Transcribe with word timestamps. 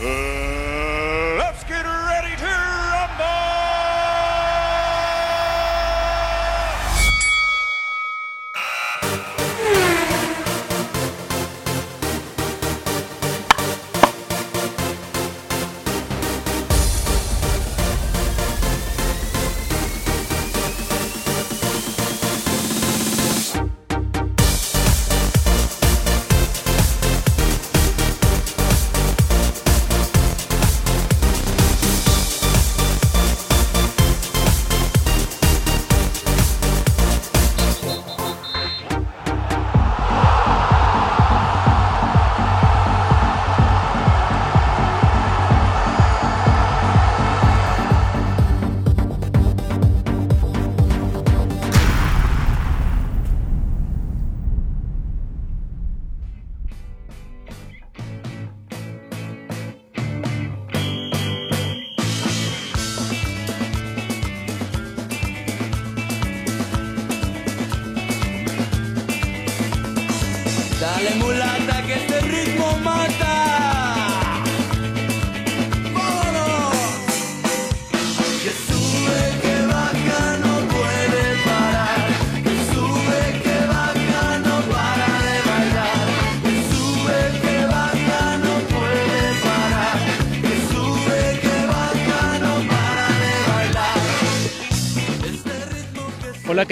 Uh, 0.00 0.51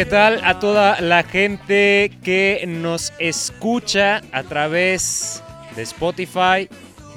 ¿qué 0.00 0.06
tal 0.06 0.40
a 0.44 0.58
toda 0.58 0.98
la 1.02 1.22
gente 1.22 2.10
que 2.24 2.64
nos 2.66 3.12
escucha 3.18 4.22
a 4.32 4.42
través 4.44 5.42
de 5.76 5.82
Spotify, 5.82 6.70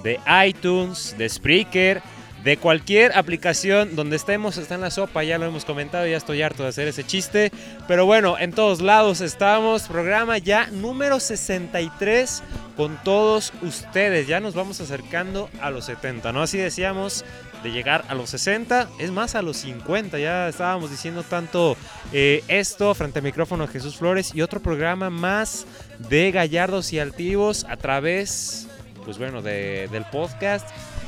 de 0.03 0.20
iTunes, 0.45 1.16
de 1.17 1.30
Spreaker, 1.30 2.02
de 2.44 2.58
cualquier 2.58 3.17
aplicación 3.17 3.95
donde 3.95 4.17
estemos, 4.17 4.58
está 4.58 4.75
en 4.75 4.81
la 4.81 4.92
sopa, 4.92 5.23
ya 5.23 5.38
lo 5.38 5.45
hemos 5.45 5.64
comentado, 5.64 6.06
ya 6.06 6.17
estoy 6.17 6.42
harto 6.42 6.64
de 6.64 6.70
hacer 6.70 6.90
ese 6.90 7.06
chiste, 7.06 7.53
pero 7.88 8.06
bueno, 8.06 8.38
en 8.38 8.52
todos 8.52 8.81
lados 8.81 9.22
estamos, 9.22 9.84
programa 9.84 10.38
ya 10.38 10.68
número 10.68 11.22
63 11.22 12.44
con 12.75 13.02
todos 13.06 13.53
ustedes, 13.62 14.28
ya 14.28 14.42
nos 14.42 14.56
vamos 14.56 14.81
acercando 14.81 15.50
a 15.62 15.70
los 15.70 15.86
70, 15.86 16.34
¿no? 16.34 16.42
Así 16.42 16.58
decíamos 16.58 17.23
de 17.64 17.72
llegar 17.72 18.03
a 18.09 18.14
los 18.16 18.30
60, 18.30 18.89
es 19.00 19.11
más 19.11 19.36
a 19.36 19.42
los 19.42 19.58
50, 19.58 20.19
ya 20.19 20.50
estábamos 20.50 20.92
diciendo 20.92 21.23
tanto 21.23 21.75
eh, 22.11 22.44
esto 22.47 22.94
frente 22.94 23.19
al 23.19 23.24
micrófono 23.25 23.66
de 23.66 23.74
Jesús 23.74 23.96
Flores 23.96 24.31
y 24.35 24.41
otro 24.41 24.59
programa 24.62 25.09
más 25.09 25.66
de 26.09 26.31
Gallardos 26.31 26.91
y 26.94 27.00
Altivos 27.00 27.66
a 27.69 27.78
través, 27.78 28.68
pues 29.06 29.18
bueno, 29.18 29.41
de- 29.41 29.88
del 29.91 30.06
podcast. 30.06 30.68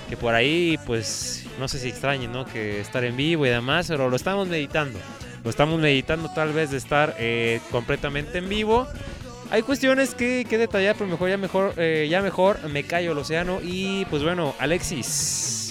Que 0.10 0.16
por 0.16 0.36
ahí, 0.36 0.78
pues, 0.86 1.46
no 1.60 1.68
sé 1.68 1.80
si 1.80 1.88
extrañen, 1.90 2.32
¿no? 2.32 2.46
Que 2.46 2.80
estar 2.80 3.04
en 3.04 3.18
vivo 3.18 3.44
y 3.48 3.50
demás, 3.50 3.88
pero 3.88 4.08
lo 4.08 4.16
estamos 4.16 4.48
meditando. 4.48 5.00
Lo 5.44 5.50
estamos 5.50 5.80
meditando 5.82 6.30
tal 6.32 6.54
vez 6.54 6.70
de 6.70 6.78
estar 6.78 7.16
eh, 7.18 7.60
completamente 7.72 8.38
en 8.38 8.48
vivo. 8.48 8.88
Hay 9.50 9.64
cuestiones 9.64 10.14
que, 10.14 10.46
que 10.48 10.60
detallar, 10.60 10.96
pero 10.96 11.10
mejor 11.10 11.30
ya 11.30 11.38
mejor, 11.38 11.74
eh, 11.78 12.06
ya 12.08 12.22
mejor 12.22 12.60
me 12.70 12.84
callo 12.84 13.14
el 13.14 13.18
océano. 13.18 13.60
Y 13.64 14.06
pues 14.06 14.22
bueno, 14.22 14.54
Alexis, 14.60 15.65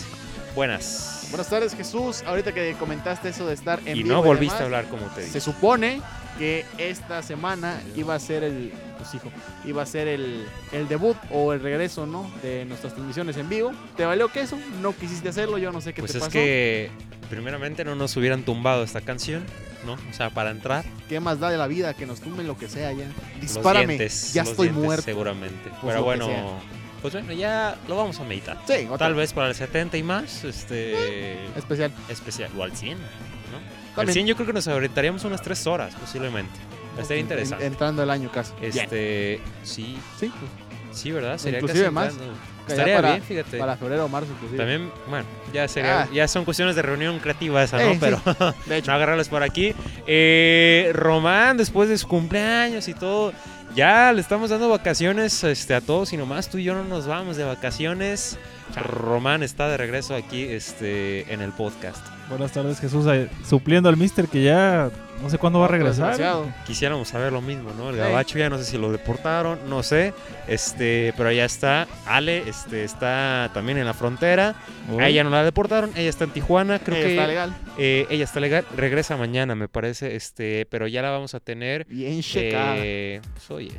buenas. 0.55 1.27
Buenas 1.31 1.49
tardes, 1.49 1.75
Jesús. 1.75 2.23
Ahorita 2.27 2.53
que 2.53 2.75
comentaste 2.79 3.31
eso 3.31 3.47
de 3.47 3.55
estar 3.55 3.81
en 3.87 3.97
y 3.97 4.03
vivo 4.03 4.15
no 4.17 4.23
volviste 4.23 4.55
demás, 4.55 4.61
a 4.61 4.65
hablar 4.65 4.85
como 4.87 5.07
te 5.09 5.23
Se 5.23 5.27
dije. 5.27 5.41
supone 5.41 6.01
que 6.39 6.65
esta 6.79 7.23
semana 7.23 7.81
iba 7.97 8.15
a 8.15 8.19
ser 8.21 8.43
el, 8.45 8.73
pues 8.99 9.15
hijo, 9.15 9.31
iba 9.65 9.83
a 9.83 9.87
ser 9.87 10.07
el, 10.09 10.47
el 10.73 10.89
debut 10.89 11.17
o 11.31 11.53
el 11.53 11.61
regreso, 11.61 12.07
¿no? 12.07 12.31
De 12.43 12.65
nuestras 12.67 12.93
transmisiones 12.95 13.37
en 13.37 13.49
vivo. 13.49 13.73
¿Te 13.97 14.05
valió 14.05 14.29
que 14.29 14.41
eso? 14.43 14.59
No 14.81 14.95
quisiste 14.97 15.29
hacerlo, 15.29 15.59
yo 15.59 15.73
no 15.73 15.81
sé 15.81 15.93
qué 15.93 16.03
Pues 16.03 16.13
te 16.13 16.19
es 16.19 16.25
pasó. 16.25 16.33
que 16.33 16.91
primeramente 17.31 17.85
no 17.85 17.95
nos 17.97 18.17
hubieran 18.17 18.43
tumbado 18.45 18.85
esta 18.85 19.01
canción, 19.01 19.45
¿no? 19.87 19.95
O 19.95 20.13
sea, 20.13 20.31
para 20.31 20.51
entrar. 20.51 20.85
¿Qué 21.09 21.19
más 21.21 21.41
da 21.41 21.51
de 21.51 21.57
la 21.57 21.67
vida 21.67 21.95
que 21.95 22.07
nos 22.07 22.21
tumben 22.21 22.47
lo 22.47 22.57
que 22.59 22.69
sea 22.69 22.93
ya? 22.93 23.05
los 23.07 23.41
Dispárame, 23.41 23.87
dientes, 23.97 24.33
ya 24.35 24.43
los 24.43 24.51
estoy 24.53 24.69
dientes, 24.69 24.85
muerto. 24.87 25.05
Seguramente. 25.05 25.71
Pues 25.81 25.95
Pero 25.95 26.05
bueno. 26.05 26.27
Pues 27.05 27.13
bueno, 27.13 27.33
ya 27.35 27.77
lo 27.87 27.97
vamos 27.97 28.19
a 28.19 28.25
meditar. 28.25 28.57
Sí, 28.67 28.87
otra 28.87 28.97
Tal 28.97 29.15
vez 29.15 29.35
para 29.35 29.49
el 29.49 29.55
70 29.55 29.99
y 29.99 30.03
más, 30.03 30.43
este 30.45 31.35
especial. 31.55 31.93
especial 32.09 32.51
o 32.57 32.63
al 32.63 32.75
100, 32.75 32.97
¿no? 32.99 33.05
Al 33.91 33.95
También. 33.97 34.15
100 34.15 34.27
yo 34.29 34.35
creo 34.37 34.47
que 34.47 34.53
nos 34.55 34.67
aventaríamos 34.69 35.23
unas 35.25 35.43
3 35.43 35.67
horas 35.67 35.95
posiblemente. 35.97 36.59
Estaría 36.99 37.21
En- 37.21 37.27
interesante. 37.27 37.67
Entrando 37.67 38.03
el 38.03 38.09
año 38.11 38.31
casi. 38.33 38.53
Bien. 38.59 38.73
Este, 38.73 39.39
sí, 39.65 39.99
Sí, 40.19 40.33
pues, 40.41 40.99
sí, 40.99 41.11
¿verdad? 41.13 41.37
Sería 41.37 41.59
Inclusive 41.59 41.85
casi 41.85 41.95
más. 41.95 42.09
entrando. 42.13 42.35
Estaría 42.67 42.97
para, 42.97 43.11
bien, 43.11 43.23
fíjate. 43.23 43.59
para 43.59 43.77
febrero 43.77 44.07
o 44.07 44.09
marzo 44.09 44.31
inclusive. 44.33 44.57
También, 44.57 44.91
bueno, 45.07 45.27
ya 45.53 45.69
sería, 45.69 46.05
Ah. 46.05 46.09
ya 46.11 46.27
son 46.27 46.47
cuestiones 46.47 46.75
de 46.75 46.81
reunión 46.81 47.19
creativa 47.19 47.63
esa, 47.63 47.77
¿no? 47.77 47.83
Eh, 47.91 47.93
sí. 47.93 47.99
Pero 48.01 48.23
De 48.65 48.79
hecho, 48.79 48.91
no 48.91 48.97
agarrarles 48.97 49.29
por 49.29 49.43
aquí. 49.43 49.75
Eh, 50.07 50.91
Román, 50.95 51.59
después 51.59 51.91
de 51.91 51.99
su 51.99 52.09
cumpleaños 52.09 52.89
y 52.89 52.95
todo, 52.95 53.35
ya 53.75 54.13
le 54.13 54.21
estamos 54.21 54.51
dando 54.51 54.69
vacaciones 54.69 55.43
este, 55.43 55.75
a 55.75 55.81
todos 55.81 56.13
y 56.13 56.17
nomás 56.17 56.49
tú 56.49 56.59
y 56.59 56.65
yo 56.65 56.75
no 56.75 56.85
nos 56.85 57.07
vamos 57.07 57.37
de 57.37 57.45
vacaciones. 57.45 58.39
Román 58.77 59.43
está 59.43 59.69
de 59.69 59.77
regreso 59.77 60.15
aquí 60.15 60.43
este, 60.43 61.33
en 61.33 61.41
el 61.41 61.53
podcast. 61.53 62.05
Buenas 62.29 62.53
tardes, 62.53 62.81
Jesús. 62.81 63.07
Supliendo 63.47 63.89
al 63.89 63.97
Mister 63.99 64.27
que 64.29 64.43
ya 64.43 64.91
no 65.21 65.29
sé 65.29 65.37
cuándo 65.39 65.59
va 65.61 65.67
a 65.67 65.69
regresar. 65.69 66.09
desgraciado. 66.09 66.51
Quisiéramos 66.67 67.09
saber 67.09 67.33
lo 67.33 67.43
mismo, 67.43 67.71
¿no? 67.77 67.91
El 67.91 67.97
gabacho 67.97 68.39
ya 68.39 68.49
no 68.49 68.57
sé 68.57 68.65
si 68.65 68.79
lo 68.79 68.91
deportaron, 68.91 69.59
no 69.69 69.83
sé. 69.83 70.15
Este, 70.49 71.13
pero 71.19 71.31
ya 71.31 71.45
está. 71.45 71.87
Ale 72.07 72.49
este, 72.49 72.83
está 72.85 73.51
también 73.53 73.77
en 73.79 73.85
la 73.85 73.93
frontera. 73.93 74.55
Uy. 74.91 75.03
A 75.03 75.09
ella 75.09 75.23
no 75.23 75.31
la 75.31 75.45
deportaron, 75.45 75.91
ella 75.97 76.09
está 76.09 76.25
en 76.25 76.31
Tijuana, 76.31 76.79
creo 76.79 76.97
Ella 76.97 77.07
que 77.07 77.13
está 77.13 77.27
legal. 77.27 77.55
eh, 77.79 78.07
ella 78.11 78.25
está 78.25 78.41
legal, 78.41 78.65
regresa 78.75 79.17
mañana, 79.19 79.55
me 79.55 79.69
parece, 79.69 80.17
este, 80.17 80.67
pero 80.71 80.87
ya 80.87 81.03
la 81.03 81.11
vamos 81.11 81.35
a 81.35 81.41
tener. 81.41 81.85
Bien 81.87 82.23
checada. 82.23 82.75
Eh, 82.79 83.21
pues, 83.35 83.51
oye, 83.51 83.73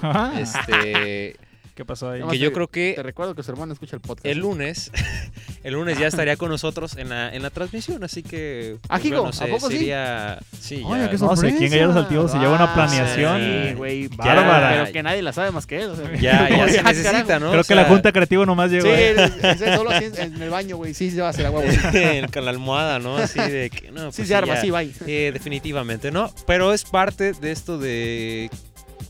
Ajá. 0.00 0.32
este, 0.40 1.36
¿Qué 1.76 1.84
pasó 1.84 2.08
ahí? 2.10 2.22
Que 2.30 2.38
yo 2.38 2.48
te- 2.48 2.54
creo 2.54 2.66
Te 2.68 2.94
que 2.96 3.02
recuerdo 3.02 3.34
que 3.34 3.42
su 3.42 3.50
hermano 3.52 3.74
escucha 3.74 3.94
el 3.96 4.00
podcast. 4.00 4.24
el 4.24 4.38
lunes, 4.38 4.90
el 5.62 5.74
lunes 5.74 5.98
ya 5.98 6.06
estaría 6.06 6.36
con 6.38 6.48
nosotros 6.48 6.96
en 6.96 7.10
la, 7.10 7.32
en 7.34 7.42
la 7.42 7.50
transmisión, 7.50 8.02
así 8.02 8.22
que. 8.22 8.78
Ah, 8.88 8.98
Jigo, 8.98 9.20
bueno, 9.22 9.36
¿a 9.38 9.46
poco 9.46 9.68
sí? 9.68 9.76
sería, 9.76 10.38
sí, 10.58 10.82
Oye, 10.86 11.02
ya- 11.02 11.10
qué 11.10 11.18
No 11.18 11.36
sé, 11.36 11.54
¿quién 11.54 11.70
Gallardos 11.70 11.96
Altivos 11.96 12.30
se 12.32 12.38
lleva 12.38 12.54
una 12.54 12.64
Ah, 12.64 12.74
planeación? 12.74 13.40
Sí, 13.68 13.74
güey, 13.74 14.08
bárbara. 14.08 14.70
ya. 14.74 14.80
Pero 14.80 14.92
que 14.94 15.02
nadie 15.02 15.20
la 15.20 15.34
sabe 15.34 15.50
más 15.50 15.66
que 15.66 15.82
él. 15.82 15.90
o 15.90 15.96
sea. 15.96 16.10
ya, 16.14 16.48
ya 16.48 16.66
se 16.68 16.76
carajo. 16.76 16.88
necesita, 16.94 17.38
¿no? 17.40 17.50
Creo 17.50 17.60
O 17.60 17.64
que 17.64 17.74
la 17.74 17.84
Junta 17.84 18.10
Creativa 18.10 18.46
nomás 18.46 18.70
llegó. 18.70 18.86
Sí, 18.86 18.92
eh. 18.96 19.74
solo 19.76 19.90
así 19.90 20.06
en 20.16 20.40
el 20.40 20.48
baño, 20.48 20.78
güey. 20.78 20.94
Sí, 20.94 21.10
se 21.10 21.20
va 21.20 21.26
a 21.26 21.30
hacer 21.30 21.44
agua, 21.44 21.60
güey. 21.62 22.26
con 22.32 22.44
la 22.46 22.50
almohada, 22.52 22.98
¿no? 23.00 23.18
Así 23.18 23.38
de 23.38 23.68
que, 23.68 23.90
no, 23.92 24.10
Sí, 24.12 24.16
pues 24.22 24.28
se 24.28 24.34
arma, 24.34 24.54
ya. 24.54 24.60
sí, 24.62 24.70
bye. 24.70 24.90
Eh, 25.06 25.30
definitivamente, 25.30 26.10
¿no? 26.10 26.32
Pero 26.46 26.72
es 26.72 26.84
parte 26.84 27.34
de 27.34 27.52
esto 27.52 27.76
de. 27.76 28.48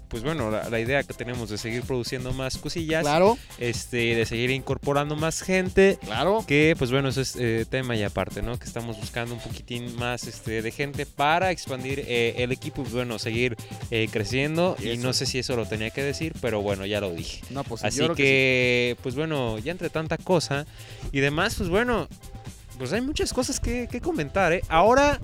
Pues 0.09 0.23
bueno, 0.23 0.51
la, 0.51 0.69
la 0.71 0.81
idea 0.81 1.03
que 1.03 1.15
tenemos 1.15 1.51
de 1.51 1.59
seguir 1.59 1.83
produciendo 1.83 2.33
más 2.33 2.59
cosillas, 2.59 3.03
Claro, 3.03 3.37
este, 3.59 4.15
de 4.15 4.27
seguir 4.27 4.51
incorporando 4.51 5.17
más 5.17 5.43
gente, 5.43 5.99
claro. 6.05 6.45
que 6.47 6.75
pues 6.79 6.91
bueno, 6.91 7.09
eso 7.09 7.21
es 7.21 7.35
eh, 7.37 7.67
tema 7.69 7.97
y 7.97 8.03
aparte, 8.03 8.43
¿no? 8.43 8.59
Que 8.59 8.65
estamos 8.67 8.97
buscando 8.99 9.35
un 9.35 9.41
poquitín 9.41 9.97
más 9.97 10.25
este, 10.25 10.63
de 10.63 10.71
gente 10.71 11.07
para 11.07 11.51
expandir 11.51 12.05
eh, 12.07 12.35
el 12.39 12.53
equipo 12.53 12.85
y 12.87 12.93
bueno, 12.93 13.19
seguir 13.19 13.57
eh, 13.91 14.09
creciendo. 14.11 14.77
Y 14.83 14.97
no 14.99 15.13
sé 15.13 15.27
si 15.27 15.39
eso 15.39 15.57
lo 15.57 15.67
tenía 15.67 15.91
que 15.91 16.03
decir, 16.03 16.33
pero 16.41 16.63
bueno, 16.63 16.87
ya 16.87 17.01
lo 17.01 17.11
dije. 17.13 17.43
No, 17.51 17.65
pues 17.65 17.85
Así 17.85 17.99
yo 17.99 18.15
que, 18.15 18.93
creo 18.95 19.03
pues 19.03 19.15
bueno, 19.15 19.59
ya 19.59 19.73
entre 19.73 19.91
tanta 19.91 20.19
cosa 20.19 20.67
y 21.13 21.21
demás, 21.21 21.55
pues 21.57 21.69
bueno, 21.69 22.09
pues 22.79 22.93
hay 22.93 23.01
muchas 23.01 23.33
cosas 23.33 23.61
que, 23.61 23.89
que 23.91 24.01
comentar, 24.01 24.53
¿eh? 24.53 24.63
Ahora 24.69 25.19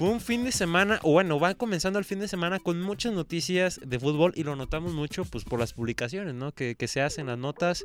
fue 0.00 0.08
un 0.08 0.22
fin 0.22 0.44
de 0.44 0.50
semana, 0.50 0.98
o 1.02 1.12
bueno, 1.12 1.38
va 1.38 1.54
comenzando 1.54 1.98
el 1.98 2.06
fin 2.06 2.20
de 2.20 2.26
semana 2.26 2.58
con 2.58 2.80
muchas 2.80 3.12
noticias 3.12 3.78
de 3.84 3.98
fútbol 3.98 4.32
y 4.34 4.44
lo 4.44 4.56
notamos 4.56 4.94
mucho, 4.94 5.26
pues 5.26 5.44
por 5.44 5.60
las 5.60 5.74
publicaciones, 5.74 6.34
¿no? 6.34 6.52
Que, 6.52 6.74
que 6.74 6.88
se 6.88 7.02
hacen 7.02 7.26
las 7.26 7.36
notas. 7.36 7.84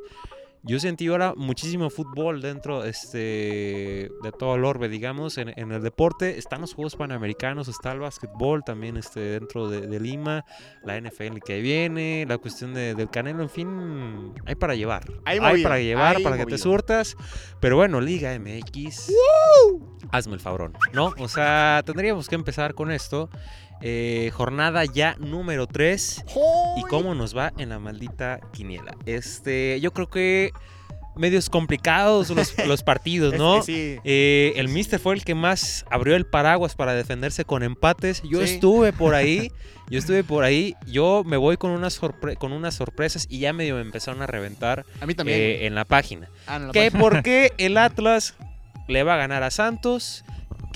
Yo 0.66 0.80
sentí 0.80 1.06
ahora 1.08 1.32
muchísimo 1.36 1.90
fútbol 1.90 2.42
dentro 2.42 2.84
este, 2.84 4.10
de 4.22 4.32
todo 4.38 4.56
el 4.56 4.64
orbe, 4.64 4.88
digamos, 4.88 5.38
en, 5.38 5.52
en 5.58 5.70
el 5.72 5.82
deporte. 5.82 6.38
Están 6.38 6.60
los 6.60 6.74
Juegos 6.74 6.96
Panamericanos, 6.96 7.68
está 7.68 7.92
el 7.92 8.00
básquetbol 8.00 8.62
también 8.64 8.96
este, 8.96 9.20
dentro 9.20 9.68
de, 9.70 9.86
de 9.86 10.00
Lima, 10.00 10.44
la 10.84 11.00
NFL 11.00 11.38
que 11.44 11.60
viene, 11.60 12.24
la 12.28 12.38
cuestión 12.38 12.74
de- 12.74 12.94
del 12.94 13.08
Canelo, 13.10 13.42
en 13.42 13.50
fin, 13.50 14.32
hay 14.44 14.54
para 14.56 14.74
llevar. 14.74 15.04
Hay 15.24 15.62
para 15.62 15.78
llevar, 15.78 16.16
hay 16.16 16.22
para 16.24 16.36
que 16.36 16.46
te 16.46 16.58
surtas. 16.58 17.16
Pero 17.60 17.76
bueno, 17.76 18.00
Liga 18.00 18.36
MX, 18.38 19.12
hazme 20.10 20.34
el 20.34 20.40
fabrón, 20.40 20.72
¿no? 20.92 21.14
O 21.18 21.28
sea, 21.28 21.82
tendríamos 21.86 22.28
que 22.28 22.34
empezar 22.34 22.74
con 22.74 22.90
esto. 22.90 23.30
Eh, 23.82 24.30
jornada 24.32 24.84
ya 24.84 25.16
número 25.18 25.66
3. 25.66 26.24
¿Y 26.78 26.82
cómo 26.82 27.14
nos 27.14 27.36
va 27.36 27.52
en 27.58 27.68
la 27.68 27.78
maldita 27.78 28.40
quiniela? 28.52 28.96
Este, 29.06 29.78
yo 29.80 29.92
creo 29.92 30.08
que 30.08 30.52
medios 31.14 31.48
complicados 31.48 32.28
los, 32.30 32.54
los 32.66 32.82
partidos, 32.82 33.34
Es 33.34 33.38
¿no? 33.38 33.56
que 33.60 33.62
sí. 33.62 33.98
Eh, 34.04 34.52
el 34.56 34.68
Mister 34.68 34.98
fue 35.00 35.14
el 35.14 35.24
que 35.24 35.34
más 35.34 35.84
abrió 35.90 36.14
el 36.16 36.26
paraguas 36.26 36.74
para 36.74 36.94
defenderse 36.94 37.44
con 37.44 37.62
empates. 37.62 38.22
Yo 38.22 38.44
Sí. 38.46 38.54
estuve 38.54 38.92
por 38.92 39.14
ahí, 39.14 39.50
yo 39.90 39.98
estuve 39.98 40.24
por 40.24 40.44
ahí. 40.44 40.74
Yo 40.86 41.22
me 41.24 41.36
voy 41.38 41.56
con 41.56 41.70
unas, 41.70 41.98
con 42.38 42.52
unas 42.52 42.74
sorpresas 42.74 43.26
y 43.30 43.38
ya 43.40 43.52
medio 43.52 43.76
me 43.76 43.80
empezaron 43.82 44.20
a 44.22 44.26
reventar 44.26 44.84
A 45.00 45.06
mí 45.06 45.14
también. 45.14 45.38
eh, 45.40 45.66
en 45.66 45.74
la 45.74 45.84
página. 45.86 46.28
Ah, 46.46 46.58
no, 46.58 46.66
la 46.68 46.72
Que 46.72 46.90
por 46.90 47.22
qué 47.22 47.52
el 47.58 47.76
Atlas 47.78 48.34
le 48.88 49.02
va 49.02 49.14
a 49.14 49.16
ganar 49.18 49.42
a 49.42 49.50
Santos, 49.50 50.22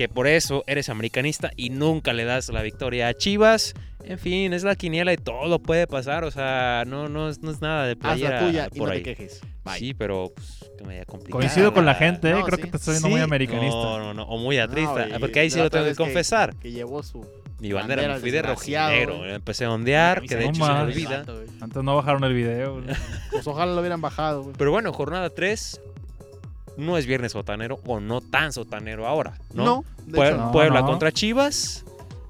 que 0.00 0.08
por 0.08 0.26
eso 0.26 0.64
eres 0.66 0.88
americanista 0.88 1.50
y 1.56 1.68
nunca 1.68 2.14
le 2.14 2.24
das 2.24 2.48
la 2.48 2.62
victoria 2.62 3.08
a 3.08 3.12
Chivas. 3.12 3.74
En 4.02 4.18
fin, 4.18 4.54
es 4.54 4.64
la 4.64 4.74
quiniela 4.74 5.12
y 5.12 5.18
todo 5.18 5.58
puede 5.58 5.86
pasar, 5.86 6.24
o 6.24 6.30
sea, 6.30 6.84
no, 6.86 7.10
no, 7.10 7.28
es, 7.28 7.42
no 7.42 7.50
es 7.50 7.60
nada 7.60 7.84
de 7.84 7.92
Haz 7.92 7.98
playera 7.98 8.40
la 8.40 8.46
tuya 8.46 8.68
y 8.72 8.78
por 8.78 8.88
no 8.88 8.94
ahí. 8.94 9.02
te 9.02 9.14
quejes. 9.14 9.42
Bye. 9.62 9.78
Sí, 9.78 9.92
pero 9.92 10.32
pues, 10.34 10.70
que 10.78 10.84
me 10.84 11.04
complicado. 11.04 11.38
Coincido 11.38 11.74
con 11.74 11.84
la 11.84 11.94
gente, 11.94 12.30
¿eh? 12.30 12.32
No, 12.32 12.44
creo 12.44 12.56
sí. 12.56 12.62
que 12.62 12.70
te 12.70 12.76
estoy 12.78 12.94
viendo 12.94 13.10
muy 13.10 13.20
americanista. 13.20 13.76
No, 13.76 13.98
no, 13.98 14.14
no, 14.14 14.22
o 14.22 14.38
muy 14.38 14.56
No, 14.56 14.62
atrista, 14.62 15.06
y 15.06 15.18
porque 15.20 15.40
ahí 15.40 15.50
sí 15.50 15.58
lo 15.58 15.68
tengo 15.68 15.84
que 15.84 15.94
confesar. 15.94 16.56
Que 16.56 16.72
llevó 16.72 17.02
su. 17.02 17.20
Mi 17.58 17.72
bandera, 17.72 18.00
bandera, 18.00 18.14
me 18.14 18.20
fui 18.20 18.30
de 18.30 18.40
rojinegro, 18.40 19.26
empecé 19.26 19.66
a 19.66 19.70
ondear, 19.70 20.22
que 20.22 20.34
de 20.34 20.44
No 20.44 20.50
hecho 20.50 20.64
se 20.64 20.72
me 20.72 20.80
olvida. 20.80 21.26
Antes 21.60 21.82
no 21.82 21.94
bajaron 21.94 22.24
el 22.24 22.32
video. 22.32 22.82
Pues 23.30 23.46
ojalá 23.46 23.74
lo 23.74 23.80
hubieran 23.80 24.00
bajado. 24.00 24.50
Pero 24.56 24.70
bueno, 24.70 24.94
jornada 24.94 25.28
3 25.28 25.78
no 26.76 26.96
es 26.98 27.06
viernes 27.06 27.32
sotanero 27.32 27.80
o 27.86 28.00
no 28.00 28.20
tan 28.20 28.52
sotanero 28.52 29.06
ahora, 29.06 29.38
¿no? 29.54 29.64
No, 29.64 29.84
de 30.06 30.18
Pue- 30.18 30.26
hecho 30.28 30.36
no. 30.36 30.44
no. 30.46 30.52
Puebla 30.52 30.82
contra 30.82 31.12
Chivas, 31.12 31.84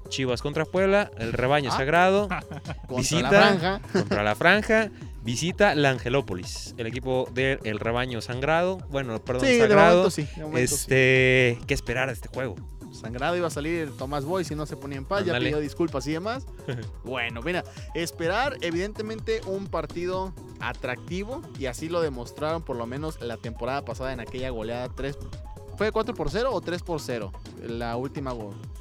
Chivas 0.09 0.41
contra 0.41 0.65
Puebla, 0.65 1.09
el 1.19 1.31
rebaño 1.33 1.69
Ah. 1.73 1.77
sagrado 1.77 2.27
Contra 2.87 2.97
visita. 2.97 3.21
la 3.31 3.39
franja. 3.39 3.81
contra 3.93 4.23
la 4.23 4.35
franja, 4.35 4.89
visita 5.23 5.73
la 5.75 5.91
Angelópolis, 5.91 6.73
el 6.77 6.87
equipo 6.87 7.29
del 7.33 7.79
rebaño 7.79 8.19
sangrado, 8.21 8.79
bueno, 8.89 9.19
perdón, 9.23 9.45
Sí, 9.47 9.53
de 9.53 9.59
sagrado. 9.61 9.97
momento 9.97 10.11
sí. 10.11 10.27
de 10.35 10.43
momento 10.43 10.67
sí. 10.75 10.75
este, 10.75 11.59
¿qué 11.67 11.73
esperar 11.73 12.07
de 12.07 12.13
este 12.13 12.27
juego? 12.27 12.55
Sangrado 13.01 13.35
iba 13.35 13.47
a 13.47 13.51
salir 13.51 13.91
Tomás 13.97 14.25
Boy 14.25 14.45
si 14.45 14.53
no 14.53 14.65
se 14.65 14.77
ponía 14.77 14.97
en 14.97 15.05
paz, 15.05 15.25
ya 15.25 15.37
pidió 15.37 15.59
disculpas 15.59 16.05
y 16.07 16.11
demás. 16.11 16.45
bueno, 17.03 17.41
mira, 17.41 17.63
esperar 17.95 18.57
evidentemente 18.61 19.41
un 19.47 19.67
partido 19.67 20.33
atractivo 20.59 21.41
y 21.57 21.65
así 21.65 21.89
lo 21.89 22.01
demostraron 22.01 22.61
por 22.61 22.75
lo 22.75 22.85
menos 22.85 23.19
la 23.21 23.37
temporada 23.37 23.83
pasada 23.83 24.13
en 24.13 24.19
aquella 24.19 24.49
goleada 24.51 24.89
3 24.95 25.17
¿Fue 25.77 25.91
4 25.91 26.13
por 26.13 26.29
0 26.29 26.51
o 26.53 26.61
3 26.61 26.83
por 26.83 27.01
0? 27.01 27.31
La 27.67 27.97
última 27.97 28.35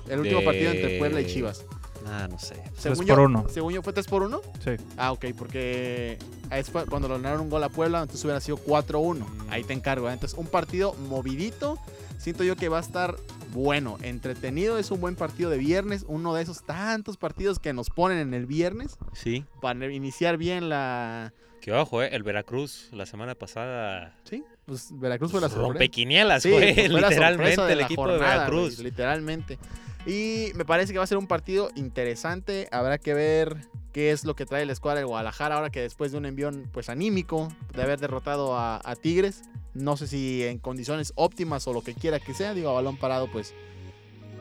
el 0.08 0.20
último 0.20 0.40
De- 0.40 0.44
partido 0.44 0.70
entre 0.70 0.98
Puebla 0.98 1.20
y 1.22 1.26
Chivas. 1.26 1.64
Ah, 2.06 2.28
no 2.30 2.38
sé. 2.38 2.62
Según 2.76 3.06
por 3.06 3.16
yo, 3.16 3.22
uno. 3.24 3.46
Según 3.48 3.72
yo 3.72 3.82
fue 3.82 3.92
3 3.94 4.06
por 4.06 4.22
1. 4.22 4.40
Sí. 4.62 4.72
Ah, 4.98 5.12
ok, 5.12 5.26
porque 5.38 6.18
es 6.50 6.70
cuando 6.70 7.08
le 7.08 7.14
ganaron 7.14 7.40
un 7.42 7.50
gol 7.50 7.62
a 7.64 7.68
Puebla, 7.68 8.02
entonces 8.02 8.24
hubiera 8.24 8.40
sido 8.40 8.58
4-1. 8.58 9.24
Ahí 9.48 9.64
te 9.64 9.72
encargo. 9.72 10.10
¿eh? 10.10 10.12
Entonces, 10.12 10.38
un 10.38 10.46
partido 10.46 10.94
movidito. 11.08 11.78
Siento 12.20 12.44
yo 12.44 12.54
que 12.54 12.68
va 12.68 12.76
a 12.76 12.82
estar 12.82 13.16
bueno, 13.54 13.96
entretenido. 14.02 14.76
Es 14.78 14.90
un 14.90 15.00
buen 15.00 15.16
partido 15.16 15.48
de 15.48 15.56
viernes. 15.56 16.04
Uno 16.06 16.34
de 16.34 16.42
esos 16.42 16.62
tantos 16.66 17.16
partidos 17.16 17.58
que 17.58 17.72
nos 17.72 17.88
ponen 17.88 18.18
en 18.18 18.34
el 18.34 18.44
viernes 18.44 18.98
Sí. 19.14 19.44
para 19.62 19.90
iniciar 19.90 20.36
bien 20.36 20.68
la. 20.68 21.32
Que 21.62 21.72
ojo, 21.72 22.02
eh, 22.02 22.10
el 22.12 22.22
Veracruz 22.22 22.88
la 22.92 23.04
semana 23.06 23.34
pasada 23.34 24.14
Sí, 24.24 24.44
pues 24.66 24.88
Veracruz 24.98 25.30
fue 25.30 25.40
la 25.40 25.48
sorpresa. 25.48 25.68
rompequinielas, 25.68 26.42
Sí, 26.42 26.50
fue 26.50 26.74
literalmente 26.88 27.72
el 27.72 27.80
equipo 27.80 28.06
de 28.06 28.18
Veracruz. 28.18 28.78
literalmente. 28.80 29.58
Y 30.06 30.52
me 30.54 30.64
parece 30.64 30.92
que 30.92 30.98
va 30.98 31.04
a 31.04 31.06
ser 31.06 31.18
un 31.18 31.26
partido 31.26 31.70
interesante. 31.74 32.68
Habrá 32.70 32.98
que 32.98 33.12
ver 33.14 33.56
qué 33.92 34.12
es 34.12 34.24
lo 34.24 34.34
que 34.34 34.46
trae 34.46 34.64
la 34.66 34.72
escuadra 34.72 35.00
de 35.00 35.06
Guadalajara 35.06 35.56
ahora 35.56 35.70
que 35.70 35.80
después 35.80 36.12
de 36.12 36.18
un 36.18 36.26
envión 36.26 36.68
pues 36.72 36.88
anímico 36.88 37.48
de 37.74 37.82
haber 37.82 38.00
derrotado 38.00 38.56
a, 38.56 38.80
Tigres. 39.00 39.42
No 39.74 39.96
sé 39.96 40.06
si 40.06 40.42
en 40.44 40.58
condiciones 40.58 41.12
óptimas 41.14 41.66
o 41.68 41.72
lo 41.72 41.82
que 41.82 41.94
quiera 41.94 42.18
que 42.18 42.34
sea. 42.34 42.54
Digo, 42.54 42.70
a 42.70 42.74
balón 42.74 42.96
parado 42.96 43.30
pues 43.30 43.54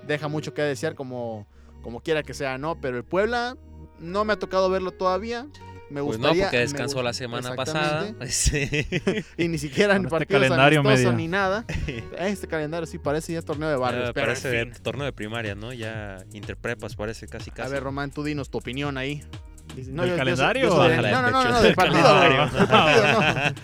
deja 0.07 0.27
mucho 0.27 0.53
que 0.53 0.61
desear 0.61 0.95
como, 0.95 1.45
como 1.81 2.01
quiera 2.01 2.23
que 2.23 2.33
sea, 2.33 2.57
¿no? 2.57 2.79
Pero 2.81 2.97
el 2.97 3.03
Puebla 3.03 3.57
no 3.99 4.25
me 4.25 4.33
ha 4.33 4.39
tocado 4.39 4.69
verlo 4.69 4.91
todavía. 4.91 5.47
Me 5.89 6.03
Pues 6.03 6.19
no, 6.19 6.27
gustaría. 6.27 6.43
porque 6.45 6.57
descansó 6.59 7.01
la 7.01 7.13
semana 7.13 7.55
pasada. 7.55 8.13
Sí. 8.27 8.69
Y 9.37 9.47
ni 9.47 9.57
siquiera 9.57 9.95
en 9.95 10.03
este 10.05 10.11
partidos 10.11 10.41
calendario 10.43 10.83
medio. 10.83 11.11
ni 11.13 11.27
nada. 11.27 11.65
Este 12.19 12.47
calendario 12.47 12.85
sí 12.85 12.99
parece 12.99 13.33
ya 13.33 13.41
torneo 13.41 13.69
de 13.69 13.75
barrios. 13.75 14.11
Pero 14.13 14.25
parece 14.27 14.59
en 14.59 14.69
de 14.69 14.75
fin. 14.75 14.83
torneo 14.83 15.05
de 15.05 15.13
primaria, 15.13 15.55
¿no? 15.55 15.73
Ya 15.73 16.17
interprepas, 16.33 16.95
parece 16.95 17.27
casi 17.27 17.49
A 17.49 17.53
casi. 17.53 17.71
ver, 17.71 17.83
Román, 17.83 18.11
tú 18.11 18.23
dinos 18.23 18.49
tu 18.49 18.59
opinión 18.59 18.97
ahí. 18.97 19.23
Dice, 19.75 19.91
¿Del 19.91 19.97
yo- 19.97 20.03
yo 20.05 20.09
soy- 20.09 20.17
calendario 20.17 20.69
yo 20.69 20.83
de- 20.89 20.97
No, 20.97 21.21
no, 21.23 21.31
no, 21.31 21.43
no, 21.49 21.61
del 21.61 21.75
partido, 21.75 22.03
calendario. 22.03 22.45
Del 22.59 22.67
partido, 22.67 23.21
no. 23.21 23.55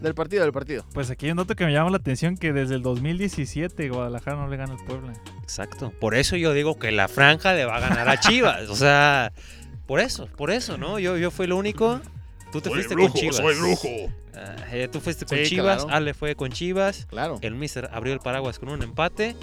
Del 0.00 0.14
partido, 0.14 0.42
del 0.44 0.52
partido. 0.52 0.84
Pues 0.94 1.10
aquí 1.10 1.26
hay 1.26 1.32
un 1.32 1.38
dato 1.38 1.56
que 1.56 1.64
me 1.66 1.72
llama 1.72 1.90
la 1.90 1.96
atención 1.96 2.36
que 2.36 2.52
desde 2.52 2.76
el 2.76 2.82
2017 2.82 3.88
Guadalajara 3.88 4.36
no 4.36 4.46
le 4.46 4.56
gana 4.56 4.74
al 4.74 4.84
Puebla. 4.84 5.12
Exacto. 5.42 5.92
Por 5.98 6.14
eso 6.14 6.36
yo 6.36 6.52
digo 6.52 6.78
que 6.78 6.92
la 6.92 7.08
franja 7.08 7.52
le 7.54 7.64
va 7.64 7.76
a 7.76 7.80
ganar 7.80 8.08
a 8.08 8.20
Chivas. 8.20 8.68
o 8.68 8.76
sea, 8.76 9.32
por 9.88 9.98
eso, 9.98 10.28
por 10.36 10.52
eso, 10.52 10.78
¿no? 10.78 11.00
Yo, 11.00 11.16
yo 11.16 11.32
fui 11.32 11.46
el 11.46 11.52
único. 11.52 12.00
Tú 12.52 12.60
te 12.60 12.70
fuiste 12.70 12.94
con 12.94 13.12
Chivas. 13.12 13.40
Ah, 14.34 14.54
eh, 14.70 14.86
tú 14.90 15.00
fuiste 15.00 15.26
con 15.26 15.36
Sí, 15.38 15.44
Chivas, 15.46 15.82
claro. 15.82 15.96
Ale 15.96 16.14
fue 16.14 16.36
con 16.36 16.52
Chivas. 16.52 17.06
Claro. 17.06 17.38
El 17.42 17.56
Mister 17.56 17.90
abrió 17.92 18.12
el 18.12 18.20
paraguas 18.20 18.60
con 18.60 18.68
un 18.68 18.82
empate. 18.82 19.34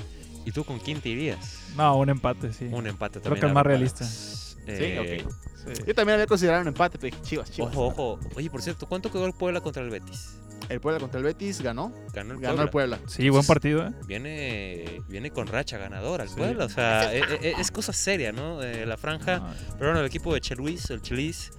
¿Y 0.45 0.51
tú 0.51 0.63
con 0.63 0.80
quién 0.80 1.01
te 1.01 1.09
irías? 1.09 1.59
No, 1.75 1.97
un 1.97 2.09
empate, 2.09 2.53
sí. 2.53 2.69
Un 2.71 2.88
empate 2.88 3.19
Creo 3.19 3.24
también. 3.33 3.42
que 3.42 3.47
el 3.47 3.53
más 3.53 3.65
realista. 3.65 4.06
Sí, 4.06 4.56
Eh, 4.68 5.21
ok. 5.25 5.31
Sí. 5.75 5.83
Yo 5.88 5.95
también 5.95 6.13
había 6.13 6.27
considerado 6.27 6.62
un 6.62 6.68
empate, 6.68 7.00
pero 7.00 7.12
dije, 7.15 7.27
Chivas, 7.27 7.51
Chivas. 7.51 7.75
Ojo, 7.75 7.88
ojo. 7.88 8.19
Oye, 8.36 8.50
por 8.51 8.62
cierto, 8.62 8.88
¿cuánto 8.88 9.12
quedó 9.12 9.25
el 9.25 9.33
Puebla 9.33 9.59
contra 9.62 9.81
el 9.83 9.89
Betis? 9.89 10.38
El 10.69 10.80
Puebla 10.81 11.00
contra 11.00 11.19
el 11.19 11.24
Betis 11.25 11.62
ganó. 11.62 11.92
Ganó 12.13 12.34
el 12.34 12.40
Ganó 12.40 12.56
Puebla. 12.56 12.63
el 12.63 12.69
Puebla. 12.69 13.00
Sí, 13.07 13.29
buen 13.29 13.46
partido, 13.46 13.88
¿eh? 13.88 13.91
Viene, 14.08 15.01
viene 15.08 15.29
con 15.32 15.48
racha 15.48 15.77
ganadora 15.77 16.24
el 16.24 16.29
Sí. 16.29 16.36
Puebla. 16.38 16.65
O 16.65 16.70
sea, 16.70 17.13
e- 17.13 17.20
e- 17.41 17.53
es, 17.60 17.70
cosa 17.72 17.94
seria, 17.94 18.32
¿no? 18.32 18.63
Eh, 18.63 18.86
la 18.86 18.98
franja. 18.98 19.38
No, 19.39 19.53
Pero 19.77 19.86
bueno, 19.91 20.00
el 20.00 20.06
equipo 20.08 20.34
de 20.34 20.41
Cheluis, 20.41 20.89
el 20.89 21.01
Chelis, 21.01 21.51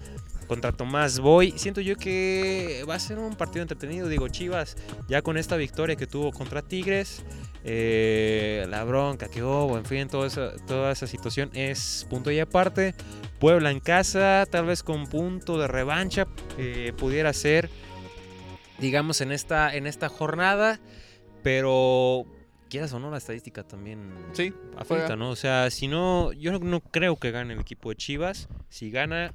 contra 0.49 0.73
Tomás 0.73 1.19
Boy. 1.21 1.53
Siento 1.57 1.81
yo 1.81 1.97
que 1.97 2.85
va 2.89 2.95
a 2.97 2.99
ser 2.99 3.19
un 3.19 3.37
partido 3.37 3.63
entretenido. 3.63 4.09
Digo, 4.09 4.27
Chivas, 4.29 4.77
ya 5.09 5.23
con 5.23 5.37
esta 5.37 5.57
victoria 5.57 5.95
que 5.97 6.07
tuvo 6.07 6.33
contra 6.33 6.63
Tigres, 6.63 7.23
eh, 7.65 8.65
la 8.69 8.85
bronca 8.85 9.29
que 9.29 9.43
hubo, 9.43 9.77
en 9.77 9.85
fin, 9.85 10.09
toda 10.09 10.27
esa, 10.29 10.53
toda 10.67 10.93
esa 10.93 11.07
situación 11.07 11.51
es 11.53 12.07
punto 12.09 12.31
y 12.31 12.39
aparte. 12.41 12.95
Puebla 13.41 13.71
en 13.71 13.81
casa, 13.81 14.47
tal 14.51 14.67
vez 14.67 14.83
con 14.83 15.07
punto 15.09 15.59
de 15.59 15.67
revancha, 15.69 16.27
eh, 16.59 16.93
pudiera 16.97 17.33
ser, 17.33 17.69
digamos, 18.79 19.21
en 19.21 19.33
esta, 19.33 19.75
en 19.75 19.87
esta 19.87 20.09
jornada. 20.09 20.81
Pero, 21.43 22.25
quieras 22.69 22.93
o 22.93 22.99
no, 22.99 23.11
la 23.11 23.19
estadística 23.19 23.63
también 23.63 24.13
Sí, 24.33 24.53
afecta, 24.75 24.85
juega. 25.07 25.17
¿no? 25.17 25.31
O 25.31 25.37
sea, 25.37 25.71
si 25.71 25.87
no, 25.89 26.33
yo 26.33 26.53
no, 26.53 26.59
no 26.59 26.81
creo 26.81 27.17
que 27.17 27.31
gane 27.31 27.55
el 27.55 27.61
equipo 27.61 27.91
de 27.91 27.97
Chivas. 27.97 28.49
Si 28.69 28.91
gana, 28.91 29.33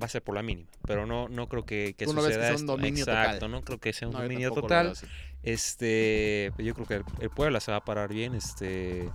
va 0.00 0.06
a 0.06 0.08
ser 0.08 0.22
por 0.22 0.34
la 0.34 0.42
mínima. 0.42 0.68
Pero 0.86 1.06
no, 1.06 1.28
no 1.28 1.48
creo 1.48 1.64
que, 1.66 1.94
que 1.98 2.06
no 2.06 2.14
ves 2.14 2.24
que 2.24 2.32
suceda 2.34 2.42
sea 2.46 2.50
un 2.54 2.60
esto. 2.60 2.72
dominio 2.76 3.04
Exacto, 3.04 3.34
total. 3.34 3.50
no 3.50 3.62
creo 3.62 3.78
que 3.78 3.92
sea 3.92 4.08
un 4.08 4.14
No, 4.14 4.22
dominio 4.22 4.52
total. 4.52 4.92
Este, 5.42 6.52
yo 6.58 6.74
creo 6.74 6.86
que 6.86 6.94
el, 6.94 7.04
el 7.20 7.30
Puebla 7.30 7.60
se 7.60 7.70
va 7.72 7.78
a 7.78 7.84
parar 7.84 8.12
bien. 8.12 8.34
Este, 8.34 9.10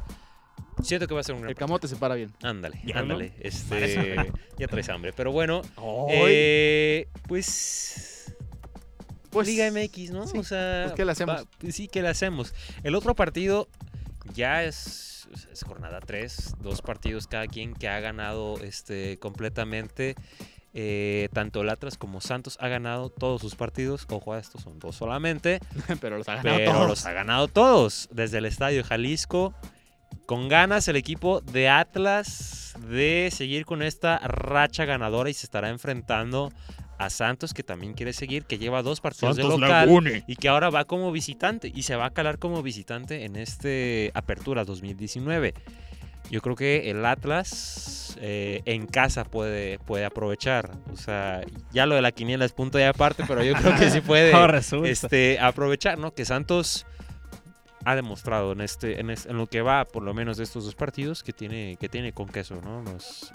siento 0.81 1.07
que 1.07 1.13
va 1.13 1.21
a 1.21 1.23
ser 1.23 1.35
un 1.35 1.41
gran 1.41 1.51
El 1.51 1.55
camote 1.55 1.87
se 1.87 1.95
para 1.95 2.15
bien. 2.15 2.33
Ándale, 2.41 2.81
Ya, 2.85 2.95
¿no? 2.95 3.01
ándale. 3.01 3.33
Este, 3.39 4.15
ya 4.57 4.67
traes 4.67 4.89
hambre. 4.89 5.13
Pero 5.13 5.31
bueno, 5.31 5.61
eh, 6.09 7.07
pues. 7.27 8.24
Pues, 9.35 9.47
Liga 9.47 9.69
MX, 9.71 10.11
¿no? 10.11 10.27
sí, 10.27 10.37
o 10.37 10.43
sea, 10.43 10.83
pues, 10.85 10.93
¿qué 10.95 11.05
le 11.05 11.11
hacemos? 11.11 11.41
va- 11.41 11.71
sí, 11.71 11.87
¿qué 11.87 12.01
le 12.01 12.09
hacemos? 12.09 12.53
El 12.83 12.95
otro 12.95 13.15
partido 13.15 13.67
ya 14.33 14.63
es, 14.63 15.27
es 15.51 15.63
jornada 15.63 15.99
3, 15.99 16.55
dos 16.61 16.81
partidos 16.81 17.27
cada 17.27 17.47
quien 17.47 17.73
que 17.73 17.87
ha 17.87 17.99
ganado 17.99 18.57
este, 18.63 19.17
completamente. 19.19 20.15
Eh, 20.77 21.29
tanto 21.31 21.61
el 21.61 21.69
Atlas 21.69 21.97
como 21.97 22.19
Santos 22.19 22.57
ha 22.59 22.67
ganado 22.67 23.09
todos 23.09 23.39
sus 23.41 23.55
partidos. 23.55 24.05
Ojo 24.09 24.33
a 24.33 24.39
estos, 24.39 24.61
son 24.63 24.77
dos 24.79 24.95
solamente. 24.97 25.59
pero 26.01 26.17
los 26.17 26.27
ha 26.27 26.35
ganado 26.35 26.57
Pero 26.57 26.71
todos. 26.73 26.87
los 26.89 27.05
ha 27.05 27.13
ganado 27.13 27.47
todos. 27.47 28.09
Desde 28.11 28.39
el 28.39 28.45
Estadio 28.45 28.83
Jalisco. 28.83 29.53
Con 30.25 30.49
ganas 30.49 30.87
el 30.87 30.95
equipo 30.95 31.39
de 31.41 31.69
Atlas 31.69 32.73
de 32.89 33.29
seguir 33.31 33.65
con 33.65 33.81
esta 33.83 34.17
racha 34.19 34.83
ganadora 34.85 35.29
y 35.29 35.33
se 35.33 35.45
estará 35.45 35.69
enfrentando 35.69 36.51
a 36.97 37.09
Santos, 37.09 37.53
que 37.53 37.63
también 37.63 37.93
quiere 37.93 38.13
seguir, 38.13 38.45
que 38.45 38.57
lleva 38.57 38.81
dos 38.81 39.01
partidos 39.01 39.35
de 39.35 39.43
local 39.61 39.89
y 40.27 40.35
que 40.37 40.47
ahora 40.47 40.69
va 40.69 40.85
como 40.85 41.11
visitante 41.11 41.71
y 41.73 41.83
se 41.83 41.95
va 41.95 42.05
a 42.05 42.09
calar 42.11 42.39
como 42.39 42.61
visitante 42.63 43.25
en 43.25 43.35
este 43.35 44.11
Apertura 44.13 44.63
2019. 44.65 45.53
Yo 46.31 46.41
creo 46.41 46.55
que 46.55 46.89
el 46.89 47.05
Atlas 47.05 48.17
eh, 48.19 48.61
en 48.65 48.87
casa 48.87 49.25
puede, 49.25 49.77
puede 49.79 50.05
aprovechar. 50.05 50.71
O 50.91 50.97
sea, 50.97 51.41
ya 51.71 51.85
lo 51.85 51.93
de 51.95 52.01
la 52.01 52.11
quiniela 52.11 52.45
es 52.45 52.51
punto 52.51 52.77
de 52.79 52.85
aparte, 52.87 53.23
pero 53.27 53.43
yo 53.43 53.53
creo 53.53 53.75
que 53.75 53.91
sí 53.91 54.01
puede 54.05 54.31
este, 54.85 55.37
aprovechar, 55.39 55.99
¿no? 55.99 56.13
Que 56.15 56.25
Santos 56.25 56.87
ha 57.83 57.95
demostrado 57.95 58.53
en 58.53 58.61
este, 58.61 58.99
en 58.99 59.11
es- 59.11 59.27
en 59.27 59.37
lo 59.37 59.45
que 59.45 59.61
va, 59.61 59.85
por 59.85 60.01
lo 60.01 60.15
menos 60.15 60.37
de 60.37 60.43
estos 60.45 60.65
dos 60.65 60.73
partidos, 60.73 61.21
que 61.21 61.31
tiene, 61.33 61.77
que 61.79 61.89
tiene 61.89 62.11
con 62.13 62.27
queso, 62.27 62.59
¿no? 62.63 62.81
Los, 62.81 63.31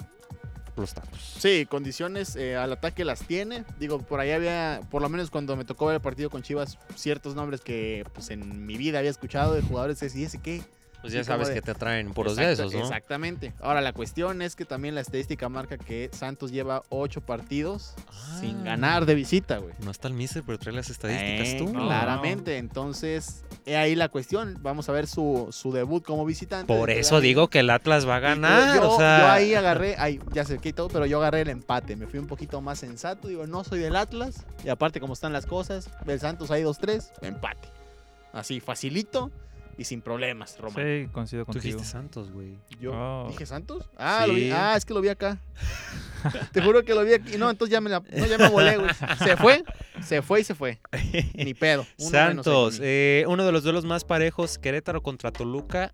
los 0.81 0.95
tacos. 0.95 1.19
Sí, 1.39 1.67
condiciones 1.67 2.37
eh, 2.37 2.57
al 2.57 2.73
ataque 2.73 3.05
las 3.05 3.21
tiene. 3.21 3.65
Digo, 3.79 3.99
por 3.99 4.21
ahí 4.21 4.31
había, 4.33 4.81
por 4.91 5.03
lo 5.03 5.09
menos 5.09 5.31
cuando 5.31 5.57
me 5.57 5.65
tocó 5.65 5.87
ver 5.87 5.97
el 5.97 6.01
partido 6.01 6.31
con 6.31 6.43
Chivas, 6.43 6.79
ciertos 6.95 7.35
nombres 7.35 7.61
que 7.61 8.05
pues 8.13 8.31
en 8.31 8.67
mi 8.67 8.77
vida 8.77 8.99
había 8.99 9.11
escuchado 9.11 9.55
de 9.55 9.63
jugadores. 9.63 10.03
¿Y 10.15 10.25
ese 10.25 10.41
qué? 10.41 10.63
Pues 11.00 11.14
ya 11.14 11.25
sabes 11.25 11.49
de- 11.49 11.54
que 11.54 11.62
te 11.62 11.73
traen 11.75 12.12
puros 12.12 12.37
de 12.37 12.52
esos, 12.52 12.75
¿no? 12.75 12.80
Exactamente. 12.80 13.54
Ahora, 13.62 13.80
la 13.80 13.92
cuestión 13.95 14.42
es 14.42 14.54
que 14.54 14.64
también 14.66 14.95
la 14.95 15.00
estadística 15.00 15.49
marca 15.49 15.78
que 15.78 16.11
Santos 16.12 16.50
lleva 16.52 16.83
ocho 16.90 17.23
partidos 17.23 17.95
sin 18.40 18.61
Ah. 18.61 18.64
ganar 18.64 19.07
de 19.07 19.14
visita, 19.14 19.57
güey. 19.59 19.75
No 19.83 19.90
está 19.90 20.09
el 20.09 20.14
mister, 20.14 20.42
pero 20.45 20.59
trae 20.59 20.75
las 20.75 20.90
estadísticas 20.90 21.49
Eh, 21.49 21.57
tú. 21.59 21.73
No. 21.73 21.87
Claramente, 21.87 22.59
entonces, 22.59 23.45
he 23.64 23.76
ahí 23.78 23.95
la 23.95 24.09
cuestión. 24.11 24.59
Vamos 24.61 24.88
a 24.88 24.92
ver 24.92 25.07
su, 25.07 25.49
su 25.52 25.73
debut 25.73 26.04
como 26.04 26.26
visitante. 26.26 26.66
Por 26.66 26.90
eso 26.90 27.16
ahí- 27.16 27.23
digo 27.23 27.49
que 27.49 27.61
el 27.61 27.71
Atlas 27.71 28.07
va 28.07 28.16
a 28.16 28.21
ganar. 28.21 28.76
Yo, 28.76 28.90
o 28.90 28.99
sea, 28.99 29.19
yo 29.21 29.26
ahí 29.28 29.54
agarré, 29.54 29.97
ay, 29.99 30.21
ya 30.33 30.45
se 30.45 30.59
quitó, 30.59 30.88
pero 30.88 31.07
yo 31.07 31.19
agarré 31.19 31.40
el 31.40 31.49
empate. 31.49 31.97
Me 31.97 32.07
fui 32.07 32.19
un 32.19 32.26
poquito 32.26 32.61
más 32.61 32.78
sensato. 32.78 33.28
Digo, 33.28 33.47
no 33.47 33.64
soy 33.64 33.78
del 33.80 33.97
Atlas. 33.97 34.45
Y 34.64 34.69
aparte, 34.69 35.00
como 35.00 35.14
están 35.14 35.33
las 35.33 35.47
cosas, 35.47 35.88
del 36.04 36.21
Santos 36.21 36.50
hay 36.50 36.62
2-3, 36.62 37.11
empate. 37.23 37.69
Así, 38.33 38.61
facilito 38.61 39.30
y 39.81 39.85
sin 39.85 40.03
problemas, 40.03 40.59
Román. 40.59 40.75
Sí, 40.85 41.09
coincido 41.11 41.45
tú 41.45 41.53
contigo. 41.53 41.63
dijiste 41.79 41.91
Santos, 41.91 42.31
güey. 42.31 42.57
Yo 42.81 42.93
Oh. 42.95 43.29
dije 43.31 43.47
Santos. 43.47 43.89
Ah, 43.97 44.25
lo 44.27 44.35
vi- 44.35 44.51
ah, 44.51 44.75
es 44.77 44.85
que 44.85 44.93
lo 44.93 45.01
vi 45.01 45.09
acá. 45.09 45.39
Te 46.53 46.61
juro 46.61 46.85
que 46.85 46.95
lo 46.95 47.03
vi 47.03 47.15
aquí. 47.15 47.39
No, 47.39 47.49
entonces 47.49 47.73
ya 47.73 47.81
me 47.81 47.89
la, 47.89 48.01
no, 48.01 48.27
ya 48.27 48.37
me 48.37 48.49
volé, 48.51 48.77
güey. 48.77 48.91
Se 49.25 49.37
fue, 49.39 49.65
se 50.03 50.21
fue 50.21 50.41
y 50.43 50.45
se 50.45 50.55
fue. 50.55 50.79
Ni 51.35 51.55
pedo. 51.55 51.87
Uno 51.99 52.11
Santos, 52.11 52.79
eh, 52.83 53.25
uno 53.27 53.47
de 53.47 53.53
los 53.53 53.63
duelos 53.63 53.87
más 53.87 54.05
parejos, 54.05 54.59
Querétaro 54.59 55.03
contra 55.03 55.33
Toluca. 55.33 55.93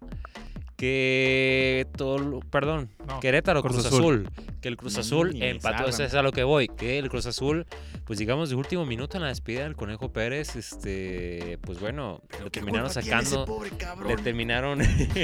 Que 0.76 1.87
Tolu- 1.97 2.45
perdón, 2.50 2.90
No, 3.06 3.18
Querétaro 3.21 3.62
Cruz 3.62 3.76
Cruz, 3.76 3.87
Azul. 3.87 4.28
Azul. 4.28 4.47
Que 4.61 4.68
el 4.68 4.76
Cruz 4.76 4.99
Azul 4.99 5.42
empató, 5.42 5.87
eso 5.88 6.04
es 6.04 6.12
a 6.14 6.23
lo 6.23 6.33
que 6.33 6.45
voy. 6.45 6.68
Que 6.68 6.99
el 6.99 7.09
Cruz 7.09 7.25
Azul, 7.26 7.66
pues 8.04 8.18
digamos 8.18 8.50
de 8.50 8.56
último 8.56 8.85
minuto 8.85 9.16
en 9.16 9.23
la 9.23 9.28
despedida 9.28 9.62
del 9.64 9.75
Conejo 9.75 10.12
Pérez, 10.12 10.54
este, 10.54 11.59
pues 11.62 11.80
bueno, 11.80 12.21
lo 12.40 12.45
¿Qué 12.47 12.50
terminaron 12.61 12.90
sacando. 12.90 13.47
pobre? 13.47 13.71
Le 14.06 14.16
terminaron, 14.18 14.78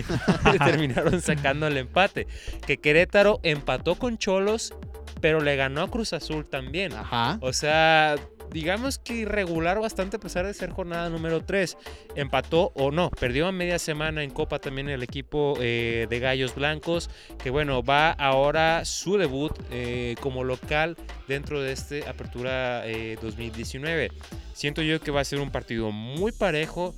le 0.53 0.59
terminaron 0.59 1.21
sacando 1.21 1.67
el 1.67 1.77
empate. 1.77 2.27
Que 2.67 2.79
Querétaro 2.79 3.41
empató 3.43 3.97
con 3.97 4.17
Cholos, 4.19 4.73
pero 5.21 5.41
le 5.41 5.55
ganó 5.57 5.83
a 5.83 5.91
Cruz 5.91 6.13
Azul 6.15 6.47
también. 6.47 6.93
Ajá. 6.95 7.39
O 7.43 7.53
sea, 7.53 8.15
digamos 8.53 8.99
que 8.99 9.15
irregular 9.15 9.81
bastante 9.81 10.17
a 10.17 10.21
pesar 10.21 10.47
de 10.47 10.55
ser 10.55 10.71
jornada 10.71 11.09
número 11.09 11.45
3. 11.45 11.77
Empató 12.15 12.73
o 12.75 12.91
no, 12.91 13.11
perdió 13.11 13.47
a 13.47 13.53
media 13.53 13.79
semana 13.79 14.23
en 14.23 14.31
Copa 14.31 14.59
también 14.59 14.89
el 14.89 15.03
equipo 15.03 15.55
eh, 15.61 16.07
de 16.09 16.19
Gallos 16.21 16.55
Blancos, 16.55 17.11
que 17.43 17.51
bueno, 17.51 17.83
va 17.83 18.11
ahora 18.11 18.85
su 18.85 19.17
debut 19.17 19.53
eh, 19.71 20.15
como 20.21 20.45
local 20.45 20.97
dentro 21.29 21.61
de 21.61 21.73
este 21.73 22.07
Apertura 22.07 22.87
eh, 22.87 23.17
2019. 23.21 24.11
Siento 24.53 24.83
yo 24.83 25.01
que 25.01 25.11
va 25.11 25.21
a 25.21 25.25
ser 25.25 25.41
un 25.41 25.51
partido 25.51 25.91
muy 25.91 26.33
parejo, 26.33 26.95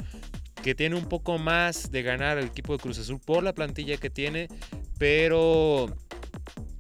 que 0.63 0.75
tiene 0.75 0.97
un 0.97 1.07
poco 1.09 1.39
más 1.39 1.91
de 1.91 2.03
ganar 2.03 2.39
el 2.39 2.47
equipo 2.47 2.73
de 2.73 2.79
Cruz 2.79 2.99
Azul 2.99 3.21
por 3.25 3.43
la 3.43 3.53
plantilla 3.53 3.97
que 3.99 4.11
tiene, 4.11 4.49
pero 4.99 5.95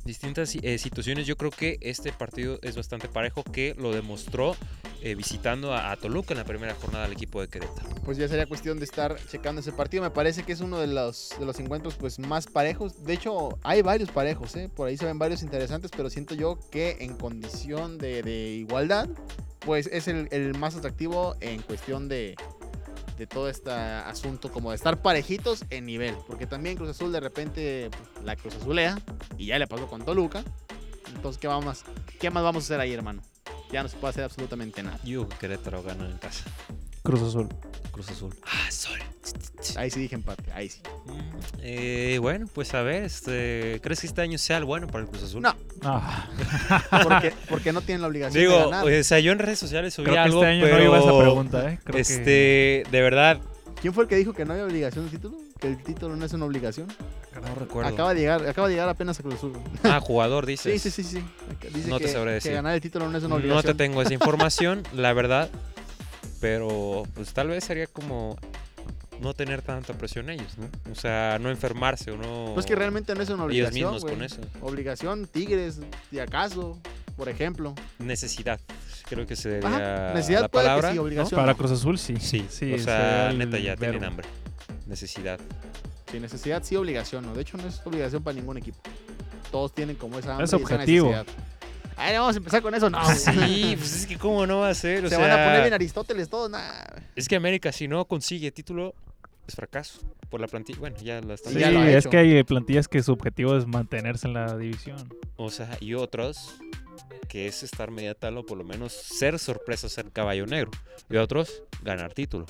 distintas 0.04 0.54
eh, 0.54 0.78
situaciones. 0.78 1.26
Yo 1.26 1.36
creo 1.36 1.50
que 1.50 1.78
este 1.80 2.12
partido 2.12 2.58
es 2.62 2.76
bastante 2.76 3.08
parejo, 3.08 3.42
que 3.42 3.74
lo 3.78 3.92
demostró 3.92 4.56
eh, 5.02 5.14
visitando 5.14 5.74
a, 5.74 5.94
Toluca 5.96 6.34
en 6.34 6.38
la 6.38 6.44
primera 6.44 6.74
jornada 6.74 7.04
del 7.04 7.12
equipo 7.12 7.40
de 7.40 7.48
Querétaro. 7.48 7.88
Pues 8.04 8.18
ya 8.18 8.28
sería 8.28 8.46
cuestión 8.46 8.78
de 8.78 8.84
estar 8.84 9.16
checando 9.26 9.60
ese 9.60 9.72
partido. 9.72 10.02
Me 10.02 10.10
parece 10.10 10.42
que 10.42 10.52
es 10.52 10.60
uno 10.60 10.78
de 10.78 10.86
los, 10.86 11.34
de 11.38 11.46
los 11.46 11.58
encuentros 11.60 11.94
pues 11.94 12.18
más 12.18 12.46
parejos. 12.46 13.04
De 13.04 13.14
hecho, 13.14 13.58
hay 13.62 13.82
varios 13.82 14.10
parejos, 14.10 14.54
¿eh? 14.56 14.70
Por 14.74 14.88
ahí 14.88 14.96
se 14.96 15.06
ven 15.06 15.18
varios 15.18 15.42
interesantes, 15.42 15.90
pero 15.96 16.10
siento 16.10 16.34
yo 16.34 16.58
que 16.70 16.98
en 17.00 17.16
condición 17.16 17.98
de, 17.98 18.54
igualdad, 18.54 19.08
pues 19.60 19.88
es 19.92 20.08
el 20.08 20.54
más 20.58 20.76
atractivo 20.76 21.36
en 21.40 21.62
cuestión 21.62 22.08
de, 22.08 22.34
de 23.16 23.26
todo 23.26 23.48
este 23.48 23.70
asunto, 23.70 24.50
como 24.50 24.70
de 24.70 24.76
estar 24.76 25.00
parejitos 25.02 25.64
en 25.70 25.86
nivel. 25.86 26.16
Porque 26.26 26.46
también 26.46 26.76
Cruz 26.76 26.90
Azul 26.90 27.12
de 27.12 27.20
repente 27.20 27.90
pues, 27.90 28.24
la 28.24 28.36
Cruz 28.36 28.54
Azulea 28.56 28.98
y 29.38 29.46
ya 29.46 29.58
le 29.58 29.66
pasó 29.66 29.86
con 29.86 30.04
Toluca. 30.04 30.44
Entonces, 31.14 31.40
¿qué, 31.40 31.46
vamos, 31.46 31.84
¿qué 32.18 32.30
más 32.30 32.42
vamos 32.42 32.64
a 32.64 32.66
hacer 32.66 32.80
ahí, 32.80 32.92
hermano? 32.92 33.22
Ya 33.70 33.82
no 33.82 33.88
se 33.88 33.96
puede 33.96 34.10
hacer 34.10 34.24
absolutamente 34.24 34.82
nada. 34.82 34.98
Yo, 35.04 35.28
Querétaro 35.28 35.82
gana 35.82 36.06
en 36.06 36.18
casa. 36.18 36.44
Cruz 37.04 37.20
Azul. 37.22 37.48
Cruz 37.92 38.08
Azul. 38.10 38.34
Ah, 38.44 38.70
sol. 38.70 38.98
Ahí 39.76 39.90
sí 39.90 40.00
dije 40.00 40.14
empate, 40.14 40.50
ahí 40.52 40.68
sí. 40.68 40.80
Eh, 41.62 42.18
bueno, 42.20 42.46
pues 42.52 42.72
a 42.74 42.82
ver, 42.82 43.04
este, 43.04 43.78
¿crees 43.82 44.00
que 44.00 44.06
este 44.06 44.20
año 44.22 44.36
sea 44.38 44.56
el 44.58 44.64
bueno 44.64 44.86
para 44.86 45.04
el 45.04 45.10
Cruz 45.10 45.22
Azul? 45.22 45.42
No. 45.42 45.54
Ah, 45.82 46.28
Porque, 47.02 47.32
porque 47.48 47.72
no 47.72 47.80
tienen 47.82 48.00
la 48.02 48.08
obligación 48.08 48.34
de 48.34 48.40
Digo, 48.40 48.70
ganar. 48.70 48.86
o 48.90 49.04
sea, 49.04 49.18
yo 49.20 49.32
en 49.32 49.38
redes 49.38 49.58
sociales 49.58 49.92
subí 49.94 50.04
creo 50.04 50.14
que 50.14 50.20
algo, 50.20 50.42
este 50.42 50.52
año 50.54 50.64
pero 50.64 50.78
no 50.78 50.84
iba 50.84 50.98
esa 50.98 51.18
pregunta, 51.18 51.70
¿eh? 51.72 51.78
Creo 51.84 51.94
que- 51.94 52.00
este, 52.00 52.82
de 52.90 53.00
verdad, 53.02 53.40
¿Quién 53.80 53.92
fue 53.92 54.04
el 54.04 54.08
que 54.08 54.16
dijo 54.16 54.32
que 54.32 54.46
no 54.46 54.52
había 54.54 54.64
obligación 54.64 55.04
de 55.04 55.10
título? 55.10 55.36
Que 55.60 55.66
el 55.68 55.82
título 55.82 56.16
no 56.16 56.24
es 56.24 56.32
una 56.32 56.46
obligación. 56.46 56.86
no 57.34 57.54
recuerdo. 57.54 57.90
Acaba 57.92 58.14
de 58.14 58.20
llegar, 58.20 58.46
acaba 58.46 58.66
de 58.68 58.74
llegar 58.74 58.88
apenas 58.88 59.18
a 59.20 59.22
Cruz 59.22 59.34
Azul. 59.34 59.52
Ah, 59.82 60.00
jugador, 60.00 60.46
Sí, 60.46 60.52
dices. 60.52 60.80
sí, 60.82 60.90
sí, 60.90 61.02
sí. 61.04 61.24
Dice 61.74 61.88
No 61.90 61.98
te 61.98 62.06
que, 62.06 62.10
sabré 62.12 62.30
que 62.30 62.34
decir. 62.36 62.52
ganar 62.52 62.74
el 62.74 62.80
título 62.80 63.10
no 63.10 63.18
es 63.18 63.24
una 63.24 63.30
No 63.30 63.34
obligación. 63.36 63.64
te 63.64 63.74
tengo 63.74 64.00
esa 64.00 64.14
información, 64.14 64.82
la 64.94 65.12
verdad. 65.12 65.50
Pero 66.44 67.04
pues 67.14 67.32
tal 67.32 67.48
vez 67.48 67.64
sería 67.64 67.86
como 67.86 68.36
no 69.18 69.32
tener 69.32 69.62
tanta 69.62 69.94
presión 69.94 70.28
ellos, 70.28 70.58
¿no? 70.58 70.68
O 70.92 70.94
sea, 70.94 71.38
no 71.40 71.48
enfermarse 71.48 72.10
o 72.10 72.18
no. 72.18 72.50
Pues 72.52 72.66
que 72.66 72.74
realmente 72.74 73.14
no 73.14 73.22
es 73.22 73.30
una 73.30 73.44
ellos 73.44 73.68
obligación. 73.70 73.92
mismos 73.92 74.02
güey. 74.02 74.14
con 74.14 74.24
eso. 74.24 74.40
Obligación, 74.60 75.26
Tigres, 75.26 75.80
si 76.10 76.18
acaso, 76.20 76.78
por 77.16 77.30
ejemplo. 77.30 77.74
Necesidad. 77.98 78.60
Creo 79.08 79.26
que 79.26 79.36
se 79.36 79.60
Ajá, 79.60 79.70
debería 79.78 80.12
necesidad 80.12 80.40
la 80.42 80.48
puede 80.48 80.64
que 80.64 80.68
palabra. 80.68 80.90
sí, 80.90 80.96
¿no? 80.96 81.02
obligación. 81.04 81.40
Para 81.40 81.54
Cruz 81.54 81.70
Azul 81.70 81.98
sí. 81.98 82.16
Sí, 82.20 82.44
sí 82.50 82.74
o 82.74 82.78
sea, 82.78 83.32
neta 83.32 83.58
ya 83.58 83.74
tienen 83.76 84.00
verbo. 84.00 84.06
hambre. 84.12 84.28
Necesidad. 84.86 85.40
Sin 86.10 86.20
necesidad, 86.20 86.62
sí, 86.62 86.76
obligación. 86.76 87.24
¿no? 87.24 87.32
De 87.34 87.40
hecho, 87.40 87.56
no 87.56 87.66
es 87.66 87.80
obligación 87.86 88.22
para 88.22 88.34
ningún 88.36 88.58
equipo. 88.58 88.80
Todos 89.50 89.74
tienen 89.74 89.96
como 89.96 90.18
esa 90.18 90.32
hambre 90.32 90.44
Es 90.44 90.52
y 90.52 90.56
esa 90.56 90.62
objetivo. 90.62 91.08
necesidad. 91.08 91.26
Ay, 91.96 92.16
vamos 92.16 92.34
a 92.34 92.38
empezar 92.38 92.62
con 92.62 92.74
eso. 92.74 92.90
No, 92.90 93.04
Sí, 93.14 93.74
pues 93.78 93.94
es 94.00 94.06
que 94.06 94.18
cómo 94.18 94.46
no 94.46 94.60
va 94.60 94.70
a 94.70 94.74
ser. 94.74 95.04
O 95.04 95.08
Se 95.08 95.16
sea, 95.16 95.18
van 95.26 95.30
a 95.38 95.44
poner 95.44 95.60
bien 95.62 95.74
Aristóteles 95.74 96.28
todos. 96.28 96.50
Nah. 96.50 96.60
es 97.14 97.28
que 97.28 97.36
América 97.36 97.72
si 97.72 97.88
no 97.88 98.04
consigue 98.06 98.50
título 98.50 98.94
es 99.46 99.54
fracaso 99.54 100.00
por 100.30 100.40
la 100.40 100.48
plantilla. 100.48 100.78
Bueno, 100.80 100.96
ya 101.02 101.20
la 101.20 101.34
están 101.34 101.52
Sí, 101.52 101.58
Sí, 101.58 101.64
ya 101.64 101.70
lo 101.70 101.80
ha 101.80 101.90
es 101.90 101.96
hecho. 101.98 102.10
que 102.10 102.16
hay 102.18 102.42
plantillas 102.44 102.88
que 102.88 103.02
su 103.02 103.12
objetivo 103.12 103.56
es 103.56 103.66
mantenerse 103.66 104.26
en 104.26 104.34
la 104.34 104.56
división. 104.56 104.96
O 105.36 105.50
sea, 105.50 105.76
y 105.80 105.94
otros 105.94 106.54
que 107.28 107.46
es 107.48 107.62
estar 107.62 107.90
media 107.90 108.14
tabla 108.14 108.40
o 108.40 108.46
por 108.46 108.56
lo 108.56 108.64
menos 108.64 108.92
ser 108.92 109.38
sorpresa, 109.38 109.88
ser 109.88 110.10
caballo 110.12 110.46
negro. 110.46 110.70
Y 111.10 111.16
otros, 111.16 111.62
ganar 111.82 112.12
título. 112.14 112.46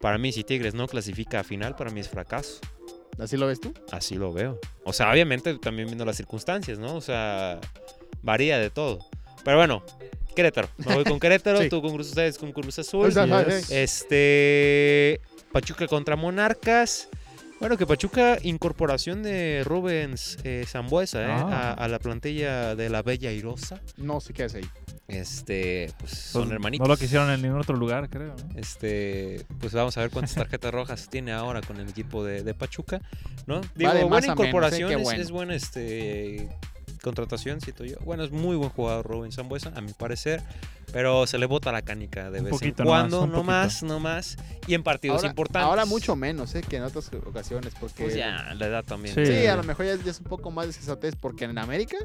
Para 0.00 0.18
mí, 0.18 0.32
si 0.32 0.44
Tigres 0.44 0.74
no 0.74 0.86
clasifica 0.88 1.40
a 1.40 1.44
final, 1.44 1.76
para 1.76 1.90
mí 1.90 2.00
es 2.00 2.08
fracaso. 2.08 2.60
¿Así 3.18 3.36
lo 3.36 3.46
ves 3.46 3.60
tú? 3.60 3.72
Así 3.92 4.16
lo 4.16 4.32
veo. 4.32 4.58
O 4.84 4.92
sea, 4.92 5.10
obviamente 5.12 5.56
también 5.58 5.86
viendo 5.86 6.04
las 6.04 6.16
circunstancias, 6.16 6.78
¿no? 6.78 6.94
O 6.96 7.00
sea, 7.00 7.60
varía 8.24 8.58
de 8.58 8.70
todo. 8.70 9.06
Pero 9.44 9.58
bueno, 9.58 9.82
Querétaro. 10.34 10.68
Me 10.78 10.94
voy 10.94 11.04
con 11.04 11.20
Querétaro, 11.20 11.58
Sí. 11.62 11.68
tú 11.68 11.80
con 11.80 11.92
Cruz, 11.92 12.08
ustedes 12.08 12.38
con 12.38 12.50
Cruz 12.52 12.78
Azul. 12.78 13.12
Pues, 13.12 13.68
yes. 13.68 13.70
Este. 13.70 15.20
Pachuca 15.52 15.86
contra 15.86 16.16
Monarcas. 16.16 17.08
Bueno, 17.60 17.78
que 17.78 17.86
Pachuca, 17.86 18.38
incorporación 18.42 19.22
de 19.22 19.62
Rubens 19.64 20.38
eh, 20.42 20.64
Zambuesa 20.66 21.22
¿eh? 21.22 21.26
Ah. 21.30 21.74
a, 21.78 21.84
a 21.84 21.88
la 21.88 21.98
plantilla 22.00 22.74
de 22.74 22.90
la 22.90 23.02
Bella 23.02 23.30
Irosa. 23.30 23.80
No 23.96 24.20
sé 24.20 24.32
qué 24.32 24.44
hace 24.44 24.58
ahí. 24.58 24.68
Este, 25.06 25.92
pues 25.98 26.12
son 26.12 26.42
Pues, 26.44 26.54
hermanitos. 26.54 26.86
No 26.88 26.92
lo 26.92 26.98
quisieron 26.98 27.30
en 27.30 27.42
ningún 27.42 27.60
otro 27.60 27.76
lugar, 27.76 28.08
creo. 28.10 28.34
¿no? 28.34 28.58
Este, 28.60 29.46
pues 29.60 29.72
vamos 29.72 29.96
a 29.96 30.00
ver 30.00 30.10
cuántas 30.10 30.34
tarjetas 30.34 30.72
rojas 30.72 31.08
tiene 31.10 31.32
ahora 31.32 31.60
con 31.62 31.78
el 31.78 31.88
equipo 31.88 32.24
de, 32.24 32.42
de 32.42 32.54
Pachuca, 32.54 33.00
¿no? 33.46 33.60
Digo, 33.76 33.92
buena 33.92 34.04
menos, 34.08 34.24
¿eh? 34.24 34.30
incorporación, 34.32 34.90
es, 35.00 35.12
es 35.12 35.30
buena 35.30 35.54
este, 35.54 36.48
contratación, 37.04 37.60
siento 37.60 37.84
yo. 37.84 37.96
Bueno, 38.04 38.24
es 38.24 38.32
muy 38.32 38.56
buen 38.56 38.70
jugador 38.70 39.06
Rubén 39.06 39.30
Zambuesa, 39.30 39.72
a 39.76 39.80
mi 39.80 39.92
parecer, 39.92 40.42
pero 40.92 41.26
se 41.28 41.38
le 41.38 41.46
bota 41.46 41.70
la 41.70 41.82
canica 41.82 42.30
de 42.30 42.40
Un 42.40 42.46
vez 42.46 42.62
en 42.62 42.72
cuando, 42.72 43.22
un 43.22 43.28
no 43.30 43.36
poquito. 43.36 43.44
más, 43.52 43.82
no 43.84 44.00
más, 44.00 44.36
y 44.66 44.74
en 44.74 44.82
partidos 44.82 45.18
Ahora, 45.18 45.28
importantes. 45.28 45.66
ahora 45.68 45.84
mucho 45.84 46.16
menos, 46.16 46.54
¿eh? 46.56 46.62
Que 46.68 46.78
en 46.78 46.82
otras 46.84 47.10
ocasiones. 47.26 47.74
Porque 47.78 48.04
Pues 48.04 48.16
ya, 48.16 48.54
la 48.54 48.66
edad 48.66 48.84
también. 48.84 49.14
Sí. 49.14 49.24
Sí, 49.26 49.46
a 49.46 49.54
lo 49.56 49.62
mejor 49.62 49.86
ya, 49.86 49.96
ya 50.02 50.10
es 50.10 50.18
un 50.18 50.26
poco 50.26 50.50
más 50.50 50.66
de 50.66 50.72
sensatez 50.72 51.14
porque 51.14 51.44
en 51.44 51.56
América. 51.58 51.96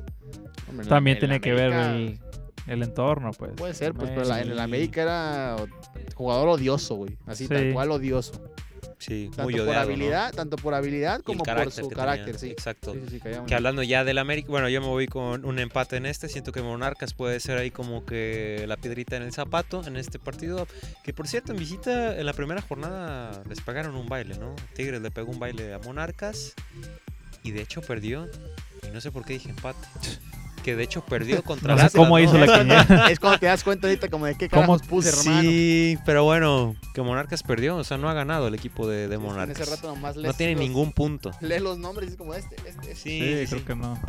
hombre, 0.70 0.86
También 0.88 1.18
en 1.18 1.20
tiene 1.22 1.42
que 1.42 1.54
ver 1.54 1.72
el, 1.74 2.20
El 2.68 2.84
entorno, 2.84 3.32
pues. 3.32 3.54
Puede 3.56 3.74
ser, 3.74 3.94
pues, 3.96 4.12
pero 4.12 4.26
la- 4.26 4.42
en 4.42 4.52
el 4.52 4.60
América 4.60 5.02
era 5.02 5.56
jugador 6.14 6.50
odioso, 6.50 6.96
güey. 6.96 7.18
Así 7.26 7.46
Sí. 7.46 7.50
tal 7.50 7.74
cual 7.74 7.90
odioso. 7.92 8.34
Sí, 9.00 9.28
Tanto 9.28 9.44
muy 9.44 9.54
por 9.54 9.62
odiado, 9.62 9.76
¿no? 9.76 9.94
habilidad, 9.94 10.34
tanto 10.34 10.58
por 10.58 10.74
habilidad 10.74 11.22
como 11.22 11.44
por 11.44 11.72
su 11.72 11.90
carácter, 11.90 12.26
tenía, 12.36 12.40
sí. 12.40 12.50
Exacto. 12.50 12.94
Sí, 12.94 13.02
sí, 13.10 13.22
Que 13.48 13.56
hablando 13.56 13.82
ya 13.82 14.04
del 14.04 14.18
América, 14.18 14.50
bueno, 14.50 14.68
yo 14.68 14.82
me 14.82 14.88
voy 14.88 15.08
con 15.08 15.46
un 15.46 15.58
empate 15.58 15.96
en 15.96 16.06
este. 16.06 16.28
Siento 16.28 16.52
que 16.52 16.62
Monarcas 16.62 17.14
puede 17.14 17.40
ser 17.40 17.58
ahí 17.58 17.72
como 17.72 18.06
que 18.06 18.66
la 18.68 18.76
piedrita 18.76 19.16
en 19.16 19.24
el 19.24 19.32
zapato 19.32 19.82
en 19.88 19.96
este 19.96 20.20
partido. 20.20 20.68
Que 21.04 21.14
por 21.14 21.28
cierto, 21.28 21.54
en 21.54 21.60
visita, 21.60 22.20
en 22.20 22.26
la 22.26 22.34
primera 22.34 22.62
jornada 22.62 23.42
les 23.48 23.62
pagaron 23.62 23.96
un 23.96 24.08
baile, 24.08 24.38
¿no? 24.38 24.54
Tigres 24.76 25.02
le 25.02 25.12
pegó 25.12 25.32
un 25.32 25.40
baile 25.40 25.74
a 25.74 25.80
Monarcas 25.80 26.54
y 27.42 27.52
de 27.52 27.62
hecho 27.62 27.82
perdió. 27.82 28.28
Y 28.86 28.92
no 28.92 29.00
sé 29.00 29.12
por 29.12 29.24
qué 29.24 29.34
dije 29.34 29.50
empate. 29.50 29.88
Que 30.70 30.76
de 30.76 30.84
hecho 30.84 31.02
perdió 31.04 31.44
contra 31.44 31.74
No 31.74 31.80
sé 31.80 31.86
Atlas, 31.88 31.96
cómo 31.96 32.18
¿no? 32.20 32.24
hizo 32.24 32.38
la 32.38 32.46
quiniela. 32.60 33.08
Es 33.10 33.20
cuando 33.20 33.40
te 33.40 33.48
das 33.48 33.64
cuenta 33.64 33.88
ahorita 33.88 34.08
como 34.10 34.26
de 34.28 34.36
qué 34.36 34.50
¿Cómo? 34.50 34.62
carajos 34.62 34.88
puse, 34.88 35.10
hermano. 35.10 35.42
Sí, 35.42 35.98
pero 36.06 36.24
bueno, 36.26 36.76
que 36.94 37.02
Monarcas 37.02 37.42
perdió, 37.42 37.78
o 37.78 37.84
sea, 37.84 37.98
no 37.98 38.08
ha 38.10 38.14
ganado 38.14 38.48
el 38.48 38.54
equipo 38.56 38.88
de, 38.88 39.08
que 39.08 39.16
En 39.16 39.22
Monarcas. 39.22 39.60
ese 39.60 39.76
rato 39.76 39.88
nomás 39.88 40.16
No 40.16 40.32
tiene 40.34 40.54
los- 40.54 40.62
ningún 40.62 40.92
punto. 40.92 41.32
Lees 41.42 41.62
los 41.62 41.78
nombres 41.80 42.10
y 42.10 42.12
es 42.12 42.18
como 42.18 42.34
este, 42.36 42.56
este, 42.58 42.70
este. 42.70 42.96
Sí, 42.96 43.20
Sí, 43.20 43.48
sí, 43.48 43.56
creo 43.56 43.66
que 43.66 43.76
no. 43.76 44.00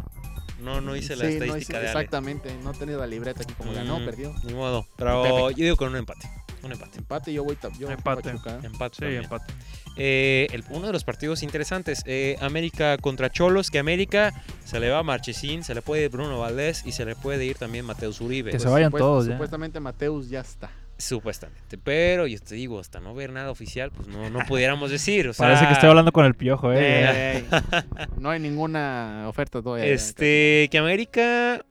No, 0.62 0.83
no 0.83 0.95
hice 0.95 1.17
la 1.17 1.25
Sí, 1.26 1.38
no 1.38 1.45
estadística 1.47 1.79
hice- 1.79 1.85
de 1.85 1.88
Ale. 1.88 1.99
Exactamente, 2.00 2.55
no 2.62 2.73
he 2.73 2.75
tenido 2.75 3.00
la 3.00 3.07
libreta 3.07 3.43
aquí 3.43 3.55
como 3.55 3.73
ganó, 3.73 3.99
Mm, 4.00 4.05
perdió. 4.05 4.35
Ni 4.45 4.52
modo. 4.52 4.87
Pero 4.97 5.50
yo 5.52 5.57
digo 5.64 5.76
con 5.76 5.88
un 5.88 5.97
empate. 5.97 6.29
Un 6.62 6.73
empate. 6.73 6.99
Empate, 6.99 7.33
yo 7.33 7.43
voy 7.45 7.57
yo 7.79 7.90
Empate. 7.90 8.23
Pachuca. 8.25 8.59
Empate. 8.62 8.97
Sí, 8.97 9.00
también. 9.00 9.25
empate. 9.25 9.55
Eh, 9.97 10.47
el- 10.52 10.64
uno 10.70 10.87
de 10.87 10.92
los 10.92 11.04
partidos 11.04 11.42
interesantes. 11.42 12.02
eh, 12.06 12.37
América 12.40 12.97
contra 12.99 13.30
Cholos. 13.30 13.70
Que 13.70 13.78
América 13.78 14.32
se 14.64 14.80
le 14.80 14.88
va 14.90 14.99
a 15.00 15.02
Marchesín, 15.02 15.62
se 15.64 15.75
le 15.75 15.82
puede 15.82 16.04
ir 16.04 16.11
Bruno 16.11 16.38
Valdés 16.38 16.82
y 16.87 16.92
se 16.92 17.04
le 17.04 17.16
puede 17.16 17.44
ir 17.44 17.56
también 17.59 17.85
Mateus 17.85 18.20
Uribe. 18.20 18.50
Que 18.50 18.59
se 18.61 18.68
vayan 18.68 18.90
Supuest- 18.90 18.99
todos 19.00 19.26
ya. 19.26 19.32
Supuestamente 19.32 19.80
Mateus 19.80 20.28
ya 20.30 20.40
está. 20.40 20.70
Supuestamente. 20.97 21.78
Pero 21.78 22.26
yo 22.26 22.38
te 22.40 22.54
digo, 22.54 22.78
hasta 22.78 23.00
no 23.00 23.14
ver 23.14 23.32
nada 23.32 23.50
oficial, 23.50 23.90
pues 23.90 24.06
no, 24.09 24.28
no 24.30 24.40
pudiéramos 24.47 24.90
decir. 24.90 25.28
O 25.28 25.32
sea, 25.32 25.47
Parece 25.49 25.66
que 25.66 25.73
estoy 25.73 25.88
hablando 25.88 26.12
con 26.12 26.26
el 26.26 26.35
piojo, 26.35 26.70
eh. 26.75 27.42
No 28.18 28.28
hay 28.30 28.38
ninguna 28.40 29.25
oferta 29.26 29.62
todavía. 29.62 29.87
Este, 29.87 30.68
que 30.70 30.76
América. 30.78 31.64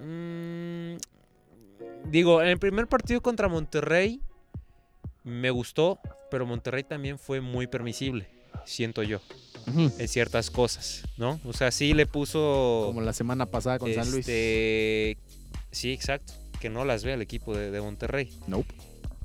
mm, 0.00 0.94
digo, 2.06 2.42
en 2.42 2.48
el 2.48 2.58
primer 2.58 2.86
partido 2.88 3.20
contra 3.20 3.48
Monterrey 3.48 4.20
me 5.24 5.50
gustó, 5.50 6.00
pero 6.32 6.46
Monterrey 6.46 6.82
también 6.82 7.18
fue 7.18 7.42
muy 7.42 7.66
permisible, 7.66 8.26
siento 8.64 9.02
yo, 9.02 9.20
Ujú. 9.66 9.92
en 9.98 10.08
ciertas 10.08 10.50
cosas, 10.50 11.02
¿no? 11.18 11.38
O 11.44 11.52
sea, 11.52 11.70
sí 11.70 11.92
le 11.92 12.06
puso. 12.06 12.84
Como 12.86 13.02
la 13.02 13.12
semana 13.12 13.44
pasada 13.44 13.78
con 13.78 13.92
San 13.94 14.10
Luis. 14.10 14.26
este, 14.26 15.18
Sí, 15.70 15.92
exacto. 15.92 16.32
Que 16.58 16.70
no 16.70 16.86
las 16.86 17.04
ve 17.04 17.12
el 17.12 17.20
equipo 17.20 17.54
de, 17.54 17.70
de 17.70 17.80
Monterrey. 17.82 18.30
Nope. 18.46 18.74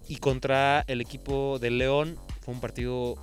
Y 0.09 0.17
contra 0.17 0.83
el 0.87 0.99
equipo 0.99 1.59
de 1.59 1.71
León 1.71 2.17
fue 2.41 2.53
un 2.53 2.59
partido 2.59 3.15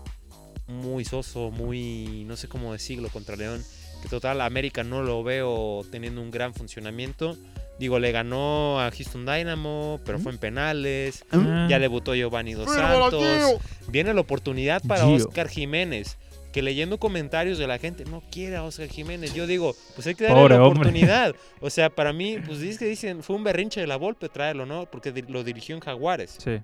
muy 0.67 1.05
soso, 1.05 1.50
muy, 1.50 2.25
no 2.26 2.37
sé 2.38 2.49
cómo 2.49 2.73
decirlo, 2.73 3.11
contra 3.11 3.37
León. 3.37 3.62
Que 4.03 4.09
total, 4.09 4.41
América 4.41 4.83
no 4.83 5.03
lo 5.03 5.23
veo 5.23 5.83
teniendo 5.91 6.23
un 6.23 6.31
gran 6.31 6.55
funcionamiento. 6.55 7.37
Digo, 7.78 7.99
le 7.99 8.12
ganó 8.12 8.81
a 8.81 8.90
Houston 8.90 9.26
Dynamo, 9.26 10.00
pero 10.04 10.19
fue 10.21 10.31
en 10.33 10.38
penales. 10.38 11.25
Ah, 11.33 11.66
Ya 11.69 11.78
debutó 11.78 12.14
Giovanni 12.14 12.54
Dos 12.54 12.66
¡Fútbol, 12.66 13.11
Santos. 13.11 13.61
Viene 13.88 14.14
la 14.14 14.21
oportunidad 14.21 14.81
para 14.87 15.04
Gio. 15.07 15.16
Oscar 15.16 15.49
Jiménez. 15.49 16.16
Que 16.52 16.62
leyendo 16.62 16.99
comentarios 17.00 17.59
de 17.59 17.66
la 17.66 17.78
gente, 17.78 18.04
no 18.04 18.23
quiere 18.31 18.54
a 18.54 18.62
Oscar 18.62 18.87
Jiménez. 18.88 19.35
Yo 19.35 19.49
digo, 19.49 19.75
pues 19.97 20.07
hay 20.07 20.14
que 20.14 20.23
darle 20.25 20.40
Pobre 20.40 20.54
la 20.57 20.62
hombre. 20.64 20.81
oportunidad. 20.83 21.35
O 21.61 21.69
sea, 21.69 21.90
para 21.90 22.12
mí, 22.12 22.38
pues 22.47 22.61
dice 22.61 22.78
que 22.78 22.85
dicen, 22.85 23.25
fue 23.25 23.35
un 23.35 23.43
berrinche 23.43 23.81
de 23.81 23.88
la 23.88 23.97
Volpe 23.97 24.28
traerlo, 24.28 24.64
¿no? 24.66 24.87
Porque 24.88 25.12
lo 25.28 25.43
dirigió 25.43 25.75
en 25.75 25.81
Jaguares. 25.81 26.37
Sí. 26.38 26.61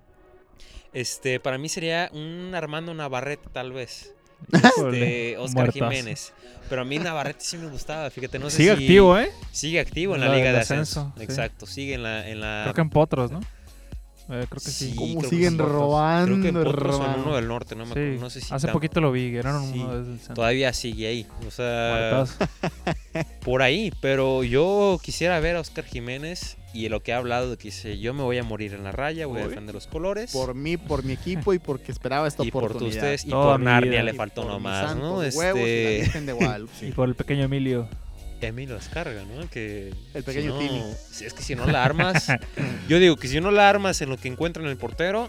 Este, 0.92 1.40
para 1.40 1.58
mí 1.58 1.68
sería 1.68 2.08
un 2.12 2.52
Armando 2.54 2.94
Navarrete, 2.94 3.48
tal 3.52 3.72
vez. 3.72 4.14
Este, 4.52 5.36
Oscar 5.38 5.54
muertazo. 5.64 5.90
Jiménez. 5.90 6.32
Pero 6.68 6.82
a 6.82 6.84
mí 6.84 6.98
Navarrete 6.98 7.40
sí 7.44 7.56
me 7.58 7.66
gustaba, 7.68 8.08
fíjate, 8.10 8.38
no 8.38 8.48
sé 8.50 8.58
Sigue 8.58 8.76
si- 8.76 8.82
activo, 8.84 9.18
¿eh? 9.18 9.30
Sigue 9.50 9.80
activo 9.80 10.14
en 10.14 10.20
la, 10.20 10.28
La 10.28 10.36
Liga 10.36 10.52
de 10.52 10.58
Ascenso. 10.60 11.00
ascenso, 11.00 11.14
sí. 11.18 11.22
Exacto, 11.24 11.66
sigue 11.66 11.94
en 11.94 12.02
la, 12.04 12.28
en 12.28 12.40
la 12.40 12.60
Creo 12.64 12.74
que 12.74 12.80
en 12.82 12.90
Potros, 12.90 13.30
¿no? 13.32 13.40
Eh, 14.32 14.46
creo 14.48 14.60
que 14.62 14.70
sí. 14.70 14.90
Sí, 14.90 14.94
¿Cómo 14.94 15.18
creo 15.18 15.30
que 15.30 15.36
siguen 15.36 15.58
robando, 15.58 16.26
creo 16.26 16.42
que 16.42 16.48
en 16.50 16.54
Potros 16.64 16.94
o 16.94 16.98
en 16.98 17.02
hermano? 17.10 17.22
uno 17.26 17.34
del 17.36 17.48
norte, 17.48 17.74
no 17.74 17.84
me 17.86 17.90
acuerdo, 17.90 18.12
Sí, 18.14 18.20
no 18.20 18.30
sé 18.30 18.40
si 18.40 18.54
hace 18.54 18.68
poquito 18.68 19.00
lo 19.00 19.10
vi, 19.10 19.34
eran 19.36 19.60
Sí, 19.72 19.80
uno 19.80 19.94
del 19.96 20.18
centro. 20.18 20.34
todavía 20.34 20.72
sigue 20.72 21.08
ahí. 21.08 21.26
O 21.48 21.50
sea, 21.50 22.24
Muertazo. 22.28 23.28
por 23.44 23.62
ahí, 23.62 23.92
pero 24.00 24.44
yo 24.44 25.00
quisiera 25.02 25.40
ver 25.40 25.56
a 25.56 25.60
Oscar 25.60 25.84
Jiménez 25.84 26.56
y 26.72 26.88
lo 26.88 27.02
que 27.02 27.12
ha 27.12 27.16
hablado 27.16 27.50
de 27.50 27.56
que 27.56 27.64
dice, 27.64 27.98
yo 27.98 28.14
me 28.14 28.22
voy 28.22 28.38
a 28.38 28.44
morir 28.44 28.74
en 28.74 28.84
la 28.84 28.92
raya, 28.92 29.26
voy 29.26 29.40
a 29.40 29.42
Uy. 29.44 29.48
defender 29.48 29.74
los 29.74 29.86
colores. 29.88 30.30
Por 30.32 30.54
mí, 30.54 30.76
por 30.76 31.04
mi 31.04 31.14
equipo 31.14 31.52
y 31.52 31.58
porque 31.58 31.90
esperaba 31.92 32.28
esta 32.28 32.44
y 32.46 32.50
por 32.50 32.64
oportunidad. 32.64 32.96
ustedes 32.96 33.24
y 33.24 33.30
Toda 33.30 33.52
por 33.54 33.60
Narnia 33.60 33.90
vida. 33.90 34.02
le 34.04 34.14
faltó 34.14 34.42
por 34.42 34.52
nomás, 34.52 34.94
¿no? 34.96 35.18
y 35.18 35.22
la 35.22 35.28
Este, 35.28 35.52
de. 35.54 36.66
Y 36.82 36.92
por 36.92 37.08
el 37.08 37.14
pequeño 37.14 37.44
Emilio. 37.44 37.88
Emilio 38.42 38.76
Descarga, 38.76 39.22
¿no? 39.24 39.50
Que 39.50 39.92
El 40.14 40.22
pequeño 40.24 40.58
si 40.58 40.64
no- 40.64 40.68
Timmy. 40.70 40.82
si 41.10 41.24
Es 41.26 41.34
que 41.34 41.42
si 41.42 41.54
no 41.54 41.66
la 41.66 41.84
armas, 41.84 42.26
yo 42.88 42.98
digo 42.98 43.16
que 43.16 43.28
si 43.28 43.38
no 43.40 43.50
la 43.50 43.68
armas 43.68 44.00
en 44.00 44.08
lo 44.08 44.16
que 44.16 44.28
encuentran 44.28 44.64
en 44.64 44.70
el 44.70 44.78
portero, 44.78 45.28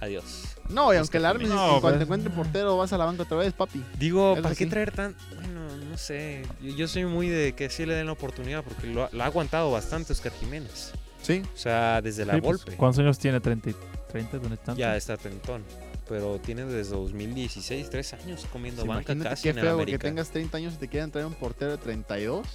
adiós. 0.00 0.56
No, 0.68 0.92
y 0.94 0.96
aunque 0.96 1.18
el 1.18 1.26
armes, 1.26 1.48
No, 1.48 1.74
en 1.74 1.80
cuanto 1.80 1.98
pues. 1.98 2.02
encuentre 2.02 2.30
portero, 2.30 2.76
vas 2.76 2.92
a 2.92 2.98
la 2.98 3.04
banca 3.04 3.24
otra 3.24 3.36
vez, 3.38 3.52
papi. 3.52 3.82
Digo, 3.98 4.34
Eso 4.34 4.42
¿para 4.42 4.54
qué 4.54 4.66
traer 4.66 4.92
tan.? 4.92 5.16
Bueno, 5.34 5.61
no 5.92 5.98
sé. 5.98 6.42
Yo, 6.60 6.74
yo 6.74 6.88
soy 6.88 7.04
muy 7.04 7.28
de 7.28 7.52
que 7.54 7.70
sí 7.70 7.86
le 7.86 7.94
den 7.94 8.06
la 8.06 8.12
oportunidad 8.12 8.64
porque 8.64 8.86
lo, 8.88 9.04
ha- 9.04 9.10
lo 9.12 9.22
ha 9.22 9.26
aguantado 9.26 9.70
bastante 9.70 10.12
Oscar 10.12 10.32
Jiménez. 10.40 10.92
Sí. 11.22 11.42
O 11.54 11.56
sea, 11.56 12.02
desde 12.02 12.24
la 12.24 12.34
Sí, 12.34 12.40
pues, 12.40 12.56
golpe. 12.58 12.76
¿Cuántos 12.76 12.98
años 12.98 13.18
tiene? 13.18 13.40
¿30? 13.40 13.70
y- 13.70 14.12
¿30? 14.12 14.30
¿Dónde 14.40 14.54
están? 14.56 14.76
ya 14.76 14.96
está 14.96 15.16
tentón. 15.16 15.62
Pero 16.08 16.38
tiene 16.40 16.64
desde 16.64 16.90
2016, 16.94 17.88
tres 17.88 18.12
años 18.12 18.44
comiendo 18.52 18.84
banca 18.84 19.12
Imagínate 19.12 19.30
casi 19.30 19.42
qué 19.44 19.48
en 19.50 19.58
el 19.58 19.64
feo 19.64 19.76
que 19.76 19.82
América. 19.84 20.08
tengas 20.08 20.30
30 20.30 20.56
años 20.58 20.74
y 20.74 20.76
te 20.78 20.88
quieran 20.88 21.10
traer 21.12 21.26
un 21.26 21.34
portero 21.34 21.70
de 21.70 21.78
32. 21.78 22.46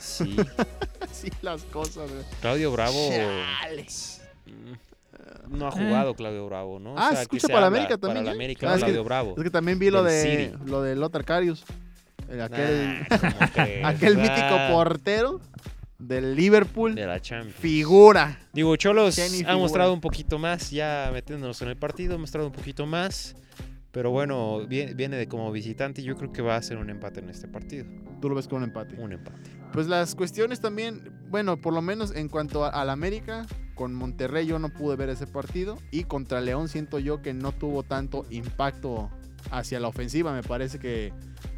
Sí. 0.00 0.36
Así 1.00 1.30
las 1.40 1.62
cosas. 1.62 2.10
Claudio 2.40 2.72
Bravo. 2.72 3.08
Chale. 3.10 3.86
mm, 4.46 5.56
No 5.56 5.68
ha 5.68 5.70
jugado 5.70 6.14
Claudio 6.14 6.46
Bravo, 6.46 6.78
¿no? 6.80 6.94
Ah, 6.98 7.10
¿se 7.12 7.18
aquí 7.22 7.36
escucha 7.36 7.54
para 7.54 7.66
América 7.68 7.96
también 7.96 8.08
Para 8.16 8.20
la 8.22 8.24
ya? 8.26 8.32
América, 8.32 8.66
Ah, 8.66 8.74
es 8.74 8.78
que- 8.80 8.84
Claudio 8.86 9.04
Bravo. 9.04 9.34
Es 9.38 9.42
que 9.44 9.50
también 9.50 9.78
vi 9.78 9.90
lo 9.90 10.02
de 10.02 10.48
City. 10.50 10.58
lo 10.66 10.82
de 10.82 10.96
Lothar 10.96 11.24
Karius. 11.24 11.64
El- 12.30 13.84
aquel 13.84 14.16
mítico 14.18 14.56
portero 14.70 15.40
del 15.98 16.34
Liverpool. 16.34 16.94
De 16.94 17.06
la 17.06 17.20
Champions. 17.20 17.56
Figura. 17.56 18.38
Digo, 18.52 18.74
Cholos 18.76 19.18
ha 19.46 19.56
mostrado 19.56 19.92
un 19.92 20.00
poquito 20.00 20.38
más, 20.38 20.70
ya 20.70 21.10
metiéndonos 21.12 21.60
en 21.62 21.68
el 21.68 21.76
partido, 21.76 22.14
ha 22.14 22.18
mostrado 22.18 22.46
un 22.48 22.52
poquito 22.52 22.86
más. 22.86 23.34
Pero 23.92 24.12
bueno, 24.12 24.66
viene, 24.68 25.16
de 25.16 25.26
como 25.26 25.50
visitante 25.50 26.00
y 26.00 26.04
yo 26.04 26.16
creo 26.16 26.30
que 26.32 26.42
va 26.42 26.54
a 26.54 26.62
ser 26.62 26.76
un 26.76 26.90
empate 26.90 27.18
en 27.20 27.28
este 27.28 27.48
partido. 27.48 27.86
Tú 28.20 28.28
lo 28.28 28.36
ves 28.36 28.46
con 28.46 28.58
un 28.58 28.64
empate. 28.64 28.94
Un 28.96 29.12
empate. 29.12 29.50
Pues 29.72 29.88
las 29.88 30.14
cuestiones 30.14 30.60
también, 30.60 31.10
bueno, 31.28 31.60
por 31.60 31.72
lo 31.74 31.82
menos 31.82 32.14
en 32.14 32.28
cuanto 32.28 32.64
al 32.64 32.88
América, 32.88 33.46
con 33.74 33.92
Monterrey 33.94 34.46
yo 34.46 34.60
no 34.60 34.68
pude 34.68 34.94
ver 34.94 35.08
ese 35.08 35.26
partido 35.26 35.76
y 35.90 36.04
contra 36.04 36.40
León 36.40 36.68
siento 36.68 37.00
yo 37.00 37.20
que 37.20 37.34
no 37.34 37.50
tuvo 37.50 37.82
tanto 37.82 38.26
impacto 38.30 39.10
hacia 39.50 39.80
la 39.80 39.88
ofensiva. 39.88 40.32
Me 40.32 40.44
parece 40.44 40.78
que 40.78 41.12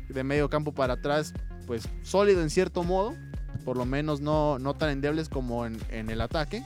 de 0.09 0.25
medio 0.25 0.49
campo 0.49 0.73
para 0.73 0.95
atrás, 0.95 1.33
pues 1.67 1.89
sólido 2.03 2.43
en 2.43 2.51
cierto 2.51 2.83
modo, 2.83 3.15
por 3.65 3.77
lo 3.77 3.85
menos 3.85 4.21
no, 4.21 4.59
no 4.59 4.75
tan 4.75 4.91
endebles 4.91 5.29
como 5.29 5.67
en, 5.67 5.79
en 5.91 6.11
el 6.11 6.21
ataque. 6.21 6.63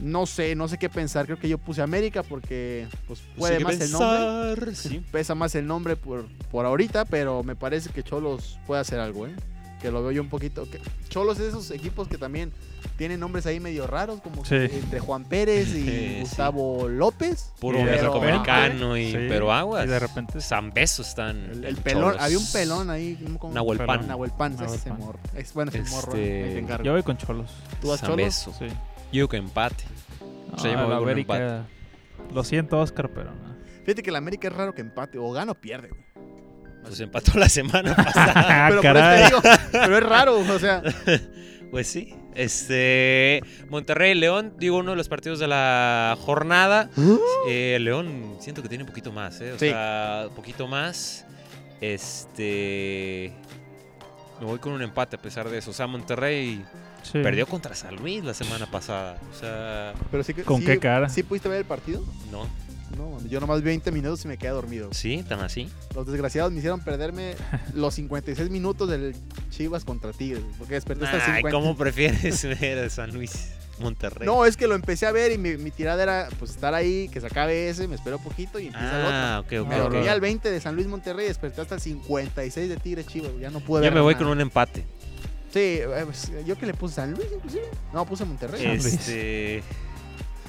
No 0.00 0.26
sé, 0.26 0.54
no 0.54 0.68
sé 0.68 0.78
qué 0.78 0.88
pensar. 0.88 1.26
Creo 1.26 1.40
que 1.40 1.48
yo 1.48 1.58
puse 1.58 1.82
América 1.82 2.22
porque 2.22 2.86
pues 3.08 3.20
puede 3.36 3.58
más 3.58 3.80
el 3.80 3.90
nombre. 3.90 4.74
Sí. 4.74 5.04
Pesa 5.10 5.34
más 5.34 5.56
el 5.56 5.66
nombre 5.66 5.96
por, 5.96 6.26
por 6.52 6.66
ahorita, 6.66 7.04
pero 7.04 7.42
me 7.42 7.56
parece 7.56 7.90
que 7.90 8.04
Cholos 8.04 8.60
puede 8.66 8.80
hacer 8.80 9.00
algo, 9.00 9.26
¿eh? 9.26 9.34
Que 9.80 9.90
lo 9.92 10.02
veo 10.02 10.10
yo 10.10 10.22
un 10.22 10.28
poquito. 10.28 10.68
que- 10.70 10.80
Cholos 11.08 11.38
es 11.38 11.44
de 11.44 11.48
esos 11.50 11.70
equipos 11.70 12.08
que 12.08 12.18
también 12.18 12.52
tienen 12.96 13.20
nombres 13.20 13.46
ahí 13.46 13.60
medio 13.60 13.86
raros, 13.86 14.20
como 14.20 14.44
Sí. 14.44 14.56
entre 14.56 14.98
Juan 14.98 15.24
Pérez 15.24 15.68
y 15.68 15.84
Sí. 15.84 16.16
Gustavo 16.20 16.88
López. 16.88 17.52
Puro 17.60 17.78
americano, 17.80 18.96
y, 18.96 19.12
Sí, 19.12 19.16
pero 19.28 19.52
aguas. 19.52 19.84
Y 19.86 19.88
de 19.88 19.98
repente 19.98 20.40
San 20.40 20.70
Besos 20.72 21.08
están. 21.08 21.64
El, 21.64 21.76
pelón, 21.76 22.04
Cholos. 22.12 22.20
había 22.22 22.38
un 22.38 22.52
pelón 22.52 22.90
ahí. 22.90 23.18
¿cómo- 23.22 23.38
cómo? 23.38 23.54
Nahuel 23.54 23.78
Pan. 23.78 24.06
Nahuel 24.08 24.30
Pan, 24.32 24.52
ese 24.54 24.64
Nahuel 24.64 24.80
Pan. 24.80 24.98
morro. 24.98 25.18
Es 25.36 25.54
bueno 25.54 25.70
ese 25.72 25.82
morro. 25.90 26.12
Este, 26.12 26.58
encargo. 26.58 26.84
Yo 26.84 26.92
voy 26.92 27.02
con 27.04 27.16
Cholos. 27.16 27.50
¿Tú 27.80 27.88
vas 27.88 28.00
San 28.00 28.10
Cholos? 28.10 28.24
Beso. 28.26 28.52
Sí. 28.58 28.66
Yo 28.66 28.74
digo 29.12 29.28
que 29.28 29.36
empate. 29.36 29.84
O 30.52 30.58
sea, 30.58 30.72
yo 30.72 30.78
me 30.78 30.84
voy 30.84 30.92
la 30.94 30.98
América. 30.98 31.66
Lo 32.34 32.42
siento, 32.44 32.78
Oscar, 32.80 33.10
pero 33.14 33.30
no. 33.30 33.56
Fíjate 33.84 34.02
que 34.02 34.10
el 34.10 34.16
América 34.16 34.48
es 34.48 34.54
raro 34.54 34.74
que 34.74 34.80
empate. 34.82 35.18
O 35.18 35.30
gana 35.30 35.52
o 35.52 35.54
pierde, 35.54 35.88
güey. 35.88 36.02
Pues 36.88 37.00
empató 37.00 37.38
la 37.38 37.48
semana 37.48 37.94
pasada. 37.96 38.32
Ah, 38.36 38.66
pero, 38.70 38.82
por 38.82 38.92
caray. 38.94 39.24
digo, 39.26 39.40
pero 39.72 39.96
es 39.98 40.02
raro, 40.02 40.38
o 40.38 40.58
sea. 40.58 40.82
Pues 41.70 41.86
sí. 41.86 42.14
Este. 42.34 43.42
Monterrey, 43.68 44.14
León, 44.14 44.54
digo, 44.58 44.78
uno 44.78 44.92
de 44.92 44.96
los 44.96 45.06
partidos 45.10 45.38
de 45.38 45.48
la 45.48 46.16
jornada. 46.18 46.88
Eh, 47.46 47.76
León, 47.78 48.36
siento 48.40 48.62
que 48.62 48.70
tiene 48.70 48.84
un 48.84 48.88
poquito 48.88 49.12
más, 49.12 49.38
¿eh? 49.42 49.52
O 49.52 49.58
Sí. 49.58 49.68
sea, 49.68 50.24
un 50.30 50.34
poquito 50.34 50.66
más. 50.66 51.26
Este. 51.82 53.32
Me 54.40 54.46
voy 54.46 54.58
con 54.60 54.72
un 54.72 54.80
empate 54.82 55.16
a 55.16 55.18
pesar 55.20 55.50
de 55.50 55.58
eso. 55.58 55.70
O 55.72 55.74
sea, 55.74 55.86
Monterrey 55.86 56.64
Sí. 57.02 57.18
Perdió 57.22 57.46
contra 57.46 57.74
San 57.74 57.96
Luis 57.96 58.24
la 58.24 58.34
semana 58.34 58.66
pasada. 58.70 59.18
O 59.30 59.34
sea, 59.34 59.92
Pero 60.10 60.22
sí 60.24 60.34
que- 60.34 60.42
¿Con 60.42 60.60
sí- 60.60 60.66
qué 60.66 60.78
cara? 60.78 61.08
¿Sí 61.08 61.22
pudiste 61.22 61.48
ver 61.48 61.58
el 61.58 61.64
partido? 61.64 62.02
no. 62.32 62.46
No, 62.96 63.18
yo 63.28 63.40
nomás 63.40 63.62
20 63.62 63.92
minutos 63.92 64.24
y 64.24 64.28
me 64.28 64.36
quedé 64.38 64.50
dormido. 64.50 64.88
Sí, 64.92 65.24
tan 65.28 65.40
así. 65.40 65.68
Los 65.94 66.06
desgraciados 66.06 66.50
me 66.52 66.58
hicieron 66.58 66.80
perderme 66.80 67.34
los 67.74 67.94
56 67.94 68.50
minutos 68.50 68.88
del 68.88 69.14
Chivas 69.50 69.84
contra 69.84 70.12
Tigres, 70.12 70.42
porque 70.58 70.74
desperté 70.74 71.04
hasta 71.04 71.16
el 71.18 71.22
Ay, 71.22 71.36
50. 71.42 71.50
¿cómo 71.58 71.76
prefieres 71.76 72.42
ver 72.60 72.78
a 72.78 72.90
San 72.90 73.12
Luis 73.12 73.50
Monterrey? 73.78 74.26
No, 74.26 74.44
es 74.46 74.56
que 74.56 74.66
lo 74.66 74.74
empecé 74.74 75.06
a 75.06 75.12
ver 75.12 75.32
y 75.32 75.38
mi, 75.38 75.56
mi 75.56 75.70
tirada 75.70 76.02
era 76.02 76.28
pues 76.38 76.52
estar 76.52 76.74
ahí, 76.74 77.08
que 77.08 77.20
se 77.20 77.26
acabe 77.26 77.68
ese, 77.68 77.86
me 77.88 77.94
espero 77.94 78.16
un 78.16 78.24
poquito 78.24 78.58
y 78.58 78.66
empieza 78.68 79.00
el 79.00 79.04
otro. 79.04 79.16
Ah, 79.16 79.42
ok, 79.44 79.52
ok. 79.62 79.68
Me 79.68 79.76
No, 79.76 79.84
ok. 79.86 79.92
dormí 79.92 80.08
al 80.08 80.20
20 80.20 80.50
de 80.50 80.60
San 80.60 80.74
Luis 80.74 80.86
Monterrey 80.86 81.26
y 81.26 81.28
desperté 81.28 81.60
hasta 81.60 81.74
el 81.74 81.80
56 81.80 82.68
de 82.68 82.76
Tigres 82.78 83.06
Chivas, 83.06 83.30
ya 83.38 83.50
no 83.50 83.60
pude 83.60 83.82
ver 83.82 83.90
Yo 83.90 83.94
me 83.94 84.00
voy 84.00 84.14
nada. 84.14 84.24
con 84.24 84.32
un 84.32 84.40
empate. 84.40 84.84
Sí, 85.52 85.60
eh, 85.60 86.02
pues, 86.04 86.30
yo 86.46 86.58
que 86.58 86.66
le 86.66 86.74
puse 86.74 86.96
San 86.96 87.12
Luis 87.12 87.26
inclusive. 87.34 87.64
No, 87.94 88.04
puse 88.04 88.24
Monterrey. 88.26 88.66
Este, 88.66 89.62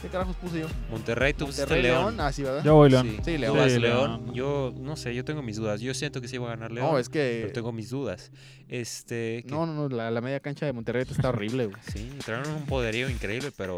¿Qué 0.01 0.07
carajos 0.07 0.35
puse 0.37 0.61
yo? 0.61 0.67
Monterrey, 0.89 1.33
tú 1.33 1.45
pusiste 1.45 1.63
Monterrey 1.63 1.83
León. 1.83 2.15
León, 2.15 2.19
ah, 2.21 2.31
sí, 2.31 2.43
¿verdad? 2.43 2.63
Yo 2.63 2.75
voy 2.75 2.89
León. 2.89 3.07
Sí, 3.09 3.15
Sí, 3.25 3.33
tú 3.35 3.37
León. 3.41 3.57
vas 3.57 3.71
Sí, 3.71 3.79
León. 3.79 4.21
León. 4.25 4.33
Yo 4.33 4.73
no 4.77 4.95
sé, 4.95 5.13
yo 5.13 5.25
tengo 5.25 5.41
mis 5.41 5.57
dudas. 5.57 5.81
Yo 5.81 5.93
siento 5.93 6.21
que 6.21 6.27
sí 6.29 6.37
va 6.37 6.47
a 6.47 6.49
ganar 6.51 6.71
León. 6.71 6.87
No, 6.91 6.97
es 6.99 7.09
que 7.09 7.39
Pero 7.41 7.53
tengo 7.53 7.71
mis 7.73 7.89
dudas. 7.89 8.31
Este, 8.69 9.43
que- 9.43 9.51
no, 9.51 9.65
no, 9.65 9.73
no, 9.73 9.89
la, 9.89 10.09
la 10.11 10.21
media 10.21 10.39
cancha 10.39 10.65
de 10.65 10.73
Monterrey 10.73 11.03
está 11.09 11.29
horrible, 11.29 11.65
güey. 11.65 11.81
Sí, 11.91 12.09
trajeron 12.25 12.53
un 12.55 12.65
poderío 12.65 13.09
increíble, 13.09 13.51
pero 13.57 13.77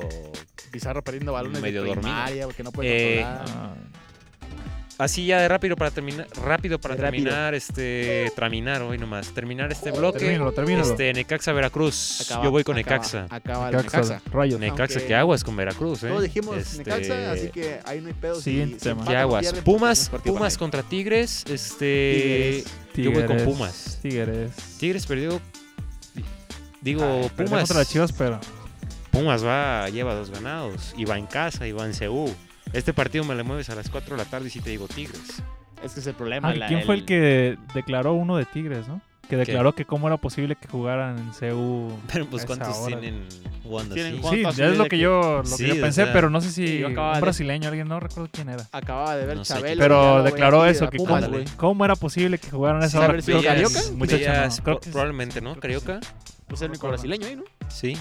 Pizarro 0.72 1.04
perdiendo 1.04 1.34
balones 1.34 1.62
Medio 1.62 1.82
de 1.82 1.88
dormido. 1.90 2.02
primaria, 2.10 2.46
porque 2.46 2.64
no 2.64 2.72
puede 2.72 3.20
Eh, 3.20 3.24
controlar. 3.24 3.46
Ah, 3.58 3.74
así 5.02 5.26
ya 5.26 5.40
de 5.42 5.48
rápido 5.48 5.76
para 5.76 5.92
terminar, 5.92 6.28
rápido 6.44 6.80
para 6.80 6.96
De 6.96 7.02
rápido. 7.02 7.26
terminar, 7.26 7.54
este, 7.54 8.32
terminar 8.36 8.82
hoy 8.82 8.98
nomás, 8.98 9.30
terminar 9.34 9.72
este 9.72 9.92
bloque. 9.92 10.20
termínalo, 10.20 10.52
termínalo. 10.52 10.90
Este, 10.90 11.14
Necaxa 11.14 11.52
Veracruz. 11.54 12.22
Acaba- 12.22 12.44
Yo 12.44 12.52
voy 12.52 12.64
con 12.64 12.78
acaba- 12.78 12.96
Necaxa. 12.98 13.28
Acaba 13.30 13.70
el 13.70 13.76
Necaxa, 13.78 13.98
Necaxa. 14.02 14.22
Rayos. 14.32 14.60
Necaxa, 14.60 14.94
aunque- 15.00 15.08
que 15.08 15.16
aguas 15.16 15.44
con 15.44 15.56
Veracruz, 15.56 16.04
¿eh? 16.04 16.08
Todos 16.10 16.24
dijimos 16.24 16.58
Este, 16.58 16.78
Necaxa, 16.80 17.32
así 17.32 17.50
que 17.50 17.80
ahí 17.86 18.02
no 18.02 18.08
hay 18.08 18.14
pedo. 18.14 18.36
si- 18.36 18.42
Siguiente 18.44 18.78
tema. 18.80 19.06
¿Qué 19.06 19.16
o 19.16 19.20
aguas? 19.20 19.54
Pumas, 19.66 20.10
Pumas 20.24 20.58
contra 20.58 20.84
Tigres. 20.84 21.44
Este, 21.50 22.64
Tigres. 22.94 23.06
yo 23.06 23.12
voy 23.12 23.24
con 23.28 23.38
Tigres, 23.38 23.44
Pumas. 23.54 24.00
Tigres. 24.02 24.52
Tigres 24.80 25.06
perdió. 25.06 25.42
Digo, 26.82 27.04
Ay, 27.04 27.30
perdió 27.36 27.46
Pumas. 27.52 27.62
contra 27.62 27.78
las 27.80 27.90
Chivas, 27.90 28.12
pero 28.12 28.40
Pumas 29.12 29.46
va, 29.46 29.88
lleva 29.90 30.16
dos 30.16 30.32
ganados. 30.32 30.94
Y 30.98 31.06
va 31.06 31.18
en 31.18 31.28
casa, 31.28 31.68
y 31.68 31.72
va 31.74 31.86
en 31.86 31.94
CU. 31.94 32.34
Este 32.74 32.94
partido 32.94 33.24
me 33.26 33.36
le 33.36 33.44
mueves 33.44 33.70
a 33.70 33.76
las 33.76 33.90
4 33.90 34.16
de 34.16 34.24
la 34.24 34.30
tarde 34.30 34.48
y 34.48 34.50
sí 34.50 34.62
te 34.62 34.70
digo 34.70 34.88
Tigres. 34.88 35.42
Es 35.84 35.94
que 35.94 36.00
es 36.00 36.08
el 36.08 36.14
problema. 36.14 36.50
Ah, 36.50 36.56
la- 36.56 36.68
¿quién 36.68 36.84
fue 36.84 36.96
el 36.96 37.06
que 37.06 37.58
declaró 37.74 38.14
uno 38.14 38.38
de 38.38 38.46
Tigres, 38.46 38.88
no? 38.88 39.02
Que 39.28 39.38
declaró 39.38 39.74
que 39.74 39.86
cómo 39.86 40.08
era 40.08 40.18
posible 40.18 40.56
que 40.58 40.68
jugaran 40.68 41.18
en 41.18 41.30
CU. 41.32 41.98
Pero 42.12 42.26
pues 42.28 42.46
cuántos 42.46 42.76
hora. 42.78 43.00
tienen 43.00 43.26
jugando 43.64 43.96
Tienen 43.96 44.16
Sí, 44.16 44.20
¿Cuántas 44.22 44.58
ya 44.58 44.68
es 44.68 44.78
lo 44.78 44.84
que 44.84 44.90
que- 44.90 44.98
yo, 45.00 45.38
lo 45.38 45.46
Sí, 45.46 45.64
que 45.64 45.76
yo 45.76 45.82
pensé, 45.82 46.04
sea, 46.04 46.14
pero 46.14 46.30
no 46.30 46.42
sé 46.42 46.52
si 46.52 46.84
un 46.84 46.94
de- 46.96 47.20
brasileño, 47.22 47.70
alguien, 47.70 47.88
no 47.88 48.00
recuerdo 48.02 48.30
quién 48.32 48.50
era. 48.50 48.68
Acababa 48.74 49.16
de 49.16 49.26
ver 49.26 49.38
No 49.38 49.44
Chabelo. 49.44 49.80
Pero 49.82 50.18
lo 50.18 50.24
declaró 50.24 50.66
eso, 50.66 50.86
de 50.86 50.92
que 50.92 50.98
Pumas, 50.98 51.30
cómo, 51.56 51.86
era 51.86 51.96
posible 51.96 52.38
que 52.40 52.50
jugaran 52.52 52.82
esa 52.84 52.90
Sí, 52.90 52.98
hora. 52.98 53.42
Carioca. 53.42 53.80
No, 53.96 54.06
creo 54.06 54.80
es- 54.82 54.88
probablemente, 54.90 55.40
¿no? 55.42 55.56
creo 55.56 55.80
sí. 55.80 55.86
Carioca. 55.86 56.08
Pues 56.48 56.62
el 56.64 56.70
único 56.72 56.88
brasileño 56.90 57.26
ahí, 57.28 57.36
¿no? 57.38 57.44
Sí. 57.70 57.98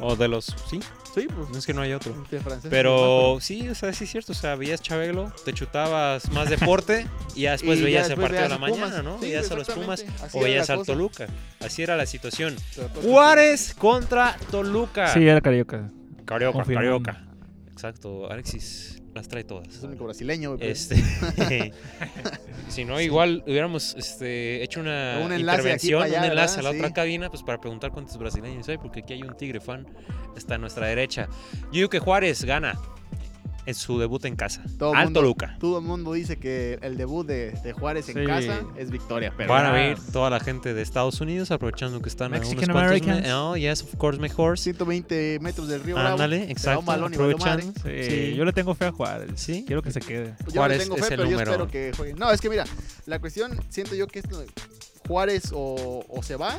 O 0.00 0.16
de 0.16 0.26
los. 0.28 0.46
Sí, 0.68 0.80
Sí, 1.16 1.28
pues. 1.34 1.48
no 1.48 1.56
es 1.56 1.64
que 1.64 1.72
no 1.72 1.80
hay 1.80 1.94
otro. 1.94 2.14
este 2.30 2.68
Pero 2.68 3.38
sí, 3.40 3.66
o 3.70 3.74
sea, 3.74 3.90
sí 3.94 4.04
es 4.04 4.10
cierto. 4.10 4.32
O 4.32 4.34
sea, 4.34 4.54
veías 4.54 4.82
Chabelo, 4.82 5.32
te 5.46 5.54
chutabas 5.54 6.30
más 6.30 6.50
deporte 6.50 7.06
y 7.34 7.42
ya 7.42 7.52
después 7.52 7.78
Y 7.78 7.80
ya 7.80 7.84
veías 7.86 8.02
el 8.04 8.08
después 8.10 8.28
partido 8.28 8.42
de 8.42 8.48
la 8.50 8.54
a 8.56 8.58
mañana. 8.58 9.02
¿no? 9.02 9.18
Sí, 9.18 9.26
veías 9.26 9.50
a 9.50 9.54
los 9.54 9.66
Pumas. 9.70 10.04
Así 10.22 10.36
o 10.36 10.42
veías 10.42 10.68
al. 10.68 10.84
Toluca. 10.84 11.26
Así 11.60 11.82
era 11.82 11.96
la 11.96 12.04
situación. 12.04 12.54
Pues, 12.74 12.90
Juárez 13.02 13.74
contra 13.74 14.36
Toluca. 14.50 15.08
Sí, 15.14 15.26
era 15.26 15.40
Carioca. 15.40 15.90
Carioca. 16.26 16.64
Carioca. 16.64 17.24
Exacto, 17.72 18.30
Alexis 18.30 18.96
las 19.16 19.28
trae 19.28 19.44
todas. 19.44 19.68
Es 19.68 19.82
el 19.82 19.88
único 19.88 20.04
brasileño, 20.04 20.56
güey. 20.56 20.70
Este, 20.70 20.96
si 22.68 22.84
no, 22.84 23.00
igual 23.00 23.42
hubiéramos 23.46 23.94
este, 23.96 24.62
hecho 24.62 24.80
una 24.80 25.20
Un 25.24 25.36
intervención, 25.36 26.02
allá, 26.02 26.20
un 26.20 26.24
enlace 26.26 26.60
a 26.60 26.62
la 26.62 26.70
otra 26.70 26.92
cabina, 26.92 27.30
pues 27.30 27.42
para 27.42 27.60
preguntar 27.60 27.90
cuántos 27.90 28.16
brasileños 28.18 28.68
hay, 28.68 28.78
porque 28.78 29.00
aquí 29.00 29.14
hay 29.14 29.22
un 29.22 29.36
tigre 29.36 29.60
fan, 29.60 29.86
está 30.36 30.54
a 30.54 30.58
nuestra 30.58 30.86
derecha. 30.86 31.28
Yo 31.64 31.72
digo 31.72 31.88
que 31.88 31.98
Juárez 31.98 32.44
gana 32.44 32.78
en 33.66 33.74
su 33.74 33.98
debut 33.98 34.24
en 34.24 34.36
casa. 34.36 34.62
Todo 34.78 34.94
Al 34.94 35.04
mundo- 35.06 35.20
Toluca. 35.20 35.56
Todo 35.60 35.78
el 35.78 35.84
mundo 35.84 36.12
dice 36.12 36.36
que 36.38 36.78
el 36.82 36.96
debut 36.96 37.26
de, 37.26 37.50
de 37.62 37.72
Juárez 37.72 38.08
en 38.08 38.14
Sí. 38.20 38.24
casa 38.26 38.60
es 38.78 38.90
victoria, 38.90 39.32
pero 39.36 39.48
Van 39.52 39.66
a 39.66 39.70
Ah. 39.70 39.72
ver 39.72 39.98
toda 40.12 40.30
la 40.30 40.40
gente 40.40 40.72
de 40.74 40.82
Estados 40.82 41.20
Unidos 41.20 41.50
aprovechando 41.50 42.00
que 42.00 42.08
están 42.08 42.28
unos 42.32 42.40
Mexican 42.40 42.72
cuantos 42.72 42.82
Americans. 42.92 43.22
me- 43.22 43.32
Oh, 43.34 43.56
yes, 43.56 43.82
of 43.82 43.94
course, 43.96 44.20
mejor. 44.20 44.58
120 44.58 45.38
metros 45.40 45.68
del 45.68 45.82
río. 45.82 45.98
Ándale, 45.98 46.44
un 46.44 46.50
exacto. 46.50 46.90
Aprovechando. 46.90 47.72
madre. 47.84 48.04
Sí, 48.04 48.10
Sí. 48.30 48.34
yo 48.36 48.44
le 48.44 48.52
tengo 48.52 48.74
fe 48.74 48.86
a 48.86 48.92
Juárez. 48.92 49.30
Sí. 49.36 49.64
Quiero 49.66 49.82
que 49.82 49.90
se 49.90 50.00
quede. 50.00 50.34
Pues 50.42 50.54
yo 50.54 50.60
Juárez 50.60 50.78
no 50.78 50.82
le 50.82 50.84
tengo 50.84 50.96
es 50.96 51.00
fe, 51.08 51.14
el 51.14 51.18
pero 51.18 51.24
yo 51.24 51.30
número. 51.36 51.50
espero 51.52 51.68
que 51.70 51.92
juegue. 51.96 52.14
No, 52.14 52.30
es 52.30 52.40
que 52.40 52.48
mira, 52.50 52.64
la 53.06 53.18
cuestión, 53.18 53.58
siento 53.68 53.94
yo 53.94 54.06
que 54.06 54.20
esto, 54.20 54.44
Juárez 55.08 55.50
o, 55.52 56.04
o 56.08 56.22
se 56.22 56.36
va 56.36 56.58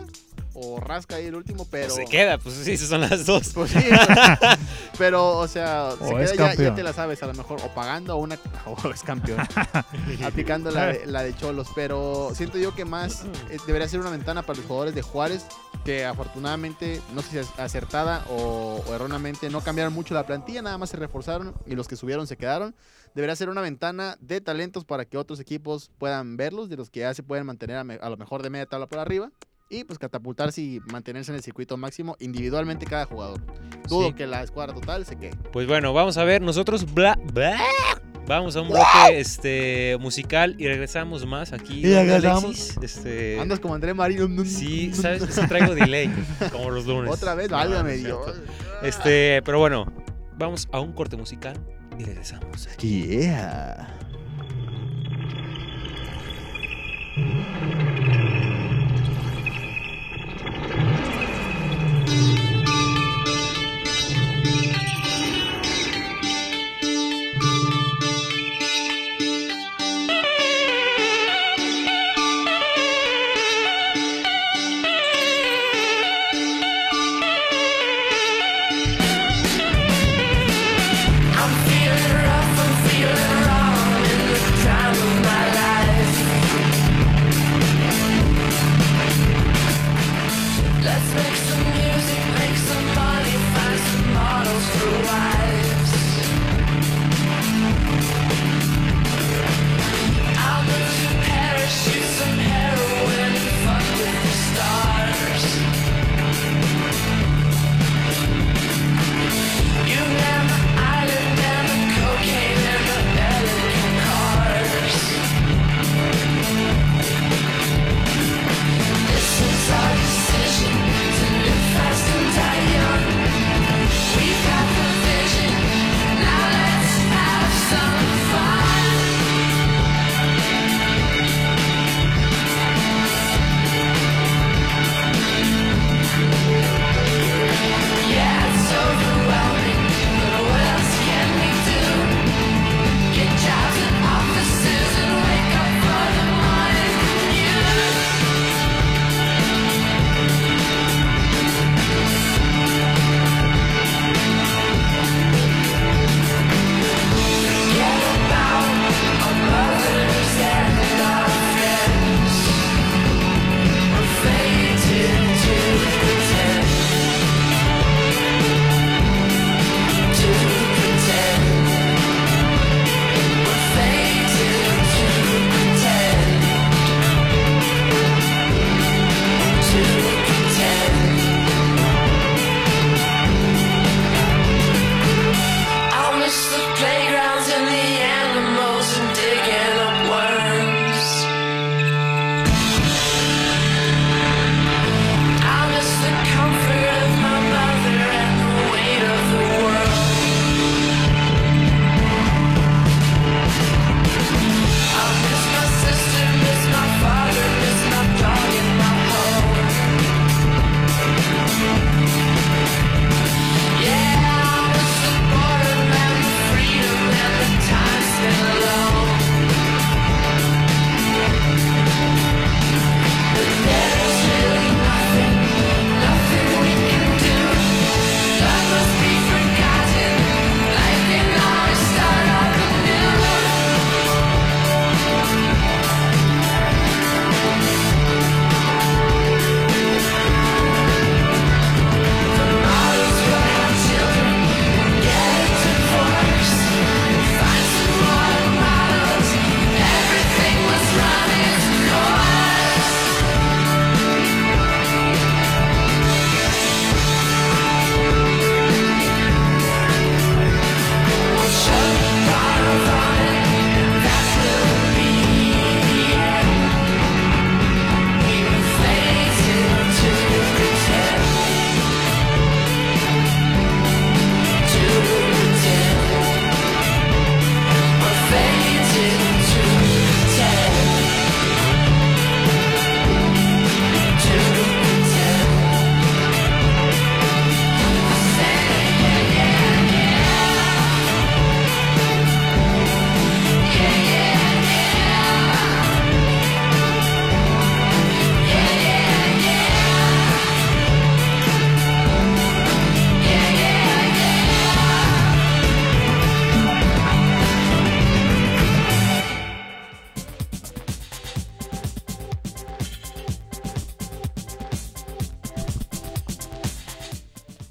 o 0.59 0.79
rasca 0.79 1.17
ahí 1.17 1.27
el 1.27 1.35
último, 1.35 1.67
pero... 1.69 1.93
Se 1.93 2.05
queda, 2.05 2.39
pues 2.39 2.55
sí, 2.55 2.71
esas 2.71 2.89
son 2.89 3.01
las 3.01 3.25
dos. 3.27 3.51
Pues 3.53 3.69
sí, 3.69 3.77
pues, 3.79 4.59
pero, 4.97 5.37
o 5.37 5.47
sea, 5.47 5.91
se 5.99 6.03
O 6.03 6.17
queda 6.17 6.33
ya, 6.35 6.55
ya 6.55 6.73
te 6.75 6.81
la 6.81 6.93
sabes, 6.93 7.21
a 7.21 7.27
lo 7.27 7.33
mejor, 7.35 7.59
o 7.63 7.67
pagando 7.75 8.15
o 8.15 8.19
una, 8.19 8.39
o 8.65 8.89
es 8.91 9.03
campeón, 9.03 9.39
aplicando 10.25 10.71
la 10.71 10.87
de, 10.87 11.05
la 11.05 11.23
de 11.23 11.35
Cholos, 11.35 11.67
pero 11.75 12.31
siento 12.33 12.57
yo 12.57 12.73
que 12.73 12.85
más 12.85 13.23
eh, 13.51 13.57
debería 13.67 13.87
ser 13.87 13.99
una 13.99 14.09
ventana 14.09 14.41
para 14.41 14.57
los 14.57 14.65
jugadores 14.65 14.95
de 14.95 15.01
Juárez, 15.03 15.45
que 15.85 16.05
afortunadamente, 16.05 17.01
no 17.13 17.21
sé 17.21 17.29
si 17.29 17.37
es 17.37 17.47
acertada 17.59 18.25
o, 18.29 18.83
o 18.87 18.93
erróneamente, 18.95 19.49
no 19.49 19.61
cambiaron 19.61 19.93
mucho 19.93 20.13
la 20.13 20.25
plantilla, 20.25 20.61
nada 20.61 20.77
más 20.77 20.89
se 20.89 20.97
reforzaron 20.97 21.53
y 21.65 21.75
los 21.75 21.87
que 21.87 21.95
subieron 21.95 22.25
se 22.27 22.35
quedaron. 22.35 22.75
Debería 23.13 23.35
ser 23.35 23.49
una 23.49 23.61
ventana 23.61 24.17
de 24.21 24.41
talentos 24.41 24.85
para 24.85 25.05
que 25.05 25.17
otros 25.17 25.39
equipos 25.39 25.91
puedan 25.97 26.35
verlos, 26.35 26.67
de 26.69 26.77
los 26.77 26.89
que 26.89 27.01
ya 27.01 27.13
se 27.13 27.23
pueden 27.23 27.45
mantener 27.45 27.77
a, 27.77 27.83
me- 27.83 27.99
a 28.01 28.09
lo 28.09 28.17
mejor 28.17 28.43
de 28.43 28.49
media 28.49 28.65
tabla 28.65 28.87
por 28.87 28.99
arriba. 28.99 29.31
Y 29.69 29.83
pues 29.83 29.99
catapultarse 29.99 30.61
y 30.61 30.79
mantenerse 30.91 31.31
en 31.31 31.35
el 31.37 31.43
circuito 31.43 31.75
máximo 31.75 32.15
individualmente 32.19 32.85
cada 32.85 33.05
jugador. 33.05 33.41
Dudo 33.89 34.07
Sí. 34.07 34.13
que 34.13 34.25
la 34.27 34.41
escuadra 34.43 34.73
total 34.73 35.05
se 35.05 35.17
quede. 35.17 35.35
Pues 35.51 35.67
bueno, 35.67 35.91
vamos 35.93 36.17
a 36.17 36.23
ver, 36.23 36.41
nosotros 36.41 36.93
bla, 36.93 37.19
bla, 37.33 37.59
vamos 38.27 38.55
a 38.55 38.61
un 38.61 38.69
bloque 38.69 38.85
este 39.19 39.97
musical 39.99 40.55
y 40.57 40.67
regresamos 40.67 41.25
más 41.25 41.51
aquí. 41.51 41.79
Y 41.85 41.93
regresamos. 41.93 42.77
Este 42.81 43.39
Andas 43.41 43.59
como 43.59 43.75
André 43.75 43.93
Marino. 43.93 44.45
Sí, 44.45 44.93
sabes, 44.93 45.23
es 45.23 45.37
que 45.37 45.47
traigo 45.47 45.75
delay 45.75 46.09
como 46.53 46.69
los 46.69 46.85
lunes. 46.85 47.11
Otra 47.11 47.35
vez, 47.35 47.49
No, 47.49 47.57
no 47.57 47.63
válgame 47.63 47.95
es 47.95 48.03
Dios. 48.05 48.35
Este, 48.83 49.41
pero 49.43 49.59
bueno, 49.59 49.85
vamos 50.37 50.69
a 50.71 50.79
un 50.79 50.93
corte 50.93 51.17
musical 51.17 51.59
y 51.99 52.05
regresamos. 52.05 52.69
Yeah. 52.77 53.93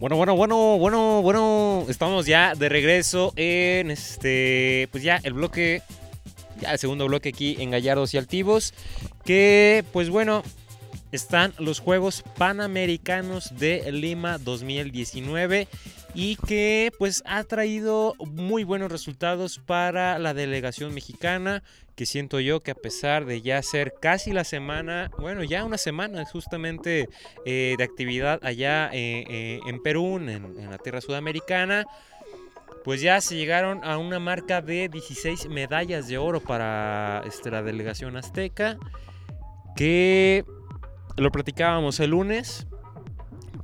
Bueno, 0.06 0.18
bueno, 0.18 0.36
bueno, 0.36 0.78
bueno, 0.78 1.20
bueno. 1.20 1.84
Estamos 1.88 2.26
ya 2.26 2.54
de 2.54 2.68
regreso 2.68 3.32
en 3.34 3.90
este. 3.90 4.88
Pues 4.92 5.02
ya 5.02 5.18
el 5.24 5.32
bloque. 5.32 5.82
Ya 6.60 6.70
el 6.70 6.78
segundo 6.78 7.06
bloque 7.06 7.30
aquí 7.30 7.56
en 7.58 7.72
Gallardos 7.72 8.14
y 8.14 8.18
Altivos. 8.18 8.72
Que, 9.24 9.84
pues 9.92 10.08
bueno, 10.08 10.44
están 11.10 11.54
los 11.58 11.80
Juegos 11.80 12.22
Panamericanos 12.38 13.58
de 13.58 13.90
Lima 13.90 14.38
2019 14.38 15.66
y 16.16 16.36
que 16.36 16.90
pues 16.98 17.22
ha 17.26 17.44
traído 17.44 18.14
muy 18.18 18.64
buenos 18.64 18.90
resultados 18.90 19.58
para 19.58 20.18
la 20.18 20.32
delegación 20.32 20.94
mexicana 20.94 21.62
que 21.94 22.06
siento 22.06 22.40
yo 22.40 22.62
que 22.62 22.70
a 22.70 22.74
pesar 22.74 23.26
de 23.26 23.42
ya 23.42 23.62
ser 23.62 23.94
casi 24.00 24.32
la 24.32 24.44
semana, 24.44 25.10
bueno 25.18 25.44
ya 25.44 25.64
una 25.64 25.78
semana 25.78 26.24
justamente 26.24 27.08
eh, 27.44 27.74
de 27.76 27.84
actividad 27.84 28.40
allá 28.42 28.90
eh, 28.92 29.24
eh, 29.28 29.60
en 29.66 29.82
Perú, 29.82 30.16
en, 30.16 30.70
la 30.70 30.78
tierra 30.78 31.02
sudamericana, 31.02 31.84
pues 32.82 33.02
ya 33.02 33.20
se 33.20 33.36
llegaron 33.36 33.84
a 33.84 33.98
una 33.98 34.18
marca 34.18 34.62
de 34.62 34.88
16 34.88 35.48
medallas 35.48 36.08
de 36.08 36.16
oro 36.16 36.40
para 36.40 37.22
este, 37.26 37.50
la 37.50 37.62
delegación 37.62 38.16
azteca 38.16 38.78
que 39.74 40.44
lo 41.16 41.30
platicábamos 41.30 42.00
el 42.00 42.10
lunes, 42.10 42.66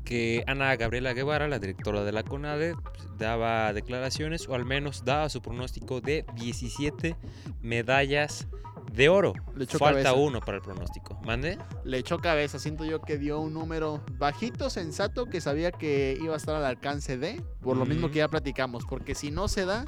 que 0.04 0.44
Ana 0.46 0.74
Gabriela 0.76 1.12
Guevara, 1.12 1.48
la 1.48 1.58
directora 1.58 2.04
de 2.04 2.12
la 2.12 2.22
CONADE, 2.22 2.74
daba 3.18 3.72
declaraciones 3.72 4.48
o 4.48 4.54
al 4.54 4.64
menos 4.64 5.04
daba 5.04 5.28
su 5.28 5.40
pronóstico 5.42 6.00
de 6.00 6.24
17 6.36 7.16
medallas 7.62 8.46
de 8.92 9.08
oro. 9.08 9.32
Le 9.56 9.64
echó 9.64 9.78
Falta 9.78 10.02
cabeza. 10.02 10.12
uno 10.14 10.40
para 10.40 10.58
el 10.58 10.62
pronóstico. 10.62 11.18
¿Mande? 11.24 11.56
Le 11.84 11.98
echó 11.98 12.18
cabeza, 12.18 12.58
siento 12.58 12.84
yo 12.84 13.00
que 13.00 13.16
dio 13.16 13.40
un 13.40 13.54
número 13.54 14.02
bajito, 14.18 14.68
sensato, 14.70 15.26
que 15.26 15.40
sabía 15.40 15.72
que 15.72 16.18
iba 16.20 16.34
a 16.34 16.36
estar 16.36 16.54
al 16.56 16.64
alcance 16.64 17.16
de, 17.16 17.40
por 17.62 17.76
lo 17.76 17.86
mismo 17.86 18.10
que 18.10 18.18
ya 18.18 18.28
platicamos, 18.28 18.84
porque 18.88 19.14
si 19.14 19.30
no 19.30 19.48
se 19.48 19.64
da, 19.64 19.86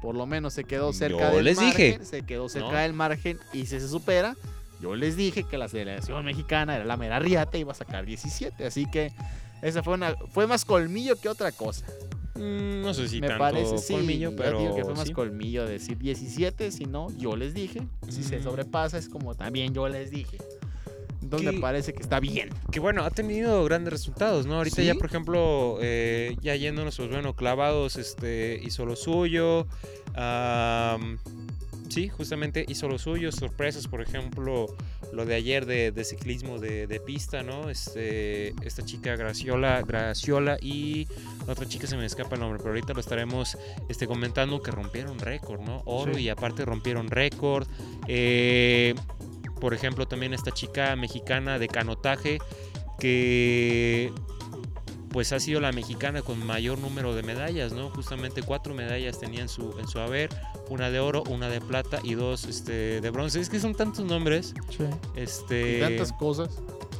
por 0.00 0.14
lo 0.14 0.26
menos 0.26 0.52
se 0.54 0.64
quedó 0.64 0.92
cerca 0.92 1.30
Yo 1.30 1.36
del 1.36 1.44
les 1.46 1.56
margen, 1.56 1.92
dije. 2.00 2.04
se 2.04 2.22
quedó 2.22 2.48
cerca 2.48 2.70
¿No? 2.70 2.78
del 2.78 2.92
margen 2.92 3.38
y 3.52 3.60
si 3.66 3.80
se 3.80 3.88
supera, 3.88 4.36
yo 4.80 4.94
les 4.94 5.16
dije 5.16 5.44
que 5.44 5.56
la 5.58 5.66
selección 5.68 6.24
mexicana 6.24 6.76
era 6.76 6.84
la 6.84 6.96
mera 6.96 7.18
riata 7.18 7.56
y 7.56 7.62
iba 7.62 7.72
a 7.72 7.74
sacar 7.74 8.04
17, 8.04 8.66
así 8.66 8.84
que 8.88 9.12
esa 9.64 9.82
fue 9.82 9.94
una 9.94 10.14
fue 10.30 10.46
más 10.46 10.64
colmillo 10.64 11.16
que 11.20 11.28
otra 11.28 11.50
cosa. 11.52 11.84
Mm, 12.36 12.82
no 12.82 12.92
sé 12.94 13.08
si 13.08 13.20
Me 13.20 13.28
tanto 13.28 13.38
parece 13.44 13.78
sí, 13.78 13.94
colmillo, 13.94 14.34
pero 14.36 14.58
digo 14.60 14.74
que 14.74 14.84
fue 14.84 14.94
más 14.94 15.06
sí. 15.08 15.12
colmillo 15.12 15.66
decir 15.66 15.96
17, 15.98 16.70
si 16.72 16.84
no, 16.84 17.08
yo 17.16 17.36
les 17.36 17.54
dije, 17.54 17.82
si 18.08 18.22
se 18.24 18.38
Mm. 18.38 18.42
sobrepasa 18.42 18.98
es 18.98 19.08
como 19.08 19.34
también 19.34 19.72
yo 19.72 19.88
les 19.88 20.10
dije. 20.10 20.38
Entonces 21.22 21.48
Que- 21.48 21.54
me 21.56 21.60
parece 21.62 21.94
que 21.94 22.02
está 22.02 22.20
bien. 22.20 22.50
que 22.70 22.80
bueno, 22.80 23.02
ha 23.04 23.10
tenido 23.10 23.64
grandes 23.64 23.92
resultados, 23.94 24.44
¿no? 24.46 24.56
Ahorita 24.56 24.76
¿Sí? 24.76 24.84
ya, 24.84 24.94
por 24.94 25.06
ejemplo, 25.06 25.78
eh, 25.80 26.36
ya 26.42 26.54
yéndonos, 26.54 26.96
pues 26.98 27.08
bueno, 27.08 27.34
clavados, 27.34 27.96
este, 27.96 28.60
hizo 28.62 28.84
lo 28.84 28.94
suyo. 28.96 29.66
am, 30.16 31.18
sí, 31.94 32.08
justamente 32.08 32.64
hizo 32.68 32.88
lo 32.88 32.98
suyo. 32.98 33.30
Sorpresas, 33.32 33.86
por 33.86 34.02
ejemplo, 34.02 34.66
lo 35.12 35.24
de 35.24 35.34
ayer 35.34 35.64
de, 35.66 35.92
de 35.92 36.04
ciclismo 36.04 36.58
de, 36.58 36.86
de 36.86 37.00
pista, 37.00 37.42
¿no? 37.42 37.70
Este, 37.70 38.48
esta 38.66 38.84
chica 38.84 39.16
Graciola, 39.16 39.80
Graciola 39.82 40.58
y 40.60 41.06
la 41.46 41.52
otra 41.52 41.66
chica 41.66 41.86
se 41.86 41.96
me 41.96 42.04
escapa 42.04 42.34
el 42.34 42.40
nombre, 42.40 42.58
pero 42.58 42.70
ahorita 42.70 42.92
lo 42.92 43.00
estaremos 43.00 43.56
este, 43.88 44.06
comentando 44.06 44.60
que 44.60 44.70
rompieron 44.70 45.18
récord, 45.18 45.60
¿no? 45.60 45.82
Oro 45.86 46.14
Sí. 46.14 46.22
y 46.22 46.28
aparte 46.28 46.64
rompieron 46.64 47.08
récord. 47.08 47.66
Eh, 48.08 48.94
por 49.60 49.72
ejemplo, 49.72 50.06
también 50.06 50.34
esta 50.34 50.50
chica 50.50 50.94
mexicana 50.96 51.58
de 51.58 51.68
canotaje 51.68 52.38
que 52.98 54.12
pues 55.14 55.32
ha 55.32 55.38
sido 55.38 55.60
la 55.60 55.70
mexicana 55.70 56.22
con 56.22 56.44
mayor 56.44 56.76
número 56.80 57.14
de 57.14 57.22
medallas, 57.22 57.72
¿no? 57.72 57.88
Justamente 57.90 58.42
cuatro 58.42 58.74
medallas 58.74 59.20
tenía 59.20 59.42
en 59.42 59.48
su, 59.48 59.72
en 59.78 59.86
su 59.86 60.00
haber, 60.00 60.28
una 60.70 60.90
de 60.90 60.98
oro, 60.98 61.22
una 61.28 61.48
de 61.48 61.60
plata 61.60 62.00
y 62.02 62.14
dos 62.14 62.46
este, 62.46 63.00
de 63.00 63.10
bronce. 63.10 63.38
Es 63.38 63.48
que 63.48 63.60
son 63.60 63.76
tantos 63.76 64.04
nombres, 64.04 64.54
Sí. 64.76 64.82
este, 65.14 65.76
Y 65.78 65.80
tantas 65.80 66.12
cosas. 66.14 66.50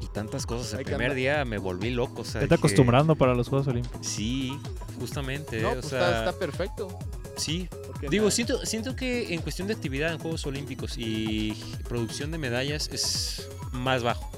y 0.01 0.07
tantas 0.07 0.47
cosas. 0.47 0.79
El 0.79 0.85
primer 0.85 1.15
día 1.15 1.45
me 1.45 1.59
volví 1.59 1.91
loco. 1.91 2.23
O 2.23 2.25
sea, 2.25 2.35
Ya 2.35 2.39
te 2.41 2.45
dije, 2.47 2.55
acostumbrando 2.55 3.17
para 3.17 3.35
los 3.35 3.49
Juegos 3.49 3.67
Olímpicos. 3.67 4.07
Sí, 4.07 4.57
justamente. 5.01 5.61
No, 5.61 5.71
o 5.71 5.75
pues 5.75 5.87
sea, 5.87 5.99
está, 6.07 6.19
está 6.31 6.39
perfecto. 6.39 6.97
sí, 7.37 7.69
porque 7.89 8.09
Digo, 8.09 8.31
siento, 8.31 8.65
siento 8.65 8.95
que 8.95 9.35
en 9.35 9.41
cuestión 9.43 9.67
de 9.67 9.75
actividad 9.75 10.13
en 10.13 10.21
Juegos 10.21 10.47
Olímpicos 10.47 10.95
y 10.99 11.53
producción 11.89 12.31
de 12.31 12.39
medallas 12.39 12.89
es 12.93 13.49
más 13.73 14.05
bajo. 14.05 14.31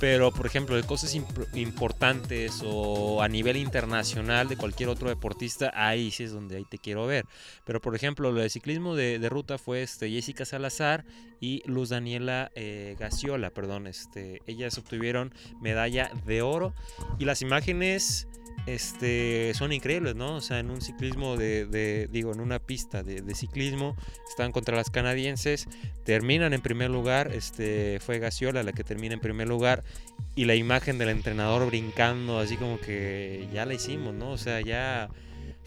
Pero, 0.00 0.30
por 0.30 0.46
ejemplo, 0.46 0.76
de 0.76 0.84
cosas 0.84 1.16
imp- 1.16 1.48
importantes 1.56 2.62
o 2.64 3.20
a 3.20 3.28
nivel 3.28 3.56
internacional 3.56 4.48
de 4.48 4.56
cualquier 4.56 4.88
otro 4.88 5.08
deportista, 5.08 5.72
ahí 5.74 6.10
sí 6.10 6.24
es 6.24 6.32
donde 6.32 6.56
ahí 6.56 6.64
te 6.64 6.78
quiero 6.78 7.06
ver. 7.06 7.24
Pero, 7.64 7.80
por 7.80 7.96
ejemplo, 7.96 8.30
lo 8.30 8.40
de 8.40 8.48
ciclismo 8.48 8.94
de, 8.94 9.18
de 9.18 9.28
ruta 9.28 9.58
fue 9.58 9.82
este, 9.82 10.08
Jessica 10.10 10.44
Salazar 10.44 11.04
y 11.40 11.62
Luz 11.66 11.88
Daniela 11.88 12.50
eh, 12.54 12.96
Gaciola, 12.98 13.50
perdón. 13.50 13.86
Este, 13.88 14.40
ellas 14.46 14.78
obtuvieron 14.78 15.34
medalla 15.60 16.10
de 16.26 16.42
oro 16.42 16.74
y 17.18 17.24
las 17.24 17.42
imágenes 17.42 18.28
este, 18.66 19.52
son 19.54 19.72
increíbles, 19.72 20.14
¿no? 20.14 20.36
O 20.36 20.40
sea, 20.40 20.58
en 20.58 20.70
un 20.70 20.80
ciclismo 20.80 21.36
de, 21.36 21.66
de- 21.66 22.08
digo, 22.10 22.32
en 22.32 22.40
una 22.40 22.58
pista 22.58 23.02
de, 23.02 23.22
ciclismo, 23.34 23.96
están 24.28 24.52
contra 24.52 24.76
las 24.76 24.90
canadienses, 24.90 25.66
terminan 26.04 26.52
en 26.52 26.60
primer 26.60 26.90
lugar, 26.90 27.32
este, 27.32 27.98
fue 28.00 28.18
Gaciola 28.18 28.62
la 28.62 28.72
que 28.72 28.84
termina 28.84 29.14
en 29.14 29.20
primer 29.20 29.48
lugar, 29.48 29.84
y 30.34 30.44
la 30.44 30.54
imagen 30.54 30.98
del 30.98 31.08
entrenador 31.10 31.66
brincando, 31.66 32.38
así 32.38 32.56
como 32.56 32.78
que 32.80 33.48
ya 33.52 33.64
la 33.66 33.74
hicimos, 33.74 34.14
¿no? 34.14 34.30
O 34.30 34.38
sea, 34.38 34.60
ya 34.60 35.08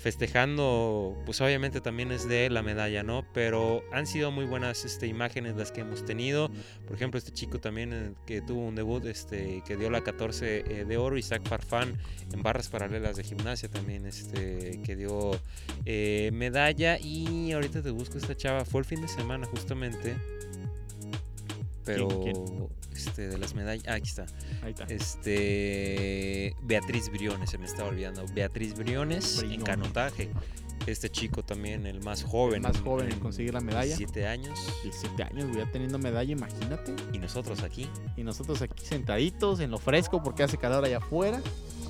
festejando, 0.01 1.15
pues 1.25 1.39
obviamente 1.41 1.79
también 1.79 2.11
es 2.11 2.27
de 2.27 2.49
la 2.49 2.63
medalla, 2.63 3.03
¿no? 3.03 3.23
Pero 3.33 3.83
han 3.91 4.07
sido 4.07 4.31
muy 4.31 4.45
buenas 4.45 4.83
este, 4.83 5.05
imágenes 5.05 5.55
las 5.55 5.71
que 5.71 5.81
hemos 5.81 6.03
tenido. 6.03 6.49
Por 6.87 6.95
ejemplo, 6.95 7.19
este 7.19 7.31
chico 7.31 7.59
también 7.59 7.93
eh, 7.93 8.13
que 8.25 8.41
tuvo 8.41 8.61
un 8.67 8.75
debut, 8.75 9.05
este, 9.05 9.61
que 9.65 9.77
dio 9.77 9.91
la 9.91 10.01
14 10.01 10.63
eh, 10.67 10.85
de 10.85 10.97
oro, 10.97 11.17
Isaac 11.17 11.47
Farfán, 11.47 11.99
en 12.33 12.41
barras 12.41 12.67
paralelas 12.67 13.15
de 13.15 13.23
gimnasia 13.23 13.69
también, 13.69 14.07
este, 14.07 14.81
que 14.83 14.95
dio 14.95 15.39
eh, 15.85 16.31
medalla. 16.33 16.97
Y 16.99 17.51
ahorita 17.51 17.83
te 17.83 17.91
busco 17.91 18.17
esta 18.17 18.35
chava, 18.35 18.65
fue 18.65 18.81
el 18.81 18.85
fin 18.85 19.01
de 19.01 19.07
semana 19.07 19.45
justamente. 19.45 20.15
Pero, 21.85 22.07
quién? 22.21 22.35
este, 22.93 23.27
de 23.27 23.37
las 23.37 23.53
medallas, 23.53 23.85
ah, 23.87 23.95
aquí 23.95 24.09
está. 24.09 24.25
Ahí 24.63 24.71
está. 24.71 24.83
Este. 24.85 26.55
Beatriz 26.61 27.09
Briones, 27.09 27.49
se 27.49 27.57
me 27.57 27.65
estaba 27.65 27.89
olvidando. 27.89 28.25
Beatriz 28.33 28.75
Briones 28.75 29.43
en 29.43 29.61
canotaje. 29.61 30.29
Este 30.87 31.09
chico 31.09 31.43
también, 31.43 31.85
el 31.85 32.01
más 32.01 32.23
joven. 32.23 32.63
más 32.63 32.79
joven 32.81 33.11
en 33.11 33.19
conseguir 33.19 33.53
la 33.53 33.61
medalla. 33.61 33.95
17 33.95 34.25
años. 34.25 34.59
17 34.83 35.23
años, 35.23 35.45
güey, 35.45 35.63
ya 35.63 35.71
teniendo 35.71 35.99
medalla, 35.99 36.31
imagínate. 36.31 36.95
Y 37.13 37.19
nosotros 37.19 37.61
aquí. 37.61 37.87
Y 38.17 38.23
nosotros 38.23 38.61
aquí 38.63 38.83
sentaditos 38.83 39.59
en 39.59 39.69
lo 39.69 39.77
fresco 39.77 40.23
porque 40.23 40.43
hace 40.43 40.57
calor 40.57 40.83
allá 40.83 40.97
afuera. 40.97 41.39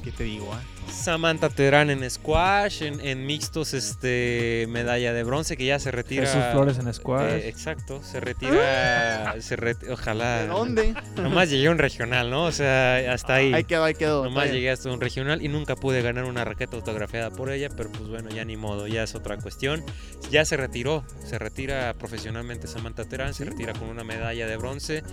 ¿Qué 0.04 0.12
te 0.12 0.24
digo, 0.24 0.52
ah? 0.54 0.62
Samantha 0.92 1.50
Terán 1.50 1.90
en 1.92 2.10
squash, 2.10 2.82
en, 2.82 3.00
en 3.02 3.26
mixtos, 3.26 3.74
este. 3.74 4.66
Medalla 4.68 5.14
de 5.14 5.24
bronce 5.24 5.56
que 5.56 5.66
ya 5.66 5.78
se 5.80 5.92
retira. 5.92 6.26
Jesús 6.26 6.42
Flores 6.52 6.80
en 6.80 6.92
squash. 6.94 7.32
Eh, 7.34 7.48
exacto, 7.48 8.02
se 8.04 8.20
retira. 8.20 9.36
se 9.40 9.58
reti- 9.58 9.90
ojalá. 9.92 10.42
¿De 10.42 10.48
dónde? 10.48 10.94
Nomás 11.16 11.50
llegué 11.50 11.68
a 11.68 11.72
un 11.72 11.78
regional, 11.78 12.30
¿no? 12.32 12.46
O 12.46 12.52
sea, 12.52 13.14
hasta 13.14 13.36
ahí. 13.36 13.54
Ahí 13.54 13.64
quedó, 13.64 13.84
ahí 13.84 13.94
quedó. 13.94 14.24
Nomás 14.24 14.52
llegué 14.52 14.72
hasta 14.72 14.90
un 14.90 15.00
regional 15.00 15.42
y 15.44 15.48
nunca 15.48 15.76
pude 15.76 16.02
ganar 16.02 16.26
una 16.26 16.44
raqueta 16.44 16.76
autografiada 16.76 17.30
por 17.30 17.52
ella, 17.52 17.70
pero 17.70 17.92
pues 17.92 18.10
bueno, 18.10 18.30
ya 18.30 18.44
ni 18.44 18.58
modo, 18.58 18.88
ya 18.88 19.04
es 19.04 19.14
otra 19.16 19.38
cuestión. 19.38 19.84
Ya 20.32 20.46
se 20.46 20.58
retiró, 20.58 21.06
se 21.24 21.38
retira 21.38 21.94
profesionalmente 21.94 22.68
Samantha 22.68 23.06
Terán, 23.06 23.34
se 23.34 23.46
retira 23.46 23.74
con 23.74 23.88
una 23.88 24.04
medalla 24.04 24.48
de 24.48 24.58
bronce. 24.58 25.04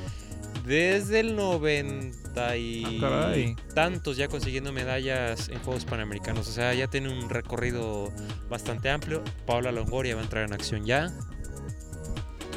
Desde 0.66 1.20
el 1.20 1.34
90 1.36 2.56
y 2.56 2.84
Ah, 2.84 3.00
caray. 3.00 3.56
tantos 3.74 4.16
ya 4.16 4.28
consiguiendo 4.28 4.72
medallas 4.72 5.48
en 5.48 5.58
Juegos 5.60 5.84
Panamericanos. 5.84 6.46
O 6.48 6.52
sea, 6.52 6.74
ya 6.74 6.86
tiene 6.88 7.08
un 7.08 7.30
recorrido 7.30 8.12
bastante 8.50 8.90
amplio. 8.90 9.22
Paula 9.46 9.72
Longoria 9.72 10.14
va 10.14 10.20
a 10.20 10.24
entrar 10.24 10.44
en 10.44 10.52
acción 10.52 10.84
ya. 10.84 11.06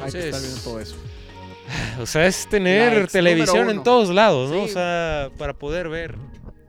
Hay 0.03 0.11
que 0.11 0.19
estar 0.19 0.25
Entonces, 0.25 0.41
viendo 0.41 0.61
todo 0.61 0.79
eso. 0.79 0.95
o 2.01 2.05
sea, 2.05 2.25
es 2.27 2.47
tener 2.49 3.07
televisión 3.07 3.69
en 3.69 3.83
todos 3.83 4.09
lados, 4.09 4.49
¿no? 4.51 4.63
O 4.63 4.67
sea, 4.67 5.29
para 5.37 5.53
poder 5.53 5.89
ver 5.89 6.17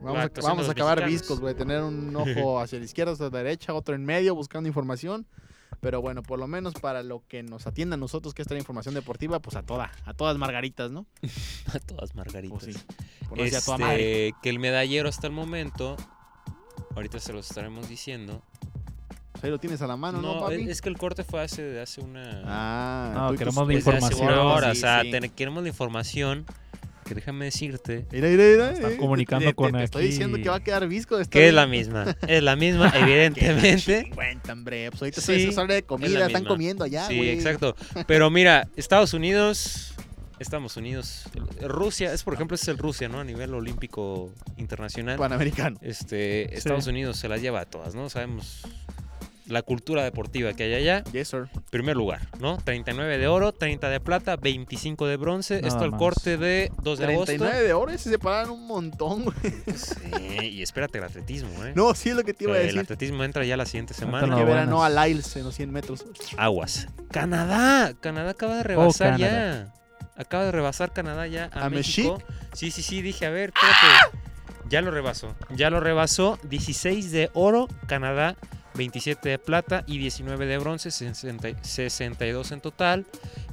Vamos, 0.01 0.19
a, 0.25 0.41
vamos 0.41 0.67
a 0.67 0.71
acabar 0.71 0.97
mexicanos. 0.99 1.21
viscos, 1.21 1.39
güey. 1.39 1.55
Tener 1.55 1.81
un 1.81 2.15
ojo 2.15 2.59
hacia 2.61 2.79
la 2.79 2.85
izquierda, 2.85 3.13
hacia 3.13 3.29
la 3.29 3.37
derecha, 3.37 3.73
otro 3.73 3.95
en 3.95 4.05
medio, 4.05 4.35
buscando 4.35 4.67
información. 4.67 5.25
Pero 5.83 6.01
bueno, 6.01 6.23
por 6.23 6.39
lo 6.39 6.47
menos 6.47 6.73
para 6.75 7.03
lo 7.03 7.21
que 7.27 7.43
nos 7.43 7.67
atienda 7.67 7.95
a 7.95 7.97
nosotros, 7.97 8.33
que 8.33 8.41
es 8.41 8.49
la 8.49 8.57
información 8.57 8.95
deportiva, 8.95 9.39
pues 9.41 9.57
a 9.57 9.63
toda, 9.63 9.91
a 10.05 10.13
todas 10.13 10.37
margaritas, 10.37 10.89
¿no? 10.91 11.05
a 11.75 11.79
todas 11.79 12.15
margaritas. 12.15 12.57
Pues 12.63 12.75
sí. 12.77 12.81
Por 13.27 13.37
no 13.37 13.43
decir 13.43 13.57
a 13.57 13.61
toda 13.61 13.77
madre. 13.77 14.29
Este, 14.29 14.39
que 14.41 14.49
el 14.49 14.59
medallero 14.59 15.09
hasta 15.09 15.27
el 15.27 15.33
momento, 15.33 15.97
ahorita 16.95 17.19
se 17.19 17.33
los 17.33 17.47
estaremos 17.49 17.89
diciendo. 17.89 18.41
Ahí 19.41 19.49
lo 19.49 19.59
tienes 19.59 19.81
a 19.81 19.87
la 19.87 19.97
mano, 19.97 20.21
¿no, 20.21 20.35
No, 20.35 20.39
papi? 20.39 20.69
es, 20.69 20.81
que 20.81 20.87
el 20.87 20.97
corte 20.97 21.25
fue 21.25 21.41
hace, 21.41 21.81
hace 21.81 21.99
una. 21.99 22.41
Ah, 22.45 23.11
No, 23.29 23.37
queremos 23.37 23.55
la 23.57 23.63
hace 23.63 23.73
información. 23.73 24.27
una 24.29 24.41
hora, 24.43 24.71
Sí, 24.71 24.77
o 24.77 24.81
sea, 24.81 25.01
sí. 25.01 25.11
ten- 25.11 25.29
queremos 25.31 25.63
la 25.63 25.67
información 25.69 26.45
déjame 27.13 27.45
decirte 27.45 28.05
Mira, 28.11 28.27
mira, 28.29 28.43
mira. 28.43 28.71
Están 28.71 28.97
comunicando 28.97 29.45
te- 29.45 29.51
te- 29.51 29.55
con 29.55 29.71
te 29.73 29.83
estoy 29.83 30.03
aquí. 30.03 30.11
diciendo 30.11 30.37
que 30.37 30.49
va 30.49 30.55
a 30.57 30.63
quedar 30.63 30.87
visco. 30.87 31.17
de 31.17 31.25
que 31.25 31.47
es 31.47 31.53
la 31.53 31.67
misma. 31.67 32.15
Es 32.27 32.43
la 32.43 32.55
misma, 32.55 32.91
evidentemente. 32.95 34.09
Cuenta, 34.13 34.53
hombre. 34.53 34.89
Pues 34.91 35.01
ahorita 35.01 35.21
Sí, 35.21 35.45
es 35.49 35.57
hora 35.57 35.73
de 35.75 35.83
comida. 35.83 36.25
Están 36.27 36.45
comiendo 36.45 36.83
allá, 36.83 37.07
Sí, 37.07 37.29
exacto. 37.29 37.75
Pero 38.07 38.29
mira, 38.29 38.67
Estados 38.75 39.13
Unidos, 39.13 39.93
Estados 40.39 40.75
Unidos, 40.77 41.23
Rusia, 41.61 42.13
es 42.13 42.23
por 42.23 42.33
ejemplo, 42.33 42.55
es 42.55 42.67
el 42.67 42.77
Rusia, 42.77 43.07
¿no? 43.07 43.19
A 43.19 43.23
nivel 43.23 43.53
olímpico 43.53 44.31
internacional. 44.57 45.17
Panamericano. 45.17 45.77
Este, 45.81 46.53
Estados 46.55 46.83
Sí. 46.85 46.89
Unidos 46.89 47.17
se 47.17 47.29
las 47.29 47.41
lleva 47.41 47.61
a 47.61 47.65
todas, 47.65 47.95
¿no? 47.95 48.09
Sabemos 48.09 48.61
la 49.47 49.61
cultura 49.61 50.03
deportiva 50.03 50.53
que 50.53 50.63
hay 50.63 50.73
allá. 50.75 51.03
Yes, 51.11 51.29
sir. 51.29 51.49
Primer 51.69 51.95
lugar, 51.95 52.21
¿no? 52.39 52.57
39 52.57 53.17
de 53.17 53.27
oro, 53.27 53.51
30 53.51 53.89
de 53.89 53.99
plata, 53.99 54.35
25 54.37 55.07
de 55.07 55.17
bronce. 55.17 55.55
Nada 55.55 55.67
Esto 55.67 55.83
al 55.83 55.91
más. 55.91 55.99
corte 55.99 56.37
de 56.37 56.71
2 56.81 56.99
de 56.99 57.05
agosto. 57.05 57.25
39 57.25 57.63
de 57.63 57.73
oro 57.73 57.93
y 57.93 57.97
se 57.97 58.09
separan 58.09 58.49
un 58.49 58.65
montón, 58.67 59.23
güey. 59.23 59.35
Sí, 59.75 60.49
y 60.49 60.61
espérate 60.61 60.97
el 60.97 61.03
atletismo, 61.03 61.63
¿eh? 61.65 61.73
No, 61.75 61.93
sí 61.93 62.09
es 62.09 62.15
lo 62.15 62.23
que 62.23 62.33
te 62.33 62.45
iba 62.45 62.53
a 62.53 62.59
el 62.59 62.67
decir. 62.67 62.79
atletismo 62.79 63.23
entra 63.23 63.43
ya 63.45 63.57
la 63.57 63.65
siguiente 63.65 63.93
semana. 63.93 64.27
no. 64.27 64.37
que 64.37 64.43
ver 64.45 64.57
a 64.57 65.07
Lyles 65.07 65.35
en 65.35 65.43
los 65.43 65.55
100 65.55 65.71
metros. 65.71 66.05
Aguas. 66.37 66.87
Canadá. 67.11 67.93
Canadá 67.99 68.31
acaba 68.31 68.57
de 68.57 68.63
rebasar 68.63 69.17
Canadá. 69.17 69.65
ya. 69.65 69.73
Acaba 70.15 70.45
de 70.45 70.51
rebasar 70.51 70.93
Canadá 70.93 71.27
ya 71.27 71.49
a, 71.53 71.65
¿A 71.65 71.69
México. 71.69 72.21
Sí, 72.53 72.71
sí, 72.71 72.83
sí. 72.83 73.01
Dije, 73.01 73.25
a 73.25 73.29
ver, 73.29 73.51
espérate. 73.55 74.17
Ya 74.69 74.81
lo 74.81 74.91
rebasó. 74.91 75.35
Ya 75.55 75.69
lo 75.69 75.79
rebasó. 75.79 76.39
16 76.43 77.11
de 77.11 77.29
oro, 77.33 77.67
Canadá. 77.87 78.35
27 78.75 79.29
de 79.29 79.39
plata 79.39 79.83
y 79.87 79.97
19 79.97 80.45
de 80.45 80.57
bronce, 80.57 80.91
60 80.91 81.49
y- 81.49 81.55
62 81.61 82.51
en 82.51 82.61
total. 82.61 83.05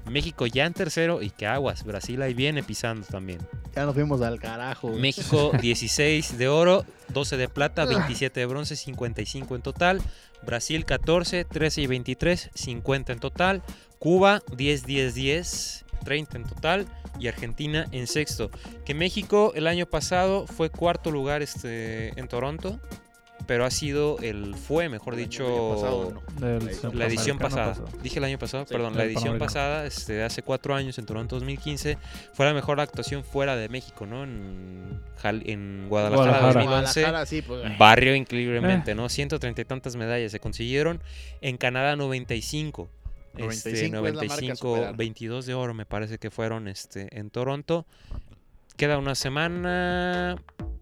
México 0.08 0.46
ya 0.46 0.66
en 0.66 0.72
tercero 0.72 1.22
y 1.22 1.30
que 1.30 1.46
aguas. 1.46 1.84
Brasil 1.84 2.20
ahí 2.22 2.34
viene 2.34 2.62
pisando 2.62 3.06
también. 3.06 3.38
Ya 3.76 3.84
nos 3.84 3.94
fuimos 3.94 4.20
al 4.22 4.40
carajo. 4.40 4.88
güey. 4.88 5.00
México 5.00 5.52
16 5.60 6.36
de 6.38 6.48
oro, 6.48 6.84
12 7.08 7.36
de 7.36 7.48
plata, 7.48 7.84
27 7.84 8.40
de 8.40 8.46
bronce, 8.46 8.76
55 8.76 9.54
en 9.56 9.62
total. 9.62 10.02
Brasil 10.42 10.84
14, 10.84 11.44
13 11.44 11.82
y 11.82 11.86
23, 11.86 12.50
50 12.54 13.12
en 13.12 13.18
total. 13.20 13.62
Cuba 13.98 14.42
10, 14.56 14.86
10, 14.86 15.14
10, 15.14 15.84
30 16.04 16.36
en 16.38 16.44
total. 16.44 16.86
Y 17.20 17.28
Argentina 17.28 17.86
en 17.92 18.06
sexto. 18.06 18.50
Que 18.86 18.94
México 18.94 19.52
el 19.54 19.66
año 19.66 19.84
pasado 19.86 20.46
fue 20.46 20.70
cuarto 20.70 21.10
lugar 21.10 21.42
este, 21.42 22.18
en 22.18 22.26
Toronto. 22.26 22.80
Pero 23.50 23.64
ha 23.64 23.70
sido 23.72 24.16
el, 24.20 24.54
fue 24.54 24.88
mejor 24.88 25.14
El 25.14 25.20
dicho, 25.22 25.72
pasado, 25.74 26.22
no. 26.38 26.46
La 26.46 26.94
la 26.94 27.06
edición 27.06 27.36
pasada. 27.36 27.70
pasado. 27.74 27.88
Dije 28.00 28.18
el 28.20 28.24
año 28.24 28.38
pasado, 28.38 28.64
Sí, 28.64 28.72
perdón, 28.72 28.96
la 28.96 29.02
edición 29.02 29.24
Panamericano. 29.38 29.44
pasada, 29.44 29.86
este, 29.86 30.12
de 30.12 30.22
hace 30.22 30.42
cuatro 30.44 30.72
años 30.76 30.96
en 31.00 31.06
Toronto 31.06 31.34
2015, 31.34 31.98
fue 32.32 32.46
la 32.46 32.54
mejor 32.54 32.78
actuación 32.78 33.24
fuera 33.24 33.56
de 33.56 33.68
México, 33.68 34.06
¿no? 34.06 34.22
En, 34.22 35.00
en 35.24 35.86
Guadalajara, 35.88 36.30
Guadalajara. 36.30 36.60
2011. 36.60 37.00
Guadalajara, 37.00 37.26
sí, 37.26 37.42
pues. 37.42 37.76
Barrio 37.76 38.12
Eh. 38.12 38.18
increíblemente, 38.18 38.94
¿no? 38.94 39.08
130 39.08 39.62
y 39.62 39.64
tantas 39.64 39.96
medallas 39.96 40.30
se 40.30 40.38
consiguieron. 40.38 41.02
En 41.40 41.56
Canadá 41.56 41.96
95. 41.96 42.88
95 43.34 43.50
Este, 43.50 43.84
es 43.86 43.90
la 43.90 44.00
marca 44.00 44.10
a 44.10 44.22
95, 44.22 44.56
superar. 44.74 44.96
22 44.96 45.46
de 45.46 45.54
oro 45.54 45.74
me 45.74 45.86
parece 45.86 46.18
que 46.18 46.30
fueron 46.30 46.68
este, 46.68 47.18
en 47.18 47.30
Toronto. 47.30 47.84
Queda 48.76 48.96
una 48.96 49.16
semana, 49.16 50.36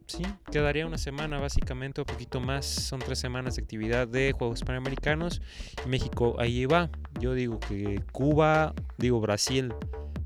sí, 0.09 0.25
quedaría 0.51 0.87
una 0.87 0.99
semana 0.99 1.39
básicamente, 1.39 2.01
un 2.01 2.07
poquito 2.07 2.41
más. 2.41 2.67
Son 2.67 2.99
tres 2.99 3.19
semanas 3.19 3.57
de 3.57 3.63
actividad 3.63 4.09
de 4.09 4.33
Juegos 4.33 4.63
Panamericanos. 4.65 5.41
México 5.87 6.35
ahí 6.39 6.67
va. 6.67 6.91
Yo 7.21 7.35
digo 7.35 7.61
que 7.61 8.03
Cuba, 8.11 8.75
digo 8.97 9.21
Brasil, 9.21 9.73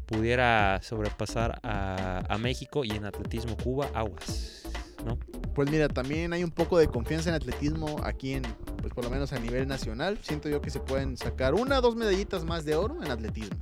pudiera 0.07 0.81
sobrepasar 0.83 1.61
a, 1.63 2.25
a 2.29 2.39
México 2.39 2.85
y 2.85 2.93
en 2.93 3.05
atletismo 3.05 3.57
Cuba, 3.57 3.91
aguas. 3.95 4.63
¿no? 5.05 5.19
Pues 5.55 5.71
mira, 5.71 5.89
también 5.89 6.33
hay 6.33 6.45
un 6.45 6.51
poco 6.51 6.79
de 6.79 6.89
confianza 6.89 7.29
en 7.29 7.35
atletismo 7.35 7.97
aquí 8.05 8.35
en, 8.35 8.43
pues 8.81 8.95
por 8.95 9.05
lo 9.05 9.11
menos 9.11 9.33
a 9.33 9.39
nivel 9.39 9.69
nacional. 9.69 10.19
Siento 10.23 10.49
yo 10.49 10.61
que 10.63 10.71
se 10.71 10.81
pueden 10.81 11.17
sacar 11.17 11.55
una 11.55 11.79
o 11.79 11.83
dos 11.83 11.97
medallitas 11.97 12.45
más 12.45 12.65
de 12.65 12.77
oro 12.77 13.03
en 13.03 13.11
atletismo. 13.11 13.57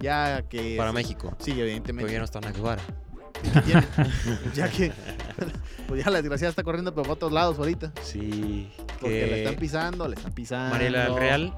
Ya 0.00 0.42
que... 0.48 0.76
Para 0.78 0.92
México. 0.92 1.36
Sí, 1.38 1.52
evidentemente. 1.60 2.10
ya 2.10 2.18
no 2.18 2.24
está 2.24 2.38
Ana 2.38 2.52
Guevara. 2.52 2.82
ya 4.54 4.68
que... 4.70 4.92
Pues 5.88 6.04
ya 6.04 6.10
la 6.10 6.18
desgraciada 6.18 6.50
está 6.50 6.62
corriendo 6.62 6.94
por 6.94 7.08
otros 7.10 7.32
lados 7.32 7.58
ahorita. 7.58 7.92
Sí. 8.00 8.70
Porque 9.00 9.22
le 9.22 9.28
que 9.28 9.38
están 9.42 9.56
pisando, 9.56 10.06
le 10.06 10.14
están 10.14 10.32
pisando. 10.32 10.70
Mariela 10.70 11.08
Real 11.08 11.52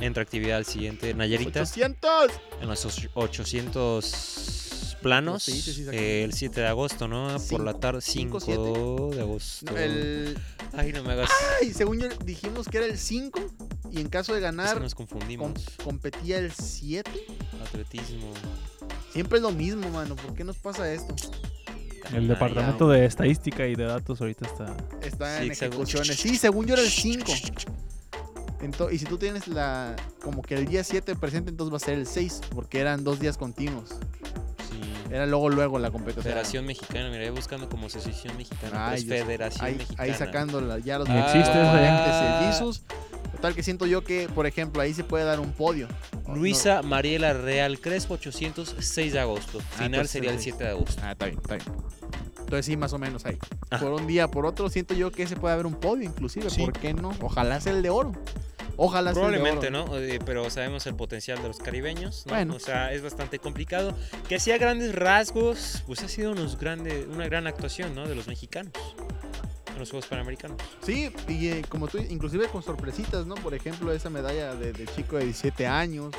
entra 0.00 0.22
actividad 0.22 0.56
al 0.56 0.64
siguiente. 0.64 1.12
Nayarita 1.12 1.60
800. 1.60 2.30
en 2.62 2.68
los 2.68 2.86
och- 2.86 3.10
800 3.12 4.96
planos. 5.02 5.42
Sí, 5.42 5.52
sí, 5.60 5.72
sí, 5.74 5.80
exacto. 5.82 6.00
eh, 6.00 6.24
el 6.24 6.32
7 6.32 6.60
de 6.62 6.66
agosto, 6.68 7.06
¿no? 7.06 7.36
Por 7.50 7.62
la 7.64 7.74
tarde, 7.74 8.00
5 8.00 8.40
cinco, 8.40 9.10
de 9.14 9.20
agosto. 9.20 9.70
No, 9.72 9.76
el... 9.78 10.38
Ay, 10.72 10.92
no 10.92 11.02
me 11.02 11.12
hagas. 11.12 11.28
Ay, 11.60 11.74
según 11.74 12.00
yo 12.00 12.08
dijimos 12.24 12.68
que 12.68 12.78
era 12.78 12.86
el 12.86 12.96
5 12.96 13.38
y 13.92 14.00
en 14.00 14.08
caso 14.08 14.32
de 14.32 14.38
Es 14.38 14.42
que 14.42 14.44
ganar 14.46 14.80
nos 14.80 14.94
com- 14.94 15.06
confundimos. 15.06 15.52
competía 15.84 16.38
el 16.38 16.50
7. 16.52 17.10
Atletismo. 17.62 18.32
Siempre 19.16 19.38
es 19.38 19.42
lo 19.42 19.50
mismo, 19.50 19.88
mano. 19.88 20.14
¿Por 20.14 20.34
qué 20.34 20.44
nos 20.44 20.56
pasa 20.58 20.92
esto? 20.92 21.14
El 22.12 22.28
departamento 22.28 22.86
de 22.90 23.06
estadística 23.06 23.66
y 23.66 23.74
de 23.74 23.84
datos 23.84 24.20
ahorita 24.20 24.46
está. 24.46 24.76
Está 25.00 25.38
Sí, 25.38 25.44
en 25.46 25.50
exacto. 25.52 25.74
ejecuciones. 25.76 26.16
Sí, 26.18 26.36
según 26.36 26.66
yo 26.66 26.74
era 26.74 26.82
el 26.82 26.90
5. 26.90 27.32
Ento- 28.60 28.92
y 28.92 28.98
si 28.98 29.06
tú 29.06 29.16
tienes 29.16 29.48
la 29.48 29.96
como 30.22 30.42
que 30.42 30.54
el 30.56 30.66
día 30.66 30.84
7 30.84 31.16
presente, 31.16 31.48
entonces 31.48 31.72
va 31.72 31.78
a 31.78 31.80
ser 31.80 31.94
el 31.94 32.06
6, 32.06 32.42
porque 32.54 32.78
eran 32.78 33.04
dos 33.04 33.18
días 33.18 33.38
continuos. 33.38 33.88
Sí. 34.70 34.80
Era 35.10 35.24
luego, 35.24 35.48
luego 35.48 35.78
la 35.78 35.90
competencia. 35.90 36.22
Federación 36.30 36.66
Mexicana, 36.66 37.08
mira, 37.08 37.30
buscando 37.30 37.70
como 37.70 37.86
Asociación 37.86 38.36
Mexicana. 38.36 38.70
pero 38.70 38.82
Ay, 38.84 38.98
es 38.98 39.06
Dios. 39.06 39.20
Federación 39.24 39.64
ahí, 39.64 39.74
Mexicana. 39.76 40.02
ahí 40.02 40.12
sacando 40.14 40.60
la- 40.60 40.78
ya 40.78 40.98
los 40.98 41.08
Ni 41.08 41.16
existe 41.18 41.52
Total 43.46 43.54
que 43.54 43.62
siento 43.62 43.86
yo 43.86 44.02
que, 44.02 44.28
por 44.28 44.44
ejemplo, 44.48 44.82
ahí 44.82 44.92
se 44.92 45.04
puede 45.04 45.22
dar 45.24 45.38
un 45.38 45.52
podio. 45.52 45.86
Luisa 46.34 46.82
Mariela 46.82 47.32
Real 47.32 47.78
Crespo, 47.78 48.14
806 48.14 49.12
de 49.12 49.20
agosto. 49.20 49.60
Ah, 49.60 49.74
Final 49.74 49.86
entonces 49.86 50.10
sería 50.10 50.30
el 50.30 50.36
el 50.38 50.42
7 50.42 50.64
de 50.64 50.70
agosto. 50.70 51.00
Ah, 51.04 51.12
está 51.12 51.26
bien, 51.26 51.38
está 51.38 51.54
bien. 51.54 51.68
Entonces 52.40 52.66
sí, 52.66 52.76
más 52.76 52.92
o 52.92 52.98
menos 52.98 53.24
ahí. 53.24 53.38
Ajá. 53.70 53.84
Por 53.84 53.92
un 53.92 54.08
día, 54.08 54.28
por 54.32 54.46
otro, 54.46 54.68
siento 54.68 54.94
yo 54.94 55.12
que 55.12 55.28
se 55.28 55.36
puede 55.36 55.54
haber 55.54 55.66
un 55.66 55.76
podio 55.76 56.02
inclusive. 56.02 56.50
Sí. 56.50 56.60
¿Por 56.60 56.72
qué 56.72 56.92
no? 56.92 57.12
Ojalá 57.20 57.60
sea 57.60 57.72
el 57.72 57.82
de 57.82 57.90
oro. 57.90 58.10
Ojalá 58.76 59.14
sea 59.14 59.26
el 59.26 59.32
de 59.34 59.38
Probablemente, 59.38 59.68
oro. 59.68 59.86
¿no? 59.86 59.96
Eh, 59.96 60.18
pero 60.26 60.50
sabemos 60.50 60.84
el 60.88 60.96
potencial 60.96 61.40
de 61.40 61.46
los 61.46 61.58
caribeños, 61.58 62.26
¿no? 62.26 62.32
Bueno. 62.32 62.56
O 62.56 62.58
sea, 62.58 62.92
es 62.92 63.00
bastante 63.00 63.38
complicado. 63.38 63.96
Que 64.28 64.34
hacía 64.34 64.58
grandes 64.58 64.92
rasgos, 64.92 65.84
pues 65.86 66.02
ha 66.02 66.08
sido 66.08 66.32
unos 66.32 66.58
grande, 66.58 67.06
una 67.08 67.26
gran 67.26 67.46
actuación, 67.46 67.94
¿no? 67.94 68.08
De 68.08 68.16
los 68.16 68.26
mexicanos 68.26 68.72
en 69.76 69.80
los 69.80 69.90
Juegos 69.90 70.06
Panamericanos. 70.08 70.58
Sí, 70.82 71.10
y 71.28 71.48
eh, 71.48 71.62
como 71.68 71.86
tú, 71.88 71.98
inclusive 71.98 72.48
con 72.48 72.62
sorpresitas, 72.62 73.26
¿no? 73.26 73.34
Por 73.36 73.54
ejemplo, 73.54 73.92
esa 73.92 74.10
medalla 74.10 74.54
de, 74.54 74.72
de 74.72 74.86
chico 74.94 75.16
de 75.16 75.24
17 75.24 75.66
años. 75.66 76.12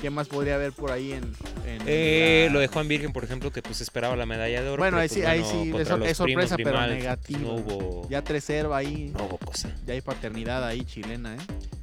¿Qué 0.00 0.10
más 0.10 0.28
podría 0.28 0.56
haber 0.56 0.72
por 0.72 0.92
ahí 0.92 1.12
en...? 1.12 1.24
en 1.66 1.80
Eh, 1.86 2.44
la- 2.48 2.52
lo 2.52 2.60
de 2.60 2.66
Juan 2.68 2.86
Virgen, 2.86 3.14
por 3.14 3.24
ejemplo, 3.24 3.50
que 3.50 3.62
pues 3.62 3.80
esperaba 3.80 4.14
la 4.14 4.26
medalla 4.26 4.62
de 4.62 4.68
oro. 4.68 4.82
Bueno, 4.82 4.98
ahí 4.98 5.08
pues, 5.08 5.20
sí- 5.20 5.24
ahí 5.26 5.40
bueno, 5.40 5.52
sí, 5.62 5.68
es 5.80 5.88
sor- 5.88 6.14
sorpresa, 6.14 6.56
primos 6.56 6.76
pero. 6.76 7.38
No 7.40 7.54
hubo, 7.54 8.06
Ya 8.10 8.22
3-0 8.22 8.74
ahí. 8.74 9.10
no 9.16 9.24
hubo 9.24 9.38
cosa. 9.38 9.70
Ya 9.86 9.94
hay 9.94 10.02
paternidad 10.02 10.66
ahí 10.66 10.84
chilena, 10.84 11.34
¿eh? 11.36 11.38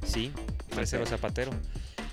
Sí, 0.06 0.30
tercero 0.72 1.02
Ok. 1.02 1.08
Zapatero. 1.08 1.50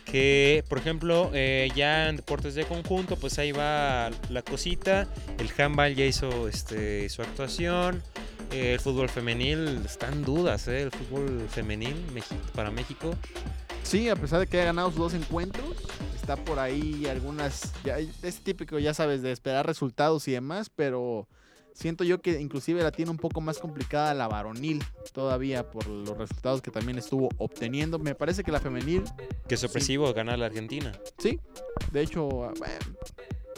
Que, 0.05 0.63
por 0.67 0.79
ejemplo, 0.79 1.29
eh, 1.33 1.69
ya 1.75 2.09
en 2.09 2.15
deportes 2.17 2.55
de 2.55 2.65
conjunto, 2.65 3.15
pues 3.15 3.37
ahí 3.37 3.51
va 3.51 4.09
la 4.29 4.41
cosita. 4.41 5.07
El 5.37 5.51
handball 5.61 5.95
ya 5.95 6.05
hizo 6.05 6.47
este, 6.47 7.07
su 7.09 7.21
actuación. 7.21 8.01
Eh, 8.51 8.73
el 8.73 8.79
fútbol 8.79 9.07
femenil 9.09 9.81
está 9.85 10.09
en 10.09 10.23
dudas, 10.23 10.67
¿eh? 10.67 10.83
El 10.83 10.91
fútbol 10.91 11.47
femenil 11.49 11.95
para 12.53 12.69
México. 12.69 13.11
Sí, 13.83 14.09
a 14.09 14.15
pesar 14.15 14.39
de 14.39 14.47
que 14.47 14.57
haya 14.57 14.65
ganado 14.67 14.89
sus 14.89 14.99
dos 14.99 15.13
encuentros, 15.13 15.65
está 16.15 16.35
por 16.35 16.59
ahí 16.59 17.05
algunas, 17.07 17.73
ya, 17.83 17.97
es 17.97 18.43
típico, 18.43 18.77
ya 18.77 18.93
sabes, 18.93 19.21
de 19.21 19.31
esperar 19.31 19.65
resultados 19.65 20.27
y 20.27 20.33
demás, 20.33 20.69
pero 20.69 21.27
siento 21.73 22.03
yo 22.03 22.21
que 22.21 22.39
inclusive 22.41 22.83
la 22.83 22.91
tiene 22.91 23.09
un 23.11 23.17
poco 23.17 23.39
más 23.41 23.57
complicada 23.57 24.13
la 24.13 24.27
varonil 24.27 24.83
todavía 25.13 25.69
por 25.71 25.87
los 25.87 26.17
resultados 26.17 26.61
que 26.61 26.71
también 26.71 26.97
estuvo 26.97 27.29
obteniendo. 27.37 27.99
Me 27.99 28.15
parece 28.15 28.43
que 28.43 28.51
la 28.51 28.59
femenil, 28.59 29.03
Que 29.47 29.55
sorpresivo 29.57 30.13
ganar 30.13 30.39
la 30.39 30.47
Argentina. 30.47 30.91
sí, 31.17 31.39
de 31.91 32.01
hecho, 32.01 32.43
ah, 32.43 32.53
bueno, 32.57 32.97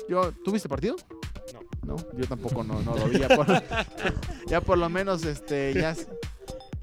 yo, 0.07 0.31
¿tuviste 0.43 0.69
partido? 0.69 0.95
No. 1.85 1.95
Yo 2.17 2.25
tampoco 2.27 2.63
no, 2.63 2.81
no 2.81 2.95
lo 2.95 3.05
vi. 3.07 3.19
Ya 3.19 3.27
por, 3.29 3.45
ya 4.47 4.61
por 4.61 4.77
lo 4.77 4.89
menos, 4.89 5.25
este, 5.25 5.73
ya 5.73 5.95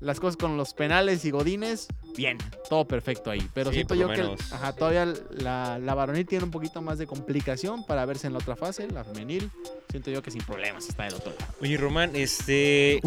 las 0.01 0.18
cosas 0.20 0.36
con 0.36 0.57
los 0.57 0.72
penales 0.74 1.24
y 1.26 1.30
godines, 1.30 1.86
bien, 2.16 2.38
todo 2.70 2.86
perfecto 2.86 3.30
ahí. 3.30 3.47
Pero 3.55 3.70
Sí, 3.70 3.76
siento 3.76 3.95
yo 3.95 4.09
que 4.09 4.22
ajá, 4.53 4.74
todavía 4.74 5.12
la, 5.30 5.78
la 5.78 5.95
varonil 5.95 6.26
tiene 6.26 6.45
un 6.45 6.51
poquito 6.51 6.80
más 6.80 6.99
de 6.99 7.07
complicación 7.07 7.84
para 7.84 8.05
verse 8.07 8.26
en 8.26 8.32
la 8.32 8.38
otra 8.38 8.57
fase, 8.57 8.88
la 8.88 9.05
femenil. 9.05 9.51
Siento 9.91 10.11
yo 10.11 10.22
que 10.22 10.30
sin 10.30 10.43
problemas 10.43 10.88
está 10.88 11.05
del 11.05 11.14
otro 11.14 11.32
lado. 11.38 11.53
Oye, 11.61 11.76
Román, 11.76 12.12
este. 12.14 13.01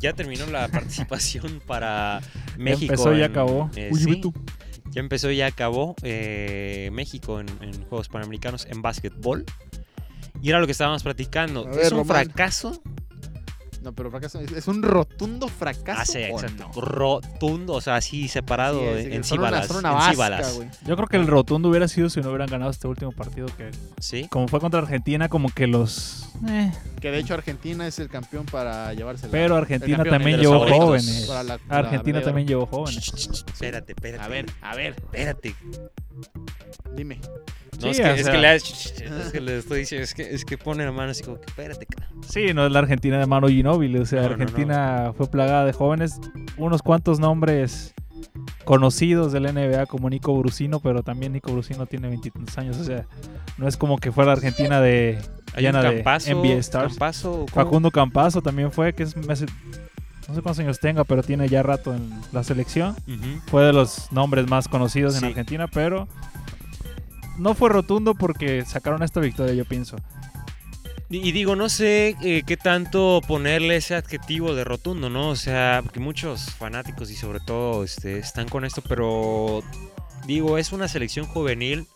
Ya 0.00 0.12
terminó 0.14 0.46
la 0.46 0.68
participación 0.68 1.60
para 1.66 2.20
México. 2.56 2.92
empezó 2.92 3.12
y 3.14 3.18
en- 3.22 3.30
acabó. 3.30 3.70
eh, 3.76 3.90
Oye, 3.92 4.02
sí, 4.04 4.10
Beto. 4.12 4.32
ya 4.90 5.00
empezó 5.00 5.30
y 5.30 5.42
acabó 5.42 5.94
eh, 6.02 6.88
México 6.92 7.40
en, 7.40 7.48
en 7.60 7.84
Juegos 7.88 8.08
Panamericanos 8.08 8.66
en 8.66 8.80
básquetbol. 8.80 9.44
Y 10.42 10.50
era 10.50 10.60
lo 10.60 10.66
que 10.66 10.72
estábamos 10.72 11.02
platicando. 11.02 11.64
Ver, 11.64 11.80
¿Es 11.80 11.92
un 11.92 11.98
Román. 11.98 12.24
fracaso? 12.26 12.80
No, 13.82 13.92
pero 13.94 14.10
fracaso 14.10 14.40
es 14.40 14.66
un 14.66 14.82
rotundo 14.82 15.46
fracaso. 15.46 16.00
Ah, 16.02 16.04
sí, 16.04 16.18
o 16.18 16.40
exacto. 16.40 16.68
no? 16.74 16.80
Rotundo, 16.82 17.74
o 17.74 17.80
sea, 17.80 17.94
así 17.96 18.26
separado 18.26 18.80
Sí, 18.80 18.86
en 19.04 19.10
que 19.10 19.22
son 19.22 19.38
una- 19.38 19.48
cíbalas. 19.48 19.66
son 19.68 19.76
una 19.78 19.88
en 19.90 19.94
vasca, 19.94 20.10
cíbalas. 20.10 20.54
güey. 20.56 20.68
Yo 20.84 20.96
creo 20.96 21.08
que 21.08 21.16
el 21.16 21.26
rotundo 21.28 21.68
hubiera 21.68 21.86
sido 21.86 22.10
si 22.10 22.20
no 22.20 22.28
hubieran 22.28 22.48
ganado 22.48 22.72
este 22.72 22.88
último 22.88 23.12
partido. 23.12 23.46
Que 23.56 23.70
Sí. 24.00 24.26
como 24.28 24.48
fue 24.48 24.58
contra 24.60 24.80
Argentina, 24.80 25.28
como 25.28 25.48
que 25.50 25.68
los. 25.68 26.28
eh, 26.48 26.72
Que 27.00 27.12
de 27.12 27.18
hecho 27.20 27.34
Argentina 27.34 27.86
es 27.86 27.98
el 28.00 28.08
campeón 28.08 28.46
para 28.46 28.92
llevársela. 28.94 29.30
pero 29.30 29.54
El 29.56 29.62
Argentina 29.62 30.02
también 30.04 30.40
llevó 30.40 30.66
jóvenes. 30.68 31.28
La- 31.28 31.58
Argentina 31.68 32.18
la 32.18 32.24
también 32.24 32.48
llevó 32.48 32.66
jóvenes. 32.66 33.12
Espérate, 33.46 33.92
espérate. 33.92 34.22
A 34.24 34.28
ver, 34.28 34.46
a 34.60 34.74
ver, 34.74 34.96
Espérate. 34.98 35.54
Dime. 36.94 37.20
No, 37.80 37.82
Sí, 37.82 37.88
es, 37.90 38.00
que, 38.00 38.10
es, 38.14 38.22
sea- 38.24 38.32
que 38.32 38.38
le, 38.38 38.54
es 38.56 39.30
que 39.32 39.40
le 39.40 39.58
estoy 39.58 39.78
diciendo, 39.80 40.02
es 40.02 40.12
que, 40.14 40.22
es 40.34 40.44
que 40.44 40.58
pone 40.58 40.84
la 40.84 40.90
mano 40.90 41.12
así 41.12 41.22
como 41.22 41.40
que 41.40 41.46
espérate, 41.46 41.86
cara. 41.86 42.08
Sí, 42.28 42.52
no 42.52 42.66
es 42.66 42.72
la 42.72 42.80
Argentina 42.80 43.18
de 43.18 43.26
Mano 43.26 43.46
Ginóbili. 43.48 43.98
O 44.00 44.06
sea, 44.06 44.22
No, 44.22 44.28
no, 44.28 44.34
Argentina 44.34 45.12
fue 45.16 45.30
plagada 45.30 45.64
de 45.64 45.72
jóvenes. 45.72 46.18
Unos 46.56 46.82
cuantos 46.82 47.20
nombres 47.20 47.94
conocidos 48.64 49.32
del 49.32 49.44
NBA 49.44 49.86
como 49.86 50.10
Nico 50.10 50.36
Brusino, 50.36 50.80
pero 50.80 51.02
también 51.04 51.32
Nico 51.32 51.52
Brusino 51.52 51.86
tiene 51.86 52.08
23 52.08 52.58
años. 52.58 52.76
O 52.78 52.84
sea, 52.84 53.06
no 53.58 53.68
es 53.68 53.76
como 53.76 53.98
que 53.98 54.10
fuera 54.10 54.28
la 54.28 54.32
Argentina 54.38 54.80
de 54.80 55.18
Hay 55.54 55.62
llena 55.62 55.80
un 55.80 55.86
de 55.88 55.94
campazo, 55.96 56.30
NBA 56.34 56.54
Stars. 56.58 56.88
campazo. 56.94 57.46
Facundo 57.48 57.90
Campazo 57.92 58.42
también 58.42 58.72
fue, 58.72 58.92
que 58.92 59.04
es 59.04 59.16
me 59.16 59.32
hace- 59.32 59.46
no 60.28 60.34
sé 60.34 60.42
cuántos 60.42 60.58
años 60.58 60.78
tenga, 60.78 61.04
pero 61.04 61.22
tiene 61.22 61.48
ya 61.48 61.62
rato 61.62 61.94
en 61.94 62.12
la 62.32 62.44
selección. 62.44 62.94
Fue 63.46 63.64
de 63.64 63.72
los 63.72 64.12
nombres 64.12 64.46
más 64.46 64.68
conocidos 64.68 65.16
en. 65.16 65.24
Argentina, 65.24 65.66
pero 65.68 66.06
no 67.38 67.54
fue 67.54 67.70
rotundo 67.70 68.14
porque 68.14 68.64
sacaron 68.66 69.02
esta 69.02 69.20
victoria, 69.20 69.54
yo 69.54 69.64
pienso. 69.64 69.96
Y, 71.08 71.26
y 71.26 71.32
digo, 71.32 71.56
no 71.56 71.70
sé 71.70 72.14
eh, 72.22 72.42
qué 72.46 72.58
tanto 72.58 73.22
ponerle 73.26 73.76
ese 73.76 73.94
adjetivo 73.94 74.54
de 74.54 74.64
rotundo, 74.64 75.08
¿no? 75.08 75.30
O 75.30 75.36
sea, 75.36 75.80
porque 75.82 76.00
muchos 76.00 76.50
fanáticos 76.50 77.10
y 77.10 77.16
sobre 77.16 77.40
todo 77.40 77.82
este, 77.82 78.18
están 78.18 78.48
con 78.48 78.66
esto, 78.66 78.82
pero 78.86 79.62
digo, 80.26 80.58
es 80.58 80.72
una 80.72 80.88
selección 80.88 81.24
juvenil. 81.24 81.86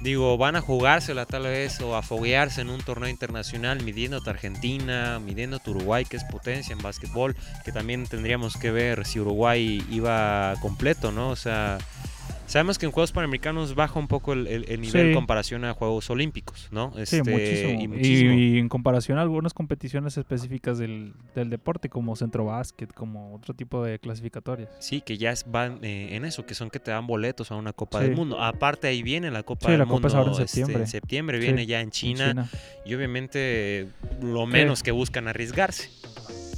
Digo, 0.00 0.38
van 0.38 0.56
a 0.56 0.62
jugársela 0.62 1.26
tal 1.26 1.42
vez 1.42 1.78
o 1.82 1.94
a 1.94 2.00
foguearse 2.00 2.62
en 2.62 2.70
un 2.70 2.80
torneo 2.80 3.10
internacional 3.10 3.82
midiéndote 3.82 4.30
a 4.30 4.32
Argentina, 4.32 5.18
midiéndote 5.18 5.70
Uruguay, 5.70 6.06
que 6.06 6.16
es 6.16 6.24
potencia 6.24 6.72
en 6.72 6.78
básquetbol, 6.78 7.36
que 7.66 7.70
también 7.70 8.06
tendríamos 8.06 8.56
que 8.56 8.70
ver 8.70 9.06
si 9.06 9.20
Uruguay 9.20 9.84
iba 9.90 10.54
completo, 10.62 11.12
¿no? 11.12 11.28
O 11.28 11.36
sea, 11.36 11.76
sabemos 12.50 12.78
que 12.78 12.86
en 12.86 12.92
Juegos 12.92 13.12
Panamericanos 13.12 13.74
baja 13.74 13.98
un 13.98 14.08
poco 14.08 14.32
el, 14.32 14.46
el- 14.46 14.64
el 14.68 14.80
nivel 14.80 15.02
Sí. 15.02 15.08
en 15.08 15.14
comparación 15.14 15.64
a 15.64 15.72
Juegos 15.72 16.10
Olímpicos, 16.10 16.68
¿no? 16.72 16.92
Sí, 16.96 17.18
Este, 17.18 17.22
muchísimo. 17.22 17.70
Y 17.80 17.84
Y, 17.84 17.88
muchísimo. 17.88 18.32
y 18.32 18.58
en 18.58 18.68
comparación 18.68 19.18
a 19.18 19.22
algunas 19.22 19.54
competiciones 19.54 20.16
específicas 20.16 20.78
del, 20.78 21.12
del 21.34 21.48
deporte, 21.50 21.88
como 21.88 22.16
centro 22.16 22.44
básquet, 22.44 22.92
como 22.92 23.34
otro 23.34 23.54
tipo 23.54 23.84
de 23.84 23.98
clasificatorias. 23.98 24.68
Sí, 24.80 25.00
que 25.00 25.16
ya 25.16 25.32
van 25.46 25.78
eh, 25.82 26.16
en 26.16 26.24
eso, 26.24 26.44
que 26.44 26.54
son 26.54 26.70
que 26.70 26.80
te 26.80 26.90
dan 26.90 27.06
boletos 27.06 27.50
a 27.52 27.56
una 27.56 27.72
Copa 27.72 28.00
Sí. 28.00 28.06
del 28.06 28.16
Mundo. 28.16 28.40
Aparte 28.40 28.88
ahí 28.88 29.02
viene 29.02 29.30
la 29.30 29.42
Copa 29.44 29.66
Sí, 29.66 29.70
del 29.72 29.78
la 29.78 29.84
Copa 29.84 29.94
Mundo. 29.94 30.08
es 30.08 30.14
ahora 30.14 30.26
en 30.28 30.32
este, 30.32 30.46
septiembre. 30.48 30.82
en 30.82 30.88
septiembre 30.88 31.38
Sí, 31.38 31.42
viene 31.46 31.66
ya 31.66 31.80
en 31.80 31.86
en 31.86 31.90
China, 31.92 32.50
y 32.84 32.94
obviamente 32.94 33.86
lo 34.22 34.46
menos 34.46 34.82
que 34.82 34.90
buscan 34.90 35.28
arriesgarse. 35.28 35.88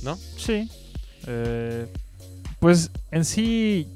¿No? 0.03 0.17
Sí. 0.17 0.69
Eh, 1.27 1.87
pues 2.59 2.91
en 3.11 3.25
sí 3.25 3.89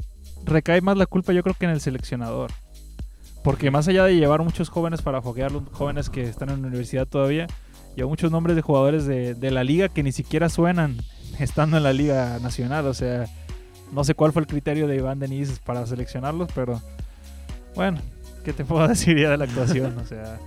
recae 0.47 0.81
más 0.81 0.97
la 0.97 1.07
culpa 1.07 1.33
yo 1.33 1.43
creo 1.43 1.55
que 1.55 1.67
en 1.67 1.73
el 1.73 1.81
seleccionador. 1.81 2.51
Porque 3.43 3.71
más 3.71 3.87
allá 3.87 4.05
de 4.05 4.17
llevar 4.17 4.43
muchos 4.43 4.71
jóvenes 4.71 5.03
para 5.03 5.23
foguear, 5.23 5.53
jóvenes 5.73 6.11
que 6.11 6.23
están 6.23 6.51
en 6.51 6.63
la 6.63 6.69
universidad 6.69 7.07
todavía, 7.07 7.47
lleva 7.95 8.09
muchos 8.09 8.33
nombres 8.33 8.57
de 8.57 8.63
jugadores 8.63 9.07
de, 9.07 9.35
de 9.35 9.51
la 9.51 9.63
liga 9.63 9.89
que 9.89 10.03
ni 10.03 10.13
siquiera 10.13 10.49
suenan 10.49 10.97
estando 11.39 11.77
en 11.77 11.83
la 11.83 11.93
liga 11.93 12.39
nacional. 12.41 12.87
O 12.87 12.95
sea, 12.95 13.27
no 13.93 14.05
sé 14.05 14.15
cuál 14.15 14.33
fue 14.33 14.43
el 14.43 14.49
criterio 14.49 14.87
de 14.89 14.97
Iván 14.97 15.19
Denis 15.19 15.61
para 15.65 15.87
seleccionarlos, 15.87 16.51
pero 16.55 16.81
bueno, 17.75 17.99
¿qué 18.45 18.53
te 18.53 18.65
puedo 18.65 18.87
decir 18.89 19.19
ya 19.19 19.31
de 19.31 19.37
la 19.37 19.45
actuación? 19.45 19.97
O 19.99 20.07
sea, 20.07 20.39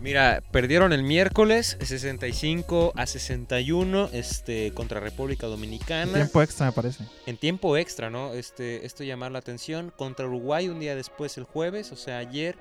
Mira, 0.00 0.42
perdieron 0.52 0.92
el 0.92 1.02
miércoles 1.02 1.76
65 1.80 2.92
a 2.94 3.06
61 3.06 4.10
este, 4.12 4.72
contra 4.72 5.00
República 5.00 5.48
Dominicana. 5.48 6.12
tiempo 6.14 6.40
extra 6.40 6.66
me 6.66 6.72
parece. 6.72 7.04
En 7.26 7.36
tiempo 7.36 7.76
extra, 7.76 8.08
¿no? 8.08 8.32
Este, 8.32 8.86
esto 8.86 9.02
llamar 9.02 9.32
la 9.32 9.40
atención. 9.40 9.92
Contra 9.96 10.26
Uruguay 10.26 10.68
un 10.68 10.78
día 10.78 10.94
después, 10.94 11.36
el 11.36 11.44
jueves, 11.44 11.90
o 11.90 11.96
sea, 11.96 12.18
ayer, 12.18 12.56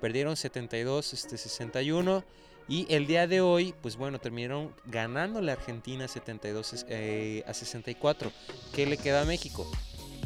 perdieron 0.00 0.36
72, 0.36 1.12
este, 1.12 1.38
61. 1.38 2.24
Y 2.68 2.86
el 2.88 3.06
día 3.06 3.26
de 3.26 3.40
hoy, 3.40 3.74
pues 3.82 3.96
bueno, 3.96 4.18
terminaron 4.18 4.72
ganando 4.86 5.40
la 5.40 5.52
Argentina 5.52 6.08
72 6.08 6.86
eh, 6.88 7.44
a 7.46 7.54
64. 7.54 8.32
¿Qué 8.74 8.86
le 8.86 8.96
queda 8.96 9.22
a 9.22 9.24
México? 9.24 9.70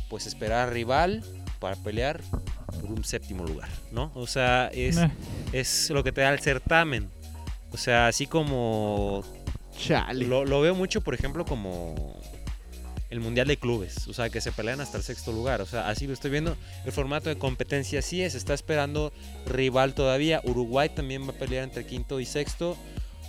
Pues 0.09 0.27
esperar 0.27 0.73
rival 0.73 1.23
para 1.65 1.77
pelear 1.77 2.21
por 2.79 2.93
un 2.93 3.03
séptimo 3.05 3.47
lugar, 3.47 3.71
¿no? 3.91 4.13
O 4.15 4.27
sea, 4.27 4.69
es, 4.75 4.99
Eh, 4.99 5.11
es 5.55 5.89
lo 5.89 6.05
que 6.05 6.13
te 6.13 6.21
da 6.21 6.31
el 6.31 6.39
certamen. 6.41 7.09
O 7.73 7.79
sea, 7.79 8.07
así 8.07 8.27
como 8.27 9.25
Chale. 9.79 10.27
lo, 10.27 10.45
lo 10.45 10.61
veo 10.61 10.75
mucho, 10.75 11.01
por 11.01 11.15
ejemplo, 11.15 11.47
como 11.47 12.21
el 13.09 13.21
Mundial 13.21 13.49
de 13.49 13.57
Clubes. 13.57 14.09
O 14.09 14.13
sea, 14.13 14.29
que 14.29 14.43
se 14.43 14.53
pelean 14.53 14.83
hasta 14.83 14.99
el 14.99 15.05
sexto 15.05 15.33
lugar. 15.33 15.63
O 15.63 15.67
sea, 15.67 15.89
así 15.89 16.07
lo 16.07 16.13
estoy 16.13 16.31
viendo. 16.33 16.55
El 16.85 16.93
formato 16.93 17.31
de 17.31 17.39
competencia 17.39 18.03
sí 18.03 18.21
es. 18.23 18.35
Está 18.35 18.53
esperando 18.53 19.11
rival 19.47 19.95
todavía. 19.95 20.43
Uruguay 20.45 20.91
también 20.91 21.27
va 21.27 21.31
a 21.31 21.39
pelear 21.39 21.65
entre 21.65 21.87
quinto 21.87 22.21
y 22.21 22.27
sexto 22.27 22.77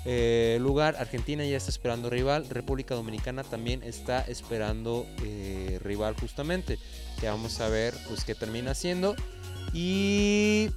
eh, 0.06 0.58
lugar. 0.62 0.96
Argentina 1.00 1.44
ya 1.46 1.58
está 1.58 1.70
esperando 1.70 2.10
rival. 2.10 2.48
República 2.50 2.96
Dominicana 2.96 3.44
también 3.44 3.84
está 3.84 4.22
esperando 4.22 5.06
eh, 5.24 5.80
rival 5.84 6.16
justamente. 6.20 6.78
Que 7.20 7.28
vamos 7.28 7.60
a 7.62 7.68
ver 7.70 7.94
pues 8.08 8.24
qué 8.24 8.36
termina 8.36 8.74
siendo. 8.76 9.16
Y 9.74 10.70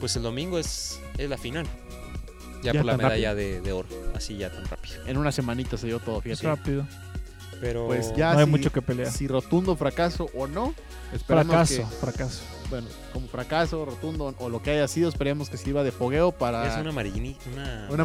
pues 0.00 0.16
el 0.16 0.22
domingo 0.22 0.58
es, 0.58 1.00
es 1.18 1.28
la 1.28 1.36
final. 1.38 1.66
Ya, 2.62 2.72
Ya 2.72 2.80
por 2.80 2.84
la 2.86 2.96
medalla 2.96 3.34
de, 3.34 3.60
de 3.60 3.72
oro. 3.72 3.88
Así 4.14 4.36
ya 4.36 4.50
tan 4.50 4.64
rápido. 4.66 4.94
En 5.06 5.16
una 5.16 5.32
semanita 5.32 5.76
se 5.76 5.86
dio 5.88 5.98
todo, 5.98 6.20
fíjate. 6.20 6.46
rápido. 6.46 6.86
Pero 7.60 7.86
Pues 7.86 8.14
ya 8.16 8.32
no 8.34 8.40
hay 8.40 8.44
si- 8.44 8.50
mucho 8.50 8.72
que 8.72 8.82
pelear. 8.82 9.10
Si 9.10 9.26
rotundo 9.28 9.76
fracaso 9.76 10.28
o 10.34 10.46
no, 10.46 10.74
esperamos 11.12 11.46
Fracaso, 11.68 11.88
que, 11.90 11.96
fracaso. 11.96 12.42
Bueno, 12.72 12.88
como 13.12 13.28
fracaso, 13.28 13.84
rotundo 13.84 14.34
o 14.38 14.48
lo 14.48 14.62
que 14.62 14.70
haya 14.70 14.88
sido, 14.88 15.08
esperemos 15.10 15.50
que 15.50 15.58
sirva 15.58 15.82
de 15.84 15.92
fogueo 15.92 16.32
para 16.32 16.66
es 16.74 16.80
una 16.80 16.90
marini, 16.92 17.36
una, 17.52 17.86
una. 17.94 18.04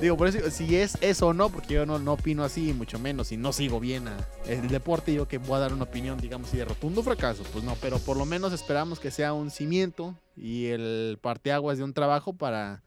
Digo, 0.00 0.16
por 0.16 0.26
eso, 0.28 0.50
si 0.50 0.76
es 0.76 0.98
eso 1.00 1.28
o 1.28 1.32
no, 1.34 1.48
porque 1.50 1.74
yo 1.74 1.86
no, 1.86 1.98
no 1.98 2.14
opino 2.14 2.42
así, 2.44 2.72
mucho 2.72 2.98
menos, 2.98 3.32
y 3.32 3.36
no 3.36 3.52
sigo 3.52 3.78
bien 3.80 4.08
a- 4.08 4.16
el 4.46 4.68
deporte, 4.68 5.14
yo 5.14 5.26
que 5.28 5.38
voy 5.38 5.56
a 5.56 5.60
dar 5.60 5.72
una 5.72 5.84
opinión, 5.84 6.18
digamos, 6.18 6.50
si 6.50 6.56
de 6.56 6.64
rotundo 6.64 7.02
fracaso, 7.02 7.44
pues 7.52 7.64
no, 7.64 7.76
pero 7.80 7.98
por 7.98 8.16
lo 8.16 8.26
menos 8.26 8.52
esperamos 8.52 8.98
que 8.98 9.10
sea 9.10 9.32
un 9.32 9.50
cimiento 9.50 10.14
y 10.36 10.66
el 10.66 11.18
parteaguas 11.22 11.78
de 11.78 11.84
un 11.84 11.92
trabajo 11.94 12.32
para 12.32 12.82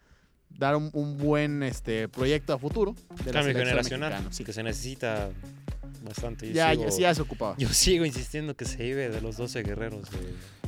dar 0.49 0.75
un, 0.75 0.89
un 0.93 1.17
buen 1.17 1.63
este 1.63 2.07
proyecto 2.09 2.53
a 2.53 2.57
futuro 2.59 2.93
de 3.23 3.31
cambio 3.31 3.53
generacional 3.55 4.11
sí. 4.31 4.43
que 4.43 4.51
se 4.51 4.63
necesita 4.63 5.29
bastante. 6.09 6.47
Yo 6.47 6.53
Ya, 6.53 6.71
sigo, 6.71 6.83
ya, 6.85 6.91
sí, 6.91 7.01
ya 7.03 7.15
se 7.15 7.21
ocupaba. 7.21 7.55
yo 7.57 7.69
sigo 7.69 8.05
insistiendo 8.05 8.55
que 8.55 8.65
se 8.65 8.83
vive 8.83 9.09
de 9.09 9.21
los 9.21 9.37
12 9.37 9.63
guerreros. 9.63 10.11
de- 10.11 10.17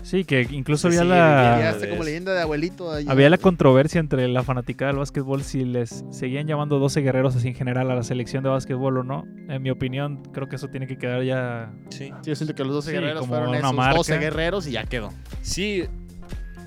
Sí, 0.04 0.24
que 0.26 0.48
incluso 0.50 0.88
había 0.88 1.04
la, 1.04 1.16
viviendo. 1.16 1.60
Ya 1.60 1.66
de 1.66 1.72
está 1.74 1.90
como 1.90 1.94
eso. 2.02 2.04
leyenda 2.06 2.34
de 2.34 2.42
abuelito. 2.42 2.92
ahí. 2.92 3.06
había 3.08 3.30
la 3.30 3.38
controversia 3.38 4.00
entre 4.00 4.28
la 4.28 4.42
fanaticada 4.44 4.90
del 4.92 4.98
básquetbol 4.98 5.44
si 5.44 5.64
les 5.64 6.04
seguían 6.10 6.48
llamando 6.48 6.80
12 6.80 7.02
guerreros 7.02 7.36
así 7.36 7.50
en 7.50 7.54
general 7.56 7.92
a 7.92 7.96
la 7.96 8.02
selección 8.04 8.42
de 8.44 8.50
básquetbol 8.50 8.98
o 8.98 9.04
no. 9.04 9.26
En 9.48 9.62
mi 9.62 9.70
opinión, 9.70 10.24
creo 10.34 10.48
que 10.50 10.56
eso 10.56 10.70
tiene 10.70 10.88
que 10.88 10.98
quedar 10.98 11.22
ya... 11.24 11.72
Sí. 11.90 12.06
Sí, 12.06 12.12
yo 12.30 12.36
siento 12.36 12.56
que 12.56 12.64
los 12.64 12.74
12 12.74 12.90
Sí, 12.90 12.94
guerreros 12.96 13.20
como 13.20 13.34
fueron 13.34 13.50
una 13.50 13.60
esos 13.60 13.74
marca. 13.76 13.98
12 13.98 14.18
guerreros 14.18 14.66
y 14.68 14.72
ya 14.72 14.86
quedó. 14.86 15.14
Sí, 15.44 15.84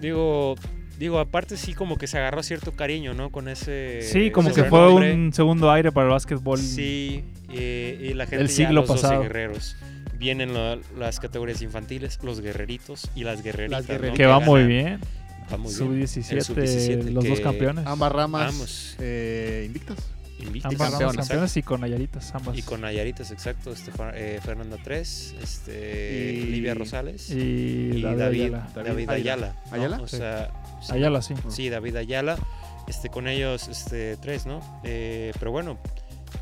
digo, 0.00 0.54
digo, 0.98 1.18
aparte 1.18 1.56
sí 1.56 1.74
como 1.74 1.96
que 1.98 2.06
se 2.06 2.18
agarró 2.18 2.42
cierto 2.42 2.72
cariño, 2.72 3.14
¿no? 3.14 3.30
Con 3.30 3.48
ese... 3.48 4.02
Sí, 4.02 4.30
como 4.30 4.50
ese 4.50 4.62
que 4.62 4.68
fue 4.68 4.92
un 4.92 5.32
segundo 5.32 5.70
aire 5.72 5.90
para 5.92 6.06
el 6.06 6.12
básquetbol. 6.12 6.58
Sí, 6.58 7.24
y 7.60 8.14
la 8.14 8.26
gente 8.26 8.42
El 8.42 8.48
ya, 8.48 8.54
siglo 8.54 8.80
los 8.80 8.88
12 8.88 9.02
pasado. 9.02 9.22
guerreros. 9.22 9.76
Vienen 10.18 10.54
la- 10.54 10.78
las 10.98 11.20
categorías 11.20 11.60
infantiles, 11.62 12.18
los 12.22 12.40
guerreritos 12.40 13.10
y 13.14 13.24
las 13.24 13.42
guerreritas. 13.42 13.86
guerreritas. 13.86 14.16
Que 14.16 14.26
va 14.26 14.40
muy 14.40 14.60
ganan. 14.62 14.68
bien. 14.68 15.00
Va 15.52 15.56
muy 15.58 15.74
bien. 15.74 16.00
El 16.00 16.08
Sub-17, 16.08 16.40
sub-17, 16.42 17.10
los 17.10 17.28
dos 17.28 17.40
campeones. 17.40 17.86
Ambas 17.86 18.12
ramas 18.12 18.52
Ambos. 18.54 18.96
eh, 19.00 19.64
invictas. 19.66 19.98
Invictos. 20.38 20.72
Ambas 20.72 20.78
ramas 20.90 20.98
campeones, 20.98 21.28
campeones 21.28 21.56
y 21.56 21.62
con 21.62 21.80
Nayaritas, 21.82 22.34
ambas. 22.34 22.58
Y 22.58 22.62
con 22.62 22.80
Nayaritas, 22.80 23.30
exacto. 23.30 23.72
Este, 23.72 23.90
eh, 24.14 24.40
Fernanda 24.42 24.76
3, 24.82 25.34
este, 25.42 26.32
Y- 26.34 26.46
Livia 26.46 26.74
Rosales 26.74 27.30
Y 27.30 27.34
y 27.34 28.02
David 28.02 28.18
David, 28.18 28.40
Ayala. 28.42 28.68
David 28.74 29.10
Ayala. 29.10 29.56
¿no? 29.66 29.74
¿Ayala? 29.76 30.00
O 30.00 30.08
Sí. 30.08 30.16
sea, 30.16 30.50
sí, 30.82 30.92
Ayala, 30.92 31.22
sí. 31.22 31.34
Sí, 31.48 31.68
David 31.70 31.96
Ayala. 31.96 32.36
Este, 32.88 33.08
con 33.08 33.28
ellos, 33.28 33.68
este, 33.68 34.16
tres, 34.18 34.44
¿no? 34.44 34.60
Eh, 34.84 35.32
pero 35.38 35.50
bueno, 35.50 35.78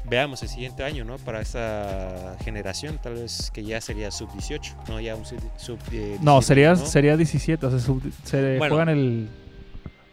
veamos 0.08 0.42
el 0.42 0.48
siguiente 0.48 0.82
año, 0.84 1.04
¿no? 1.04 1.16
Para 1.18 1.40
esta 1.40 2.36
generación, 2.44 2.98
tal 3.02 3.14
vez 3.14 3.50
que 3.52 3.62
ya 3.64 3.80
sería 3.80 4.10
sub-18, 4.10 4.74
¿no? 4.88 5.00
Ya 5.00 5.14
un 5.16 5.24
sub, 5.24 5.38
sub, 5.56 5.78
eh, 5.92 6.18
No, 6.20 6.32
17, 6.40 6.42
sería, 6.46 6.70
¿no? 6.74 6.86
sería 6.86 7.16
17. 7.16 7.66
O 7.66 7.70
sea, 7.70 7.78
sub- 7.78 8.02
se 8.24 8.58
Bueno. 8.58 8.74
juegan 8.74 8.88
el. 8.90 9.28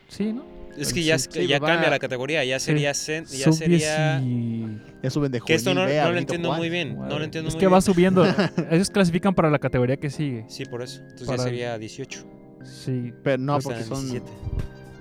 Sí, 0.07 0.33
¿no? 0.33 0.43
Es 0.77 0.89
El 0.89 0.93
que 0.93 1.03
ya, 1.03 1.19
sub- 1.19 1.33
sí, 1.33 1.47
ya 1.47 1.59
va- 1.59 1.67
cambia 1.67 1.89
la 1.89 1.99
categoría, 1.99 2.43
ya 2.45 2.57
sería, 2.59 2.91
cen- 2.91 3.25
ya 3.25 3.45
Sub 3.45 3.53
sería 3.53 4.19
10 4.19 4.27
y- 4.31 4.79
Ya 5.03 5.09
suben 5.09 5.31
de 5.31 5.41
que 5.41 5.53
esto 5.55 5.73
no, 5.73 5.81
no 5.85 6.11
lo 6.11 6.17
entiendo 6.17 6.53
muy 6.53 6.69
bien, 6.69 6.95
no 6.97 7.19
lo 7.19 7.23
entiendo 7.25 7.49
Es 7.49 7.55
muy 7.55 7.59
que 7.59 7.65
bien. 7.65 7.73
va 7.75 7.81
subiendo. 7.81 8.23
Ellos 8.71 8.89
clasifican 8.89 9.33
para 9.35 9.49
la 9.49 9.59
categoría 9.59 9.97
que 9.97 10.09
sigue. 10.09 10.45
Sí, 10.47 10.63
por 10.65 10.81
eso. 10.81 11.01
Entonces 11.01 11.27
Para- 11.27 11.37
ya 11.39 11.43
sería 11.43 11.77
18. 11.77 12.25
Sí. 12.63 13.11
Pero 13.23 13.37
no, 13.39 13.55
O 13.57 13.61
sea, 13.61 13.71
porque 13.71 13.83
son... 13.87 14.09
17. 14.09 14.31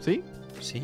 ¿Sí? 0.01 0.23
Sí. 0.61 0.83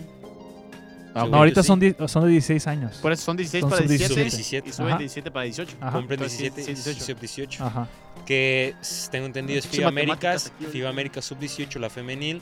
Ah, 1.14 1.26
No, 1.30 1.36
ahorita 1.38 1.62
sí. 1.62 1.66
son, 1.68 1.80
son 2.08 2.24
de 2.24 2.30
16 2.30 2.66
años. 2.66 2.96
Por 2.98 3.12
eso 3.12 3.22
son 3.24 3.36
16 3.36 3.60
Son 3.62 3.70
para 3.70 3.82
sub 3.82 3.88
17, 3.88 4.20
17. 4.22 4.68
y 4.68 4.72
suben 4.72 4.88
Ajá. 4.88 4.98
17 4.98 5.30
para 5.30 5.44
18. 5.44 5.76
Ajá. 5.80 5.92
Cumplen 5.98 6.18
Entonces, 6.20 6.38
17 6.40 6.64
sí, 6.64 6.70
y 6.70 6.74
18. 6.74 7.04
sub 7.04 7.20
18. 7.20 7.64
Ajá. 7.64 7.88
Que 8.26 8.74
tengo 9.10 9.26
entendido 9.26 9.58
es 9.58 9.66
FIBA 9.66 9.88
Américas, 9.88 10.52
FIBA 10.72 10.88
América 10.88 11.22
sub 11.22 11.38
18 11.38 11.78
la 11.78 11.90
femenil 11.90 12.40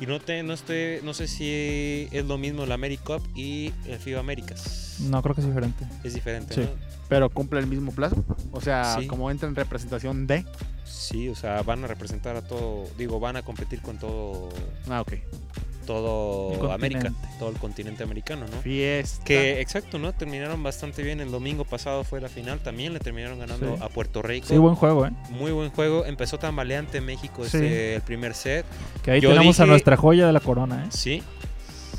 y 0.00 0.06
no 0.06 0.20
te 0.20 0.42
no 0.42 0.52
estoy 0.52 0.98
no 1.04 1.14
sé 1.14 1.26
si 1.28 2.08
es 2.10 2.24
lo 2.26 2.36
mismo 2.38 2.66
la 2.66 2.74
AmeriCup 2.74 3.22
y 3.36 3.72
el 3.86 3.98
FIBA 3.98 4.20
Américas. 4.20 4.96
No, 5.00 5.22
creo 5.22 5.34
que 5.34 5.40
es 5.40 5.46
diferente. 5.46 5.86
Es 6.04 6.14
diferente, 6.14 6.54
Sí. 6.54 6.60
¿no? 6.60 6.68
Pero 7.08 7.28
cumple 7.30 7.60
el 7.60 7.66
mismo 7.66 7.92
plazo. 7.92 8.24
O 8.52 8.60
sea, 8.60 8.98
Sí. 9.00 9.06
como 9.06 9.30
entra 9.30 9.48
en 9.48 9.54
representación 9.54 10.26
de... 10.26 10.44
Sí, 10.84 11.28
o 11.28 11.34
sea, 11.34 11.62
van 11.62 11.82
a 11.84 11.86
representar 11.86 12.36
a 12.36 12.42
todo, 12.42 12.86
digo, 12.98 13.18
van 13.20 13.36
a 13.36 13.42
competir 13.42 13.80
con 13.82 13.98
todo 13.98 14.48
Ah, 14.88 15.00
ok. 15.00 15.14
Todo 15.82 16.72
América, 16.72 17.12
todo 17.38 17.50
el 17.50 17.56
continente 17.56 18.02
americano, 18.02 18.46
¿no? 18.50 18.56
Fiesta. 18.62 19.24
Que 19.24 19.60
exacto, 19.60 19.98
¿no? 19.98 20.12
Terminaron 20.12 20.62
bastante 20.62 21.02
bien. 21.02 21.20
El 21.20 21.30
domingo 21.30 21.64
pasado 21.64 22.04
fue 22.04 22.20
la 22.20 22.28
final, 22.28 22.60
también 22.60 22.92
le 22.92 23.00
terminaron 23.00 23.38
ganando 23.38 23.76
Sí. 23.76 23.82
a 23.82 23.88
Puerto 23.88 24.22
Rico. 24.22 24.46
Sí, 24.48 24.56
buen 24.56 24.74
juego, 24.74 25.06
¿eh? 25.06 25.10
Muy 25.30 25.52
buen 25.52 25.70
juego. 25.70 26.04
Empezó 26.06 26.38
tambaleante 26.38 27.00
México 27.00 27.44
Sí. 27.44 27.56
este, 27.58 27.94
el 27.96 28.02
primer 28.02 28.34
set. 28.34 28.64
Que 29.02 29.12
ahí 29.12 29.20
Yo 29.20 29.30
tenemos 29.30 29.60
a 29.60 29.66
nuestra 29.66 29.96
joya 29.96 30.26
de 30.26 30.32
la 30.32 30.40
corona, 30.40 30.84
¿eh? 30.84 30.88
Sí. 30.90 31.22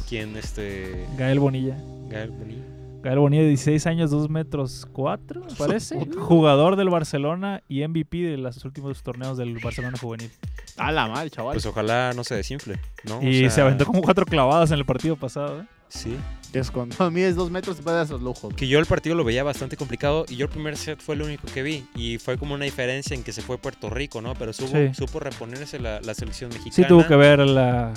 Quien 0.10 0.36
este 0.38 1.06
Gael 1.18 1.40
Bonilla. 1.40 1.78
Gael 2.10 2.32
Bonilla. 2.32 2.64
Gael 3.02 3.20
Bonilla, 3.20 3.44
16 3.44 3.86
años, 3.88 4.12
2 4.12 4.30
metros 4.30 4.88
4, 4.94 5.42
me 5.42 5.48
parece. 5.58 5.98
Jugador 6.18 6.76
del 6.78 6.90
Barcelona 6.90 7.62
y 7.68 7.86
MVP 7.86 8.18
de 8.20 8.38
los 8.38 8.64
últimos 8.64 9.02
torneos 9.04 9.38
del 9.38 9.58
Barcelona 9.60 9.98
Juvenil. 10.00 10.30
A 10.78 10.92
la 10.92 11.08
mal, 11.08 11.30
chaval. 11.32 11.54
Pues 11.54 11.66
ojalá 11.66 12.14
no 12.14 12.24
se 12.24 12.36
desinfle, 12.36 12.80
¿no? 13.04 13.20
O 13.20 13.24
Y 13.24 13.40
sea, 13.42 13.50
se 13.50 13.62
aventó 13.62 13.86
como 13.86 14.02
cuatro 14.02 14.26
clavadas 14.26 14.72
en 14.72 14.78
el 14.80 14.86
partido 14.86 15.16
pasado, 15.16 15.62
¿eh? 15.62 15.66
Sí. 15.90 16.18
es 16.54 16.72
cuando 16.72 17.12
mides 17.12 17.36
dos 17.36 17.52
metros 17.52 17.78
puedes 17.82 17.98
dar 17.98 18.06
esos 18.06 18.22
lujos. 18.22 18.52
Que 18.56 18.68
yo 18.68 18.80
el 18.80 18.88
partido 18.88 19.16
lo 19.16 19.24
veía 19.24 19.44
bastante 19.44 19.78
complicado 19.78 20.26
y 20.28 20.38
yo 20.38 20.46
el 20.46 20.52
primer 20.52 20.76
set 20.76 21.00
fue 21.00 21.14
el 21.14 21.22
único 21.22 21.48
que 21.54 21.62
vi. 21.62 21.86
Y 21.96 22.18
fue 22.18 22.38
como 22.40 22.56
una 22.56 22.66
diferencia 22.66 23.16
en 23.16 23.24
que 23.24 23.32
se 23.32 23.44
fue 23.44 23.60
Puerto 23.60 23.92
Rico, 23.92 24.20
¿no? 24.22 24.34
Pero 24.34 24.54
supo, 24.54 24.76
Sí. 24.76 24.92
supo 24.96 25.20
reponerse 25.20 25.78
la, 25.80 26.02
la 26.02 26.14
selección 26.16 26.50
mexicana. 26.50 26.76
Sí 26.76 26.84
tuvo 26.88 27.06
que 27.08 27.16
ver 27.16 27.40
la, 27.40 27.94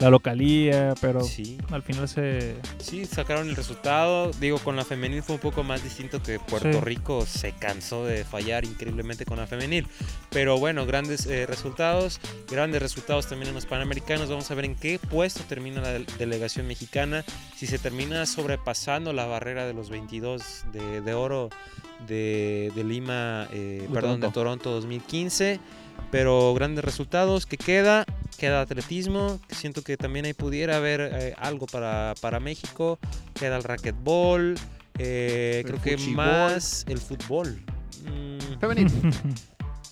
la 0.00 0.10
localía, 0.10 0.94
pero 1.00 1.22
Sí. 1.22 1.58
al 1.70 1.82
final 1.82 2.08
se... 2.08 2.56
Sí, 2.78 3.04
sacaron 3.06 3.48
el 3.48 3.54
resultado. 3.56 4.30
Digo, 4.40 4.58
con 4.58 4.74
la 4.74 4.84
femenil 4.84 5.22
fue 5.22 5.36
un 5.36 5.40
poco 5.40 5.62
más 5.62 5.84
distinto 5.84 6.22
que 6.22 6.38
Puerto 6.40 6.72
Sí. 6.72 6.80
Rico 6.80 7.24
se 7.26 7.52
cansó 7.52 8.04
de 8.06 8.24
fallar 8.24 8.64
increíblemente 8.64 9.24
con 9.26 9.36
la 9.36 9.46
femenil. 9.46 9.86
Pero 10.30 10.58
bueno, 10.58 10.86
grandes 10.86 11.26
eh, 11.26 11.46
resultados. 11.46 12.18
Grandes 12.50 12.80
resultados 12.82 13.26
también 13.28 13.50
en 13.50 13.54
los 13.54 13.66
Panamericanos. 13.66 14.28
Vamos 14.30 14.50
a 14.50 14.54
ver 14.54 14.64
en 14.64 14.74
qué 14.74 14.98
puesto 14.98 15.42
termina 15.48 15.80
la 15.82 15.90
del- 15.92 16.06
delegación 16.18 16.66
mexicana. 16.66 17.24
Si 17.56 17.66
se 17.66 17.78
termina 17.78 18.24
sobrepasando 18.26 19.12
la 19.12 19.26
barrera 19.26 19.66
de 19.66 19.74
los 19.74 19.90
22 19.90 20.64
de, 20.72 21.02
de 21.02 21.14
oro 21.14 21.50
de, 22.08 22.72
de 22.74 22.84
Lima, 22.84 23.46
eh, 23.52 23.80
De 23.86 23.88
perdón, 23.94 24.20
de 24.20 24.28
Toronto. 24.28 24.30
Toronto 24.32 24.70
2015. 24.70 25.60
Pero 26.10 26.54
grandes 26.54 26.84
resultados 26.84 27.46
que 27.46 27.56
queda. 27.56 28.04
Queda 28.38 28.62
atletismo, 28.62 29.38
que 29.48 29.54
siento 29.54 29.82
que 29.82 29.96
también 29.96 30.24
ahí 30.24 30.32
pudiera 30.32 30.76
haber 30.76 31.00
eh, 31.12 31.34
algo 31.38 31.66
para, 31.66 32.14
para 32.20 32.40
México. 32.40 32.98
Queda 33.34 33.56
el 33.56 33.62
racquetball. 33.64 34.54
eh, 34.98 35.62
El 35.64 35.66
creo 35.66 35.82
que 35.82 35.96
más 36.12 36.84
el 36.88 36.98
fútbol. 36.98 37.60
Mm, 38.04 38.58
femenil. 38.60 38.86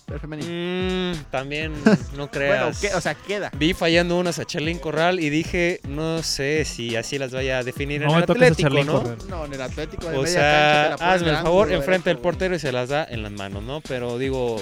mm, 0.09 1.13
también 1.29 1.73
no 1.73 1.81
bueno, 2.15 2.29
creas. 2.31 2.83
o 2.95 3.01
sea, 3.01 3.13
queda. 3.13 3.51
Vi 3.55 3.73
fallando 3.73 4.17
unas 4.17 4.39
a 4.39 4.45
Charlene 4.45 4.79
Corral 4.79 5.19
y 5.19 5.29
dije, 5.29 5.79
no 5.87 6.23
sé 6.23 6.65
si 6.65 6.95
así 6.95 7.19
las 7.19 7.31
vaya 7.31 7.59
a 7.59 7.63
definir 7.63 8.01
No 8.01 8.09
en 8.11 8.17
el 8.17 8.23
Atlético, 8.23 8.69
¿no? 8.83 9.03
Corral. 9.03 9.17
No, 9.29 9.45
en 9.45 9.53
el 9.53 9.61
Atlético 9.61 10.09
de 10.09 10.17
O 10.17 10.25
sea, 10.25 10.95
hazme 10.95 11.29
el 11.29 11.37
favor, 11.37 11.71
enfrente 11.71 12.09
del 12.09 12.17
portero 12.17 12.55
y 12.55 12.59
se 12.59 12.71
las 12.71 12.89
da 12.89 13.05
en 13.07 13.21
las 13.21 13.31
manos, 13.31 13.61
¿no? 13.63 13.81
Pero 13.81 14.17
digo, 14.17 14.59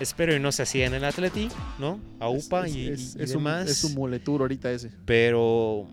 espero 0.00 0.34
y 0.34 0.40
no 0.40 0.50
se 0.52 0.62
hacía 0.62 0.86
en 0.86 0.94
el 0.94 1.04
Atleti, 1.04 1.48
¿no? 1.78 2.00
A. 2.18 2.28
UPA 2.28 2.66
Es- 2.66 2.74
y, 2.74 2.88
es, 2.88 3.16
y 3.16 3.22
es 3.22 3.32
demás. 3.32 3.68
es 3.68 3.84
un 3.84 3.94
muletur 3.94 4.40
ahorita 4.42 4.70
ese. 4.70 4.90
Pero 5.04 5.86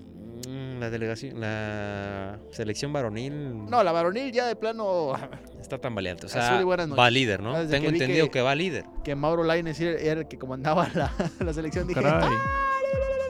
mm, 0.48 0.80
la 0.80 0.90
delegación, 0.90 1.40
la 1.42 2.40
selección 2.52 2.94
varonil 2.94 3.66
No, 3.70 3.84
la 3.84 3.92
varonil 3.92 4.32
ya 4.32 4.46
de 4.48 4.56
plano 4.56 5.14
está 5.62 5.78
tan 5.80 5.94
valiente. 5.96 6.26
O 6.26 6.30
sea, 6.30 6.62
va 6.64 7.10
líder, 7.10 7.42
¿no? 7.42 7.58
Desde 7.58 7.72
Tengo 7.72 7.90
que 7.90 7.96
entendido 7.96 8.26
que- 8.28 8.32
que... 8.32 8.42
va 8.42 8.56
líder. 8.56 8.86
que 9.04 9.16
Mauro 9.16 9.44
Lainez 9.44 9.80
era 9.82 10.22
el 10.22 10.28
que 10.28 10.38
comandaba 10.38 10.90
la, 10.94 11.14
la 11.40 11.54
selección. 11.54 11.88
Dije, 11.88 12.02
Caray. 12.02 12.30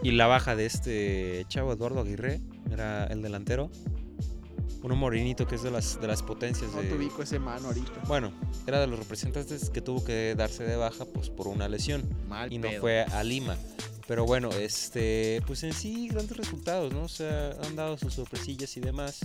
Y 0.04 0.12
la 0.12 0.28
baja 0.28 0.56
de 0.56 0.68
este 0.68 1.46
chavo 1.50 1.74
Eduardo 1.74 2.02
Aguirre, 2.02 2.40
era 2.72 3.06
el 3.08 3.22
delantero. 3.24 3.72
Uno 4.84 4.96
morenito 4.96 5.48
que 5.48 5.56
es 5.56 5.64
de 5.64 5.72
las, 5.72 6.00
de 6.00 6.08
las 6.08 6.22
potencias 6.24 6.72
no 6.74 6.82
de... 6.82 6.90
te 6.90 6.96
ubico 6.96 7.24
ese 7.24 7.40
mano 7.40 7.68
ahorita. 7.68 7.92
Bueno, 8.08 8.32
era 8.66 8.80
de 8.80 8.88
los 8.88 9.00
representantes 9.00 9.70
que 9.70 9.82
tuvo 9.82 10.04
que 10.04 10.36
darse 10.36 10.64
de 10.64 10.76
baja 10.76 11.06
pues 11.06 11.30
por 11.30 11.48
una 11.48 11.68
lesión 11.68 12.04
Mal 12.28 12.52
y 12.54 12.58
no 12.58 12.70
pedo. 12.70 12.82
fue 12.82 13.04
a 13.04 13.24
Lima. 13.24 13.58
Pero 14.08 14.26
bueno, 14.26 14.50
este, 14.52 15.42
pues 15.46 15.64
en 15.64 15.74
sí 15.74 16.08
grandes 16.08 16.38
resultados, 16.38 16.94
¿no? 16.94 17.04
O 17.04 17.10
sea, 17.10 17.52
han 17.66 17.76
dado 17.76 17.98
sus 17.98 18.14
sorpresillas 18.14 18.76
y 18.78 18.80
demás. 18.80 19.20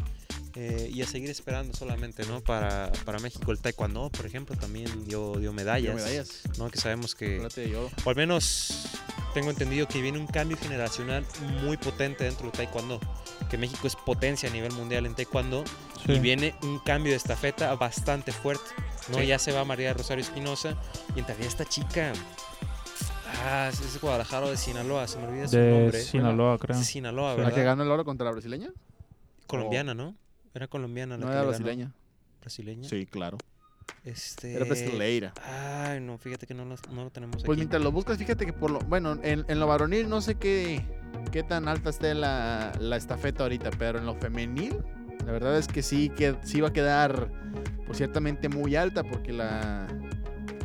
eh, 0.55 0.91
y 0.93 1.01
a 1.03 1.07
seguir 1.07 1.31
esperando 1.31 1.73
solamente, 1.75 2.27
¿no? 2.27 2.41
Para, 2.41 2.91
para 3.05 3.19
México. 3.21 3.53
El 3.53 3.59
taekwondo, 3.59 4.11
por 4.11 4.27
ejemplo, 4.27 4.57
también 4.57 5.05
dio, 5.07 5.35
dio 5.39 5.53
medallas. 5.53 5.95
Dio 5.97 6.05
medallas. 6.05 6.41
¿no? 6.59 6.71
Que 6.71 6.79
sabemos 6.79 7.15
que, 7.15 7.41
o 8.05 8.11
al 8.11 8.17
menos 8.17 8.89
tengo 9.35 9.51
entendido 9.51 9.89
que 9.89 10.03
viene 10.03 10.19
un 10.19 10.27
cambio 10.27 10.57
generacional 10.59 11.25
muy 11.63 11.77
potente 11.77 12.25
dentro 12.25 12.43
del 12.43 12.53
taekwondo. 12.53 13.01
Que 13.51 13.57
México 13.57 13.87
es 13.87 13.97
potencia 13.97 14.49
a 14.51 14.53
nivel 14.53 14.73
mundial 14.73 15.07
en 15.07 15.15
taekwondo. 15.15 15.65
Sí. 16.05 16.13
Y 16.13 16.19
viene 16.19 16.55
un 16.63 16.81
cambio 16.81 17.13
de 17.13 17.17
estafeta 17.17 17.75
bastante 17.77 18.33
fuerte. 18.33 18.69
¿no? 19.11 19.19
Sí. 19.19 19.27
Ya 19.27 19.39
se 19.39 19.53
va 19.53 19.65
María 19.65 19.95
Rosario 19.95 20.23
Espinosa. 20.25 20.77
Y 21.17 21.21
entraría 21.21 21.47
esta 21.47 21.65
chica. 21.65 22.13
Ah, 23.45 23.69
es 23.73 23.93
de 23.95 23.99
Guadalajara 23.99 24.47
o 24.47 24.51
de 24.51 24.57
Sinaloa, 24.57 25.07
se 25.09 25.19
me 25.19 25.27
olvida 25.27 25.49
su 25.49 25.57
De 25.57 25.71
nombre. 25.71 26.01
Sinaloa, 26.01 26.59
creo. 26.59 26.75
Es 26.75 26.81
de 26.81 26.85
Sinaloa, 26.87 27.35
Sí. 27.35 27.41
¿La 27.41 27.49
que 27.51 27.55
¿verdad? 27.57 27.65
ganó 27.73 27.83
el 27.85 27.91
oro 27.91 28.05
contra 28.05 28.25
la 28.27 28.33
brasileña? 28.33 28.71
Colombiana, 29.47 29.95
¿no? 29.95 30.15
Era 30.55 30.67
colombiana 30.69 31.17
la 31.17 31.21
No 31.21 31.27
que 31.27 31.33
era 31.33 31.41
le 31.43 31.47
ganó. 31.47 31.59
brasileña. 31.65 31.93
Brasileña. 32.41 32.89
Sí, 32.89 33.07
claro. 33.07 33.39
Este... 34.05 34.55
Era 34.55 34.65
brasileira. 34.65 35.33
Ay, 35.43 36.01
no, 36.01 36.19
fíjate 36.19 36.47
que 36.47 36.55
no 36.55 36.65
lo, 36.65 36.77
no 36.93 37.05
lo 37.05 37.11
tenemos 37.11 37.37
Pues 37.37 37.45
aquí. 37.57 37.57
mientras 37.57 37.83
lo 37.83 37.91
buscas, 37.93 38.19
fíjate 38.19 38.47
que 38.47 38.53
por 38.53 38.71
lo. 38.71 38.79
Bueno, 38.81 39.19
en, 39.23 39.45
en 39.49 39.61
lo 39.61 39.67
varonil 39.67 40.09
no 40.09 40.21
sé 40.21 40.37
qué, 40.37 40.85
qué 41.31 41.43
tan 41.43 41.69
alta 41.69 41.91
esté 41.91 42.15
la, 42.15 42.73
la 42.81 42.97
estafeta 42.97 43.43
ahorita, 43.45 43.71
pero 43.79 43.99
en 43.99 44.07
lo 44.07 44.15
femenil, 44.15 44.77
la 45.25 45.33
verdad 45.33 45.57
es 45.59 45.69
que 45.69 45.83
sí, 45.83 46.09
que 46.11 46.37
sí 46.43 46.61
va 46.61 46.69
a 46.69 46.73
quedar, 46.73 47.29
pues 47.87 47.99
ciertamente 47.99 48.49
muy 48.49 48.77
alta, 48.77 49.03
porque 49.05 49.33
la. 49.33 49.87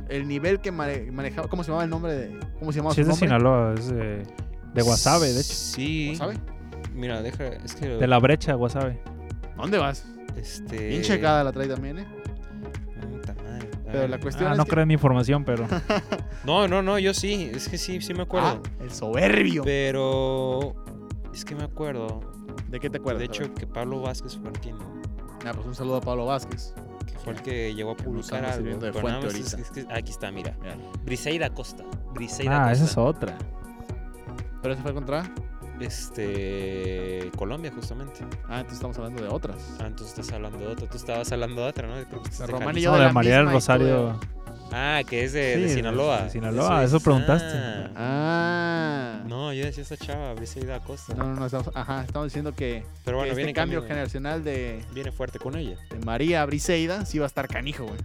El 0.10 0.28
nivel 0.28 0.60
que 0.62 0.72
mane- 0.72 1.12
manejaba. 1.12 1.48
¿Cómo 1.48 1.64
se 1.64 1.68
llamaba 1.70 1.84
el 1.84 1.90
nombre 1.90 2.14
de.? 2.14 2.40
¿Cómo 2.60 2.72
se 2.72 2.78
llamaba 2.80 2.96
Sí, 2.96 3.04
su 3.04 3.10
es 3.12 3.16
de? 3.20 3.26
Sinaloa, 3.26 3.74
es 3.78 3.88
de, 3.90 4.24
de 4.74 4.82
Guasave, 4.82 5.34
de 5.34 5.40
hecho. 5.42 5.54
Sí. 5.54 6.16
¿Sabe? 6.16 6.36
Mira, 6.94 7.22
deja, 7.22 7.46
es 7.48 7.76
que... 7.76 7.88
De 7.90 8.08
la 8.08 8.18
brecha, 8.20 8.54
Guasave. 8.56 9.00
¿Dónde 9.56 9.78
vas? 9.78 10.06
Este... 10.36 10.88
Bien 10.90 11.02
checada 11.04 11.44
la 11.44 11.52
trae 11.52 11.68
también, 11.68 12.00
¿eh? 12.00 12.08
Madre. 13.44 13.70
Pero 13.92 14.08
la 14.08 14.20
cuestión 14.20 14.50
Ah, 14.50 14.52
es 14.54 14.58
no 14.58 14.66
que- 14.66 14.72
creo 14.72 14.82
en 14.84 14.88
mi 14.88 14.94
información, 14.96 15.44
pero... 15.46 15.66
No, 16.46 16.68
no, 16.68 16.82
no, 16.82 16.98
yo 17.00 17.14
sí, 17.14 17.52
es 17.54 17.68
que 17.70 17.78
sí, 17.78 18.02
sí 18.02 18.14
me 18.14 18.24
acuerdo. 18.24 18.48
Ah, 18.64 18.84
el 18.84 18.92
soberbio. 18.92 19.64
Pero 19.64 20.76
es 21.34 21.44
que 21.46 21.56
me 21.56 21.64
acuerdo. 21.64 22.22
¿De 22.70 22.80
qué 22.80 22.90
te 22.90 22.98
acuerdas? 22.98 23.20
De 23.20 23.26
hecho, 23.26 23.54
que 23.54 23.68
Pablo 23.68 24.02
Vázquez 24.02 24.38
fue 24.38 24.50
el 24.50 24.60
quien 24.60 24.76
Ah, 25.46 25.52
pues 25.54 25.66
un 25.68 25.76
saludo 25.76 25.98
a 25.98 26.02
Pablo 26.02 26.26
Vázquez. 26.26 26.74
Fue 27.28 27.34
el 27.36 27.42
que 27.42 27.76
llegó 27.76 27.92
a 27.92 27.98
publicar 27.98 28.38
anda 28.46 28.54
algo. 28.54 28.80
de 28.80 28.94
fuente 28.94 29.28
es- 29.28 29.54
es 29.54 29.70
que- 29.72 29.86
aquí 29.94 30.12
está, 30.12 30.32
mira. 30.32 30.56
Mira. 30.62 30.76
Briseida 31.04 31.50
Costa. 31.54 31.84
Briseida 32.14 32.68
Ah, 32.68 32.72
esa 32.72 32.86
es 32.86 32.98
otra. 32.98 33.38
¿Pero 34.62 34.74
ese 34.74 34.82
fue 34.84 34.94
contra? 34.94 35.24
Este. 35.80 37.32
Colombia, 37.38 37.72
justamente. 37.74 38.22
Ah, 38.48 38.58
entonces 38.62 38.74
estamos 38.74 38.98
hablando 38.98 39.22
de 39.22 39.30
otras. 39.30 39.58
Ah, 39.80 39.88
entonces 39.88 40.18
estás 40.18 40.34
hablando 40.34 40.58
de 40.60 40.68
otra. 40.68 40.88
Tú 40.90 40.98
estabas 40.98 41.32
hablando 41.32 41.62
de 41.64 41.68
otra, 41.70 41.88
¿no? 41.88 41.96
De 41.96 42.06
Román 42.48 42.78
y 42.78 42.82
yo 42.82 42.92
No, 42.92 42.98
de 42.98 43.04
la 43.06 43.14
María 43.14 43.38
del 43.38 43.52
Rosario. 43.52 44.20
Ah, 44.72 45.02
que 45.08 45.24
es 45.24 45.34
de, 45.34 45.70
Sinaloa. 45.70 46.24
De 46.24 46.30
Sinaloa, 46.30 46.84
eso, 46.84 47.00
preguntaste. 47.00 47.48
Ah. 47.96 49.22
No, 49.28 49.54
yo 49.54 49.66
decía 49.66 49.84
esa 49.84 49.98
chava, 49.98 50.34
hubiese 50.34 50.60
ido 50.60 50.80
Costa. 50.82 51.14
No, 51.16 51.26
no, 51.26 51.36
no, 51.36 51.46
estamos, 51.46 51.70
ajá, 51.74 52.04
estamos 52.04 52.28
diciendo 52.28 52.54
que, 52.54 52.84
Pero 53.04 53.18
bueno, 53.18 53.32
este 53.32 53.38
viene 53.38 53.54
cambio 53.54 53.82
generacional 53.82 54.44
de... 54.44 54.84
Viene 54.94 55.12
fuerte 55.12 55.40
con 55.40 55.58
ella. 55.58 55.78
De 55.90 56.00
María 56.06 56.46
Briseida 56.46 57.06
sí 57.06 57.20
va 57.20 57.26
a 57.26 57.28
estar 57.28 57.48
canijo, 57.48 57.86
güey. 57.86 58.00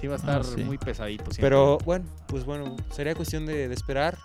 Sí 0.00 0.06
va 0.06 0.14
a 0.14 0.18
estar 0.18 0.42
ah, 0.42 0.60
muy 0.64 0.78
pesadito. 0.78 1.24
Pero 1.38 1.78
bueno, 1.78 2.06
pues 2.26 2.44
bueno, 2.44 2.76
sería 2.92 3.14
cuestión 3.14 3.46
de, 3.46 3.68
de, 3.68 3.74
esperar. 3.74 4.16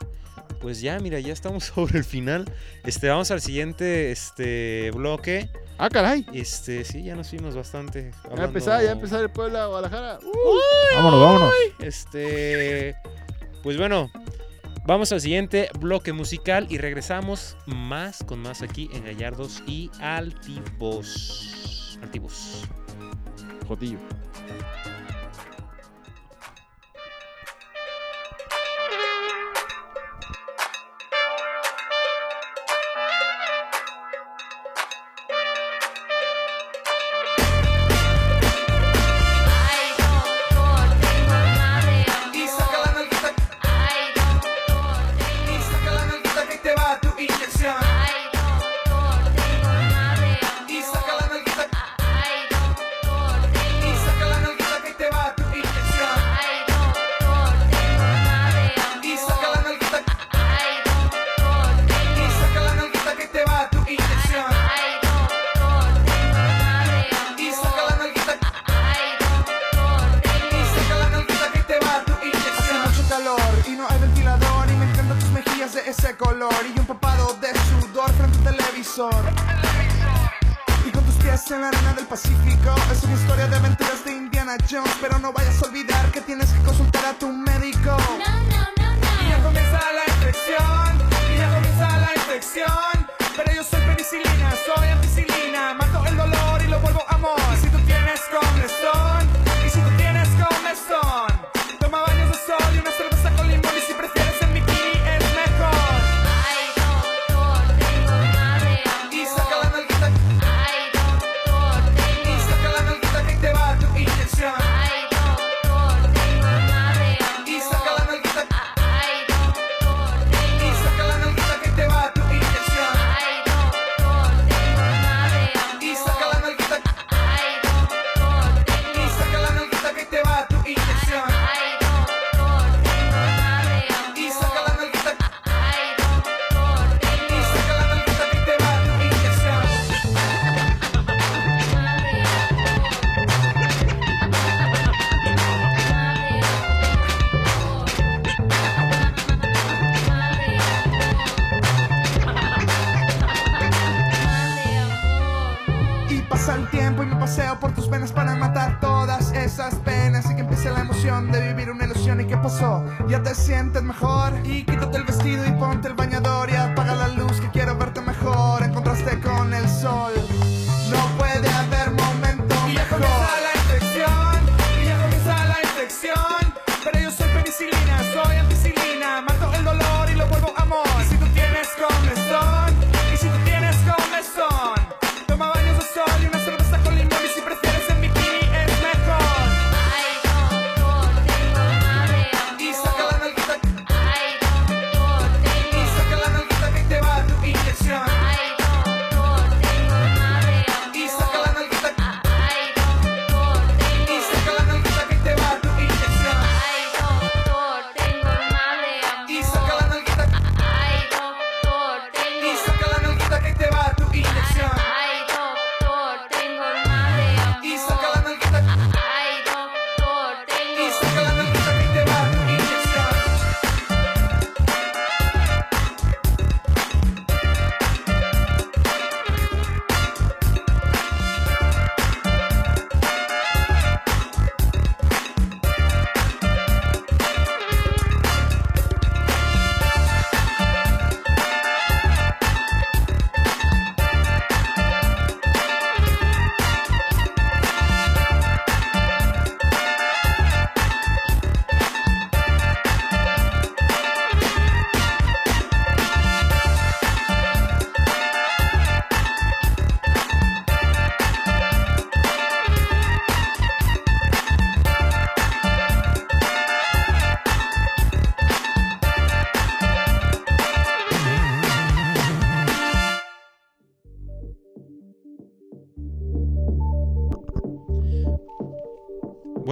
Pues 0.62 0.82
ya, 0.82 1.00
mira, 1.00 1.20
ya 1.20 1.34
estamos 1.34 1.66
sobre 1.76 1.98
el 2.00 2.06
final. 2.06 2.52
Este, 2.84 3.10
vamos 3.10 3.32
al 3.32 3.42
siguiente 3.42 4.12
este, 4.12 4.92
bloque. 4.92 5.50
Ah, 5.78 5.90
caray. 5.90 6.26
Este, 6.34 6.84
sí, 6.84 7.04
ya 7.04 7.16
nos 7.16 7.30
fuimos 7.30 7.56
bastante. 7.56 8.12
Ya 8.36 8.44
empezar, 8.44 8.84
ya 8.84 8.92
empezar 8.92 9.22
el 9.22 9.30
Puebla 9.30 9.68
Guadalajara. 9.68 10.20
Uy, 10.24 10.96
vámonos, 10.96 11.22
vámonos. 11.22 11.54
Este, 11.80 12.96
pues 13.62 13.78
bueno, 13.78 14.10
vamos 14.86 15.12
al 15.12 15.22
siguiente 15.22 15.70
bloque 15.80 16.14
musical 16.14 16.66
y 16.70 16.80
regresamos 16.80 17.56
más 17.68 18.24
con 18.24 18.40
más 18.40 18.64
aquí 18.64 18.90
en 18.94 19.06
Gallardos 19.06 19.62
y 19.68 19.92
Altivos. 20.00 22.00
Altivos. 22.02 22.64
Jodillo. 23.68 24.00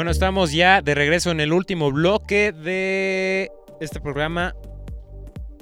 Bueno, 0.05 0.11
estamos 0.11 0.51
ya 0.51 0.83
de 0.83 0.93
regreso 0.93 1.31
en 1.31 1.39
el 1.39 1.51
último 1.51 1.91
bloque 1.91 2.51
de 2.51 3.51
este 3.81 3.99
programa 3.99 4.53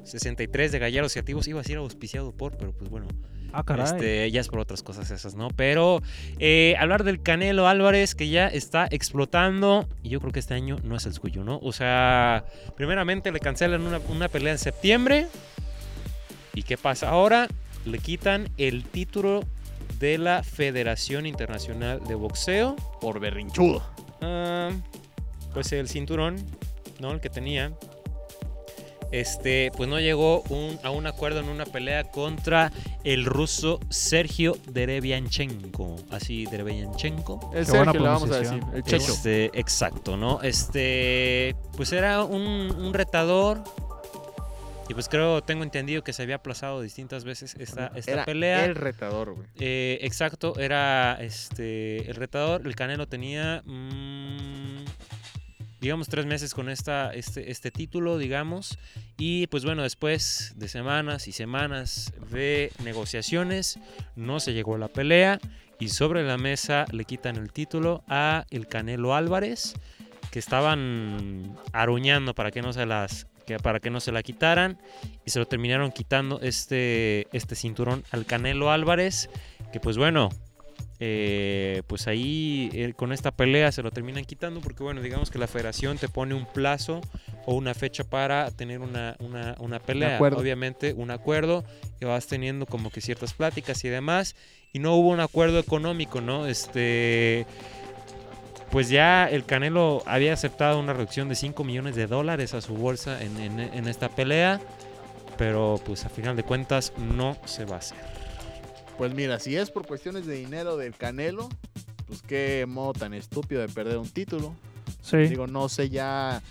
63 0.04 0.70
de 0.70 0.80
Galleros 0.80 1.16
y 1.16 1.20
Activos. 1.20 1.48
Iba 1.48 1.62
a 1.62 1.64
ser 1.64 1.78
auspiciado 1.78 2.36
por, 2.36 2.58
pero 2.58 2.74
pues 2.74 2.90
bueno. 2.90 3.08
Ah, 3.54 3.64
este, 3.82 4.30
ya 4.32 4.42
es 4.42 4.50
por 4.50 4.60
otras 4.60 4.84
cosas 4.84 5.10
esas, 5.12 5.36
¿no? 5.36 5.48
Pero 5.48 6.02
eh, 6.40 6.76
hablar 6.78 7.06
del 7.06 7.24
Canelo 7.24 7.70
Álvarez 7.70 8.16
que 8.16 8.28
ya 8.28 8.50
está 8.50 8.86
explotando 8.92 9.88
y 10.02 10.10
yo 10.10 10.20
creo 10.20 10.34
que 10.34 10.42
este 10.42 10.56
año 10.56 10.76
no 10.84 10.98
es 10.98 11.06
el 11.06 11.14
suyo, 11.14 11.46
¿no? 11.46 11.60
O 11.64 11.72
sea, 11.72 12.44
primeramente 12.76 13.32
le 13.32 13.40
cancelan 13.40 13.84
una, 13.84 14.02
una 14.10 14.28
pelea 14.28 14.52
en 14.52 14.60
septiembre 14.60 15.28
y 16.54 16.64
¿qué 16.64 16.78
pasa 16.78 17.08
ahora? 17.08 17.48
Le 17.86 17.98
quitan 18.00 18.50
el 18.58 18.84
título 18.84 19.46
de 20.02 20.18
la 20.18 20.44
Federación 20.44 21.28
Internacional 21.28 22.02
de 22.06 22.16
Boxeo 22.16 22.76
por 23.00 23.22
berrinchudo. 23.22 24.03
Ah, 24.24 24.70
pues 25.54 25.72
el 25.74 25.88
cinturón, 25.90 26.38
¿no? 27.00 27.12
El 27.12 27.20
que 27.20 27.30
tenía. 27.30 27.74
Este, 29.12 29.72
pues 29.78 29.88
no 29.88 30.00
llegó 30.00 30.42
un- 30.50 30.80
a 30.82 30.90
un 30.90 31.06
acuerdo 31.06 31.40
en 31.40 31.48
una 31.50 31.66
pelea 31.66 32.06
contra 32.06 32.72
el 33.04 33.26
ruso 33.26 33.80
Sergio 33.92 34.58
Derevianchenko. 34.72 35.98
Así, 36.10 36.46
Derevianchenko. 36.48 37.52
El 37.54 37.64
Sergio 37.68 37.94
le 37.94 38.00
vamos 38.08 38.32
a 38.32 38.40
decir. 38.40 38.60
El 38.74 38.82
Checho. 38.84 39.12
Este, 39.14 39.46
exacto, 39.60 40.18
¿no? 40.18 40.42
Este, 40.42 41.56
pues 41.78 41.92
era 41.92 42.24
un, 42.24 42.42
un 42.42 42.92
retador. 42.94 43.64
Y 44.90 44.94
pues 44.94 45.08
creo, 45.08 45.42
tengo 45.42 45.64
entendido 45.64 46.04
que 46.04 46.12
se 46.12 46.24
había 46.24 46.36
aplazado 46.36 46.82
distintas 46.82 47.24
veces 47.24 47.56
esta, 47.58 47.92
esta 47.96 48.12
Era 48.12 48.26
pelea. 48.26 48.66
el 48.66 48.76
retador, 48.76 49.34
güey. 49.34 49.48
Eh, 49.60 50.00
exacto, 50.02 50.60
era 50.60 51.18
este 51.22 52.10
el 52.10 52.16
retador. 52.16 52.62
El 52.66 52.76
Canelo 52.76 53.08
tenía, 53.08 53.62
mm, 53.66 54.84
digamos, 55.80 56.10
tres 56.10 56.26
meses 56.26 56.54
con 56.54 56.70
esta, 56.70 57.14
este, 57.14 57.50
este 57.50 57.72
título, 57.72 58.18
digamos. 58.18 58.78
Y 59.18 59.48
pues 59.48 59.64
bueno, 59.64 59.84
después 59.84 60.52
de 60.58 60.68
semanas 60.68 61.30
y 61.30 61.32
semanas 61.32 62.12
de 62.30 62.72
negociaciones, 62.84 63.80
no 64.18 64.42
se 64.42 64.54
llegó 64.54 64.76
a 64.76 64.80
la 64.80 64.90
pelea. 64.90 65.40
Y 65.80 65.90
sobre 65.90 66.24
la 66.24 66.38
mesa 66.38 66.86
le 66.92 67.06
quitan 67.06 67.38
el 67.38 67.52
título 67.54 68.04
a 68.08 68.46
el 68.52 68.68
Canelo 68.68 69.16
Álvarez, 69.16 69.74
que 70.30 70.40
estaban 70.40 71.58
aruñando 71.72 72.34
para 72.36 72.52
que 72.52 72.62
no 72.62 72.74
se 72.74 72.86
las 72.86 73.28
que 73.46 73.58
para 73.58 73.80
que 73.80 73.90
no 73.90 74.00
se 74.00 74.12
la 74.12 74.24
quitaran 74.24 74.80
y 75.26 75.30
se 75.30 75.40
lo 75.40 75.48
terminaron 75.48 75.92
quitando 75.92 76.40
este 76.42 77.28
este 77.34 77.56
cinturón 77.56 78.04
al 78.12 78.26
Canelo 78.26 78.72
Álvarez 78.72 79.30
que 79.72 79.80
pues 79.80 79.98
bueno, 79.98 80.30
eh, 81.00 81.82
pues 81.88 82.08
ahí 82.08 82.70
eh, 82.74 82.94
con 82.96 83.12
esta 83.12 83.32
pelea 83.32 83.72
se 83.72 83.82
lo 83.82 83.92
terminan 83.92 84.24
quitando 84.24 84.62
porque 84.62 84.84
bueno, 84.84 85.02
digamos 85.02 85.32
que 85.32 85.40
la 85.40 85.48
federación 85.48 85.98
te 85.98 86.08
pone 86.08 86.34
un 86.36 86.46
plazo 86.46 87.02
o 87.46 87.56
una 87.56 87.74
fecha 87.74 88.04
para 88.04 88.50
tener 88.52 88.80
una, 88.80 89.18
una, 89.20 89.56
una 89.60 89.80
pelea. 89.80 90.20
Obviamente 90.20 90.94
un 90.94 91.12
acuerdo 91.12 91.66
que 92.00 92.06
vas 92.06 92.28
teniendo 92.28 92.66
como 92.66 92.90
que 92.90 93.02
ciertas 93.02 93.34
pláticas 93.34 93.84
y 93.84 93.90
demás 93.90 94.36
y 94.72 94.80
no 94.80 94.96
hubo 94.96 95.10
un 95.10 95.20
acuerdo 95.20 95.60
económico, 95.60 96.22
¿no? 96.22 96.48
Este... 96.48 97.46
Pues 98.74 98.90
ya 98.90 99.28
el 99.30 99.46
Canelo 99.46 100.02
había 100.08 100.34
aceptado 100.34 100.80
una 100.80 100.94
reducción 100.94 101.30
de 101.30 101.36
5 101.36 101.64
millones 101.64 101.96
de 101.96 102.08
dólares 102.08 102.54
a 102.56 102.60
su 102.62 102.74
bolsa 102.74 103.22
en, 103.24 103.38
en- 103.40 103.60
en 103.60 103.88
esta 103.88 104.10
pelea, 104.10 104.60
pero 105.38 105.80
pues 105.86 106.06
a 106.06 106.10
final 106.10 106.36
de 106.36 106.44
cuentas 106.44 106.92
no 106.98 107.38
se 107.46 107.66
va 107.66 107.76
a 107.76 107.80
hacer. 107.80 108.00
Pues 108.98 109.14
mira, 109.14 109.40
si 109.40 109.56
es 109.56 109.70
por 109.70 109.86
cuestiones 109.86 110.26
de 110.26 110.34
dinero 110.36 110.76
del 110.76 110.96
Canelo, 110.96 111.50
pues 112.08 112.24
qué 112.24 112.66
modo 112.68 112.94
tan 112.94 113.14
estúpido 113.14 113.62
de 113.62 113.70
perder 113.70 113.98
un 114.00 114.10
título. 114.10 114.56
Sí. 115.02 115.18
Digo, 115.18 115.46
no 115.46 115.70
sé 115.70 115.90
ya 115.90 116.42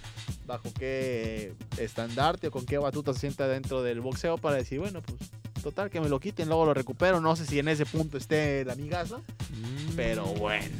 bajo 0.47 0.69
qué 0.79 1.55
estandarte 1.79 2.47
o 2.49 2.51
con 2.53 2.65
qué 2.67 2.79
batuta 2.79 3.13
se 3.15 3.21
sienta 3.21 3.49
dentro 3.49 3.83
del 3.83 4.01
boxeo 4.01 4.39
para 4.39 4.57
decir, 4.57 4.79
bueno, 4.79 5.03
pues 5.03 5.19
total, 5.61 5.91
que 5.91 6.01
me 6.01 6.09
lo 6.09 6.21
quiten, 6.21 6.47
luego 6.49 6.67
lo 6.67 6.75
recupero. 6.75 7.21
No 7.21 7.35
sé 7.35 7.47
si 7.47 7.59
en 7.59 7.67
ese 7.69 7.85
punto 7.87 8.17
esté 8.17 8.65
la 8.65 8.75
amigazo, 8.75 9.23
pero 9.97 10.25
bueno. 10.27 10.77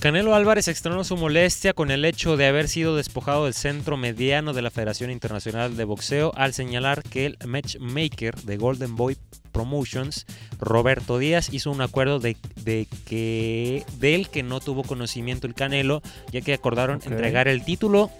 Canelo 0.00 0.34
Álvarez 0.36 0.68
externó 0.68 1.02
su 1.02 1.16
molestia 1.16 1.72
con 1.72 1.90
el 1.90 2.04
hecho 2.04 2.36
de 2.36 2.46
haber 2.46 2.68
sido 2.68 2.94
despojado 2.94 3.44
del 3.46 3.54
centro 3.54 3.96
mediano 3.96 4.52
de 4.52 4.62
la 4.62 4.70
Federación 4.70 5.10
Internacional 5.10 5.76
de 5.76 5.82
Boxeo 5.84 6.32
al 6.36 6.54
señalar 6.54 7.02
que 7.02 7.26
el 7.26 7.38
matchmaker 7.44 8.36
de 8.42 8.56
Golden 8.58 8.94
Boy 8.94 9.16
Promotions, 9.50 10.24
Roberto 10.60 11.18
Díaz, 11.18 11.52
hizo 11.52 11.72
un 11.72 11.80
acuerdo 11.80 12.20
de, 12.20 12.36
de 12.62 12.86
que 13.06 13.84
del 13.98 14.28
que 14.28 14.44
no 14.44 14.60
tuvo 14.60 14.84
conocimiento 14.84 15.48
el 15.48 15.54
Canelo, 15.54 16.00
ya 16.30 16.42
que 16.42 16.54
acordaron 16.54 17.00
entregar 17.04 17.48
el 17.48 17.64
título 17.64 18.10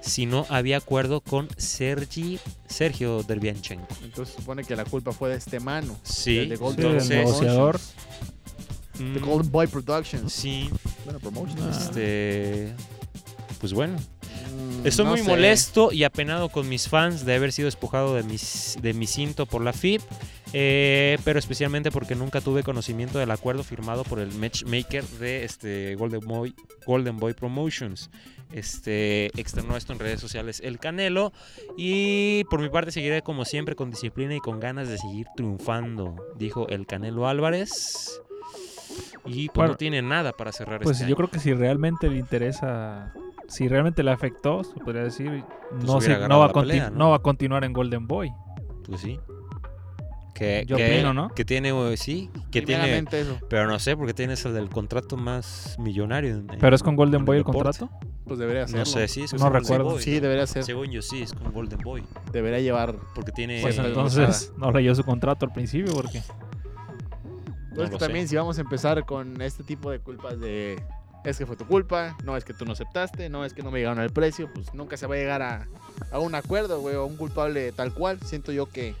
si 0.00 0.24
no 0.24 0.46
había 0.48 0.78
acuerdo 0.78 1.20
con 1.20 1.48
Sergi, 1.58 2.38
Sergio 2.66 3.22
Derbianchenko. 3.24 3.86
Entonces 4.02 4.34
supone 4.36 4.64
que 4.64 4.74
la 4.74 4.84
culpa 4.86 5.12
fue 5.12 5.28
de 5.30 5.36
este 5.36 5.60
mano. 5.60 5.98
Sí, 6.02 6.46
de 6.46 6.56
Sí, 6.56 6.62
Golden 6.62 6.86
el 6.98 7.12
entonces- 7.12 7.92
negociador. 8.98 9.14
The 9.14 9.20
Mm, 9.20 9.24
Golden 9.30 9.52
Boy 9.52 9.66
Productions. 9.66 10.32
sí, 10.32 10.70
Bueno, 11.04 11.20
Promotions. 11.20 11.60
Ah. 11.62 11.70
este, 11.88 12.72
pues 13.60 13.72
bueno. 13.72 13.96
Mm, 13.96 14.86
Estoy 14.86 15.04
no 15.04 15.10
muy 15.12 15.20
sé. 15.20 15.26
molesto 15.28 15.92
y 15.92 16.04
apenado 16.04 16.48
con 16.48 16.68
mis 16.68 16.88
fans 16.88 17.24
de 17.24 17.34
haber 17.34 17.52
sido 17.52 17.66
despojado 17.66 18.14
de, 18.14 18.22
mis, 18.22 18.76
de 18.80 18.92
mi 18.94 19.06
cinto 19.06 19.44
por 19.46 19.62
la 19.62 19.72
FIB, 19.72 20.00
eh, 20.52 21.18
pero 21.24 21.38
especialmente 21.38 21.90
porque 21.90 22.14
nunca 22.14 22.40
tuve 22.40 22.62
conocimiento 22.62 23.18
del 23.18 23.30
acuerdo 23.30 23.64
firmado 23.64 24.04
por 24.04 24.18
el 24.20 24.32
matchmaker 24.34 25.04
de 25.04 25.44
este 25.44 25.94
Golden 25.96 26.20
Boy, 26.20 26.54
Golden 26.86 27.18
Boy 27.18 27.34
Promotions. 27.34 28.10
Este 28.52 29.26
externó 29.38 29.76
esto 29.76 29.92
en 29.92 29.98
redes 29.98 30.20
sociales 30.20 30.60
el 30.64 30.78
Canelo 30.78 31.32
y 31.76 32.44
por 32.44 32.60
mi 32.62 32.68
parte 32.68 32.92
seguiré 32.92 33.22
como 33.22 33.44
siempre 33.44 33.74
con 33.74 33.90
disciplina 33.90 34.36
y 34.36 34.40
con 34.40 34.60
ganas 34.60 34.88
de 34.88 34.98
seguir 34.98 35.26
triunfando, 35.36 36.14
dijo 36.38 36.68
el 36.68 36.86
Canelo 36.86 37.26
Álvarez. 37.28 38.20
Y 39.26 39.48
pues 39.48 39.54
Bueno, 39.56 39.72
no 39.72 39.76
tiene 39.76 40.02
nada 40.02 40.32
para 40.32 40.52
cerrar 40.52 40.80
Pues 40.80 40.96
este 40.98 41.04
yo 41.04 41.08
año. 41.08 41.16
creo 41.16 41.30
que 41.30 41.38
si 41.40 41.52
realmente 41.52 42.08
le 42.08 42.16
interesa, 42.18 43.12
si 43.48 43.68
realmente 43.68 44.02
le 44.02 44.10
afectó, 44.12 44.62
se 44.64 44.74
podría 44.80 45.02
decir, 45.02 45.30
no, 45.84 45.92
Pues 45.94 46.04
se- 46.04 46.28
no, 46.28 46.38
va 46.38 46.44
a 46.44 46.48
la 46.48 46.52
conti- 46.54 46.68
pelea, 46.68 46.90
¿no? 46.90 46.96
no 46.98 47.10
va 47.10 47.16
a 47.16 47.20
continuar 47.20 47.64
en 47.64 47.72
Golden 47.72 48.06
Boy. 48.06 48.30
Pues 48.86 49.00
sí. 49.00 49.18
Que, 50.34 50.64
Yo 50.66 50.76
que- 50.76 50.94
opino, 50.96 51.14
¿no? 51.14 51.30
Que 51.30 51.46
tiene, 51.46 51.70
eh, 51.70 51.96
sí, 51.96 52.28
que 52.50 52.60
tiene. 52.60 52.98
Eso. 53.10 53.38
Pero 53.48 53.66
no 53.66 53.78
sé, 53.78 53.96
porque 53.96 54.12
tienes 54.12 54.44
el 54.44 54.52
del 54.52 54.68
contrato 54.68 55.16
más 55.16 55.76
millonario. 55.78 56.34
en- 56.34 56.46
¿Pero 56.46 56.76
es 56.76 56.82
con 56.82 56.94
Golden 56.94 57.20
en 57.20 57.24
Boy 57.24 57.38
el 57.38 57.44
contrato? 57.44 57.88
Pues 58.26 58.38
debería 58.38 58.68
ser. 58.68 58.80
No 58.80 58.84
sé, 58.84 59.08
sí, 59.08 59.22
es 59.22 59.32
No 59.32 59.38
con 59.38 59.48
Golden 59.48 59.62
recuerdo. 59.62 59.90
Boy. 59.92 60.02
Sí, 60.02 60.20
debería 60.20 60.46
ser. 60.46 60.62
Según 60.64 60.90
yo, 60.90 61.00
sí, 61.00 61.22
es 61.22 61.32
con 61.32 61.52
Golden 61.52 61.78
Boy. 61.78 62.04
Debería 62.32 62.60
llevar. 62.60 62.96
Porque 63.14 63.32
tiene. 63.32 63.60
Pues 63.62 63.78
entonces 63.78 64.52
no 64.58 64.70
leyó 64.72 64.94
su 64.94 65.04
contrato 65.04 65.46
al 65.46 65.52
principio 65.52 65.94
porque... 65.94 66.20
No 67.76 67.82
Pues 67.82 67.88
que 67.90 67.94
lo 67.94 67.98
sé. 68.00 68.04
también 68.06 68.28
si 68.28 68.36
vamos 68.36 68.58
a 68.58 68.60
empezar 68.62 69.04
con 69.04 69.40
este 69.42 69.62
tipo 69.62 69.90
de 69.90 69.98
culpas 70.00 70.40
de 70.40 70.82
es 71.24 71.38
que 71.38 71.44
fue 71.46 71.56
tu 71.56 71.66
culpa, 71.66 72.16
no 72.24 72.36
es 72.36 72.44
que 72.44 72.54
tú 72.54 72.64
no 72.64 72.72
aceptaste, 72.72 73.28
no 73.28 73.44
es 73.44 73.52
que 73.52 73.62
no 73.62 73.70
me 73.72 73.80
llegaron 73.80 73.98
al 73.98 74.10
precio, 74.10 74.48
pues 74.54 74.72
nunca 74.74 74.96
se 74.96 75.06
va 75.08 75.16
a 75.16 75.18
llegar 75.18 75.42
a, 75.42 75.66
a 76.12 76.20
un 76.20 76.34
acuerdo, 76.36 76.80
güey, 76.80 76.94
o 76.94 77.04
un 77.04 77.16
culpable 77.16 77.72
tal 77.72 77.92
cual. 77.92 78.20
Siento 78.24 78.52
yo 78.52 78.66
que, 78.66 78.94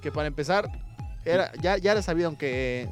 que 0.00 0.12
para 0.12 0.28
empezar, 0.28 0.70
era, 1.24 1.50
ya, 1.60 1.76
ya 1.76 1.90
era 1.92 2.02
sabido, 2.02 2.28
aunque 2.28 2.88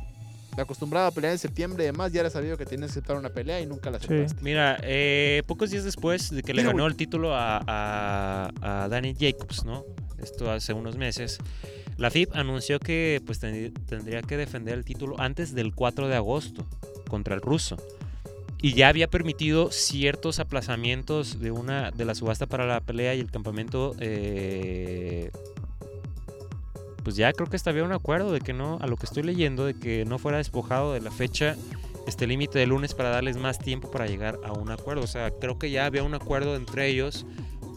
te 0.57 0.61
acostumbraba 0.61 1.07
a 1.07 1.11
pelear 1.13 1.35
en 1.35 1.39
septiembre 1.39 1.85
y 1.85 1.87
demás, 1.87 2.13
ya 2.13 2.19
era 2.21 2.31
sabido 2.31 2.57
que 2.57 2.67
tenías 2.67 2.89
que 2.89 2.99
aceptar 2.99 3.17
una 3.17 3.29
pelea 3.29 3.61
y 3.61 3.67
nunca 3.67 3.91
la 3.93 4.01
Sí. 4.01 4.07
aceptaste. 4.07 4.43
Mira, 4.43 4.77
eh, 4.83 5.43
pocos 5.47 5.71
días 5.71 5.85
después 5.85 6.31
de 6.31 6.43
que 6.43 6.53
le 6.53 6.65
ganó 6.65 6.85
el 6.87 6.97
título 6.97 7.33
a, 7.35 7.63
a, 7.65 8.51
a 8.85 8.89
Danny 8.89 9.15
Jacobs, 9.19 9.65
¿no? 9.65 9.85
Esto 10.19 10.51
hace 10.51 10.73
unos 10.73 10.97
meses. 10.97 11.39
La 11.97 12.11
FIB 12.11 12.31
anunció 12.35 12.79
que 12.79 13.23
pues 13.25 13.39
ten- 13.39 13.73
tendría 13.87 14.23
que 14.23 14.37
defender 14.37 14.75
el 14.75 14.85
título 14.85 15.19
antes 15.19 15.55
del 15.55 15.75
4 15.75 16.09
de 16.09 16.17
agosto 16.17 16.67
contra 17.09 17.35
el 17.35 17.41
ruso. 17.41 17.77
Y 18.61 18.73
ya 18.75 18.89
había 18.89 19.09
permitido 19.09 19.71
ciertos 19.71 20.39
aplazamientos 20.41 21.41
de 21.41 21.51
una 21.51 21.91
de 21.91 22.05
la 22.05 22.15
subasta 22.15 22.47
para 22.47 22.67
la 22.67 22.81
pelea 22.81 23.15
y 23.15 23.21
el 23.21 23.31
campamento. 23.31 23.95
eh, 24.01 25.31
pues 27.03 27.15
ya 27.15 27.33
creo 27.33 27.49
que 27.49 27.55
hasta 27.55 27.71
había 27.71 27.85
un 27.85 27.93
acuerdo 27.93 28.33
de 28.33 28.41
que 28.41 28.53
no, 28.53 28.79
a 28.81 28.87
lo 28.89 28.97
que 28.97 29.07
estoy 29.07 29.23
leyendo, 29.23 29.65
de 29.65 29.75
que 29.75 30.05
no 30.05 30.19
fuera 30.19 30.39
despojado 30.39 30.93
de 30.93 31.01
la 31.01 31.13
fecha 31.13 31.55
este 32.09 32.27
límite 32.27 32.59
de 32.59 32.67
lunes 32.67 32.95
para 32.95 33.11
darles 33.11 33.37
más 33.37 33.59
tiempo 33.61 33.91
para 33.93 34.07
llegar 34.07 34.41
a 34.45 34.53
un 34.53 34.71
acuerdo. 34.73 35.05
O 35.05 35.07
sea, 35.07 35.31
creo 35.31 35.57
que 35.59 35.71
ya 35.71 35.87
había 35.87 36.03
un 36.03 36.15
acuerdo 36.15 36.57
entre 36.57 36.89
ellos 36.89 37.25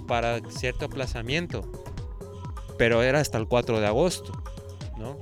para 0.07 0.39
cierto 0.49 0.85
aplazamiento. 0.85 1.71
Pero 2.79 3.03
era 3.03 3.19
hasta 3.19 3.37
el 3.37 3.47
4 3.47 3.79
de 3.79 3.85
agosto, 3.85 4.31
¿no? 4.97 5.17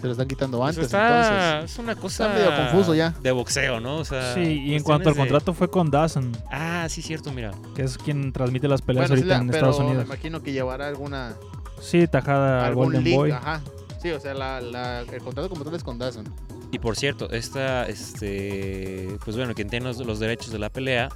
Se 0.00 0.06
lo 0.06 0.12
están 0.12 0.28
quitando 0.28 0.62
antes, 0.64 0.84
está, 0.84 1.54
entonces. 1.54 1.72
es 1.72 1.78
una 1.78 1.96
cosa 1.96 2.28
medio 2.28 2.54
confuso 2.54 2.94
ya. 2.94 3.14
de 3.22 3.32
boxeo, 3.32 3.80
¿no? 3.80 3.96
O 3.96 4.04
sea, 4.04 4.34
Sí, 4.34 4.42
y 4.66 4.74
en 4.76 4.82
cuanto 4.84 5.08
al 5.08 5.14
de- 5.14 5.20
contrato 5.20 5.54
fue 5.54 5.68
con 5.70 5.90
Dazn, 5.90 6.36
Ah, 6.52 6.86
sí, 6.90 7.00
cierto, 7.02 7.32
mira. 7.32 7.50
que 7.74 7.82
es 7.82 7.96
quien 7.98 8.30
transmite 8.30 8.68
las 8.68 8.82
peleas 8.82 9.08
Bueno, 9.08 9.16
sí 9.16 9.22
ahorita 9.22 9.34
la- 9.36 9.40
en 9.40 9.46
pero 9.48 9.56
Estados 9.56 9.78
me 9.80 9.86
Unidos. 9.86 10.04
imagino 10.04 10.42
que 10.42 10.52
llevará 10.52 10.86
alguna 10.86 11.34
Sí, 11.80 12.06
tajada 12.06 12.60
al 12.60 12.66
algún 12.66 12.84
Golden 12.84 13.04
link, 13.04 13.16
Boy. 13.16 13.30
ajá. 13.32 13.62
Sí, 14.02 14.10
o 14.10 14.20
sea, 14.20 14.34
la, 14.34 14.60
la- 14.60 15.00
el 15.00 15.22
contrato 15.22 15.48
como 15.48 15.64
tal 15.64 15.74
es 15.74 15.82
con 15.82 15.98
Dazn. 15.98 16.24
Y 16.72 16.78
por 16.78 16.94
cierto, 16.96 17.30
esta, 17.30 17.86
este, 17.88 19.16
pues 19.24 19.34
bueno, 19.36 19.54
quien 19.54 19.70
tiene 19.70 19.86
los, 19.86 19.96
los 19.98 20.18
derechos 20.20 20.50
de 20.52 20.58
la 20.58 20.68
pelea, 20.68 21.08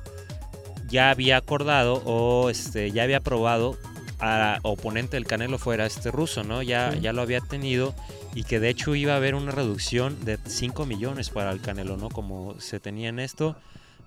ya 0.88 1.10
había 1.10 1.36
acordado 1.36 2.02
o 2.06 2.48
este, 2.50 2.90
ya 2.92 3.02
había 3.02 3.18
aprobado 3.18 3.76
a- 4.20 4.58
oponente 4.62 5.16
del 5.16 5.26
Canelo 5.26 5.58
fuera 5.58 5.86
este 5.86 6.10
ruso, 6.10 6.42
¿no? 6.44 6.62
Ya, 6.62 6.92
Sí. 6.92 7.00
ya 7.00 7.12
lo 7.12 7.22
había 7.22 7.40
tenido 7.40 7.94
y 8.34 8.44
que 8.44 8.60
de 8.60 8.68
hecho 8.68 8.94
iba 8.94 9.14
a 9.14 9.16
haber 9.16 9.34
una 9.34 9.50
reducción 9.52 10.24
de 10.24 10.38
5 10.46 10.86
millones 10.86 11.30
para 11.30 11.50
el 11.52 11.60
Canelo, 11.60 11.96
¿no? 11.96 12.08
Como 12.10 12.58
se 12.60 12.80
tenía 12.80 13.08
en 13.08 13.18
esto. 13.18 13.56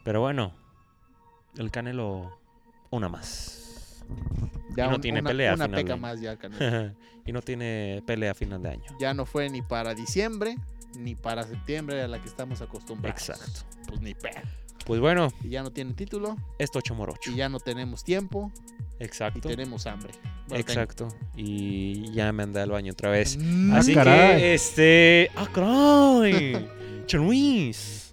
Pero 0.03 0.22
bueno, 0.22 0.53
el 1.57 1.72
Canelo, 1.72 2.38
una 2.89 3.09
más. 3.09 4.03
Ya 4.76 4.86
Y 4.86 4.89
no 4.89 4.95
un- 4.95 5.01
tiene 5.01 5.20
una, 5.22 5.30
pelea 5.30 5.51
a 5.51 5.55
final 5.55 5.72
de 5.72 5.78
peca 5.78 5.95
más 5.95 6.20
ya, 6.20 6.36
Canelo. 6.38 6.93
y 7.26 7.32
no 7.32 7.41
tiene 7.41 8.03
pelea 8.05 8.32
a 8.32 8.36
final 8.36 8.61
de 8.61 8.70
año. 8.70 8.84
Ya 8.99 9.14
no 9.14 9.26
fue 9.26 9.49
ni 9.49 9.61
para 9.61 9.93
diciembre, 9.93 10.57
ni 10.97 11.16
para 11.16 11.43
septiembre 11.43 12.01
a 12.01 12.07
la 12.07 12.22
que 12.22 12.28
estamos 12.28 12.61
acostumbrados. 12.61 13.30
Exacto. 13.30 13.61
Pues 13.88 14.01
ni. 14.01 14.14
Pues 14.86 14.99
bueno, 14.99 15.29
Y 15.43 15.49
ya 15.49 15.63
no 15.63 15.71
tiene 15.71 15.93
título, 15.93 16.36
esto 16.59 16.81
chomorocho. 16.81 17.31
y 17.31 17.36
ya 17.36 17.47
no 17.49 17.59
tenemos 17.59 18.03
tiempo, 18.03 18.51
y 18.99 19.03
Exacto. 19.03 19.47
tenemos 19.47 19.88
hambre. 19.88 20.13
Bueno, 20.47 20.61
Exacto. 20.61 21.07
Y 21.38 22.11
ya 22.11 22.31
me 22.34 22.43
andé 22.43 22.59
al 22.61 22.71
baño 22.71 22.91
otra 22.91 23.09
vez. 23.09 23.38
Ah, 23.71 23.77
Así 23.77 23.93
caray. 23.93 24.38
que, 24.41 24.53
este. 24.53 25.31
¡Ah, 25.36 25.47
caray! 25.53 26.67
Luis. 27.13 28.12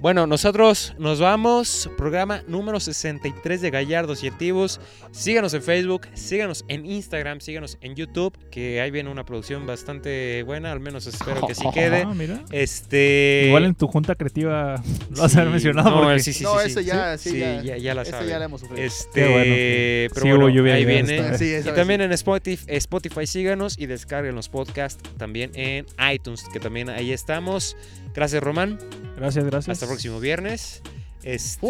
Bueno, 0.00 0.28
nosotros 0.28 0.94
nos 0.96 1.18
vamos. 1.18 1.90
Programa 1.98 2.44
número 2.46 2.78
63 2.78 3.60
de 3.60 3.70
Gallardos 3.70 4.22
y 4.22 4.28
Activos. 4.28 4.80
Síganos 5.10 5.54
en 5.54 5.62
Facebook, 5.62 6.02
síganos 6.14 6.64
en 6.68 6.86
Instagram, 6.86 7.40
síganos 7.40 7.78
en 7.80 7.96
YouTube, 7.96 8.32
que 8.48 8.80
ahí 8.80 8.92
viene 8.92 9.10
una 9.10 9.24
producción 9.24 9.66
bastante 9.66 10.44
buena, 10.44 10.70
al 10.70 10.78
menos 10.78 11.08
espero 11.08 11.44
que 11.48 11.54
sí 11.56 11.64
quede. 11.74 12.02
Ah, 12.06 12.14
mira. 12.14 12.44
Este. 12.52 13.46
Igual 13.48 13.64
en 13.64 13.74
tu 13.74 13.88
junta 13.88 14.14
creativa 14.14 14.80
lo 15.10 15.22
vas 15.22 15.34
a 15.34 15.40
haber 15.40 15.50
mencionado. 15.50 15.90
No, 15.90 16.02
porque- 16.02 16.20
sí, 16.20 16.32
sí, 16.32 16.44
No, 16.44 16.60
sí, 16.60 16.68
eso 16.70 16.78
sí. 16.80 16.86
ya, 16.86 17.18
sí, 17.18 17.30
Sí, 17.30 17.38
ya. 17.40 17.62
ya, 17.62 17.76
ya 17.78 17.94
la 17.94 18.04
sabe. 18.04 18.28
ya 18.28 18.38
la 18.38 18.44
hemos 18.44 18.60
sufrido. 18.60 18.80
Este, 18.80 19.20
bueno 19.28 20.14
pero 20.14 20.26
sí 20.26 20.30
bueno, 20.30 20.72
ahí 20.74 20.84
viene. 20.84 21.16
Y 21.16 21.62
también 21.74 22.00
sí. 22.00 22.04
en 22.04 22.12
Spotify, 22.12 22.64
Spotify 22.68 23.26
síganos 23.26 23.76
y 23.76 23.86
descarguen 23.86 24.36
los 24.36 24.48
podcasts 24.48 25.02
también 25.16 25.50
en 25.54 25.86
iTunes, 26.12 26.44
que 26.52 26.60
también 26.60 26.88
ahí 26.88 27.10
estamos. 27.12 27.76
Gracias, 28.18 28.42
Román. 28.42 28.80
Gracias, 29.16 29.44
gracias. 29.44 29.74
Hasta 29.74 29.84
el 29.84 29.90
próximo 29.90 30.18
viernes. 30.18 30.82
Este, 31.22 31.66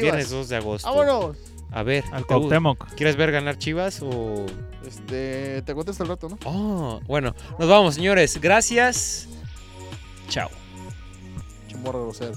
viernes 0.00 0.30
2 0.30 0.48
de 0.48 0.56
agosto. 0.56 0.88
¡Vámonos! 0.88 1.36
A 1.70 1.82
ver, 1.82 2.04
Al 2.10 2.22
¿te 2.26 2.32
gu- 2.34 2.38
Cuauhtémoc. 2.38 2.94
¿quieres 2.94 3.16
ver 3.16 3.30
ganar 3.32 3.58
Chivas 3.58 4.00
o...? 4.02 4.46
Este, 4.88 5.60
te 5.60 5.74
contesto 5.74 6.02
al 6.04 6.08
rato, 6.08 6.30
¿no? 6.30 6.38
Oh, 6.46 7.00
bueno, 7.06 7.34
nos 7.58 7.68
vamos, 7.68 7.96
señores. 7.96 8.40
Gracias. 8.40 9.28
Chao. 10.30 10.48
Chamorro 11.68 12.04
grosero. 12.04 12.32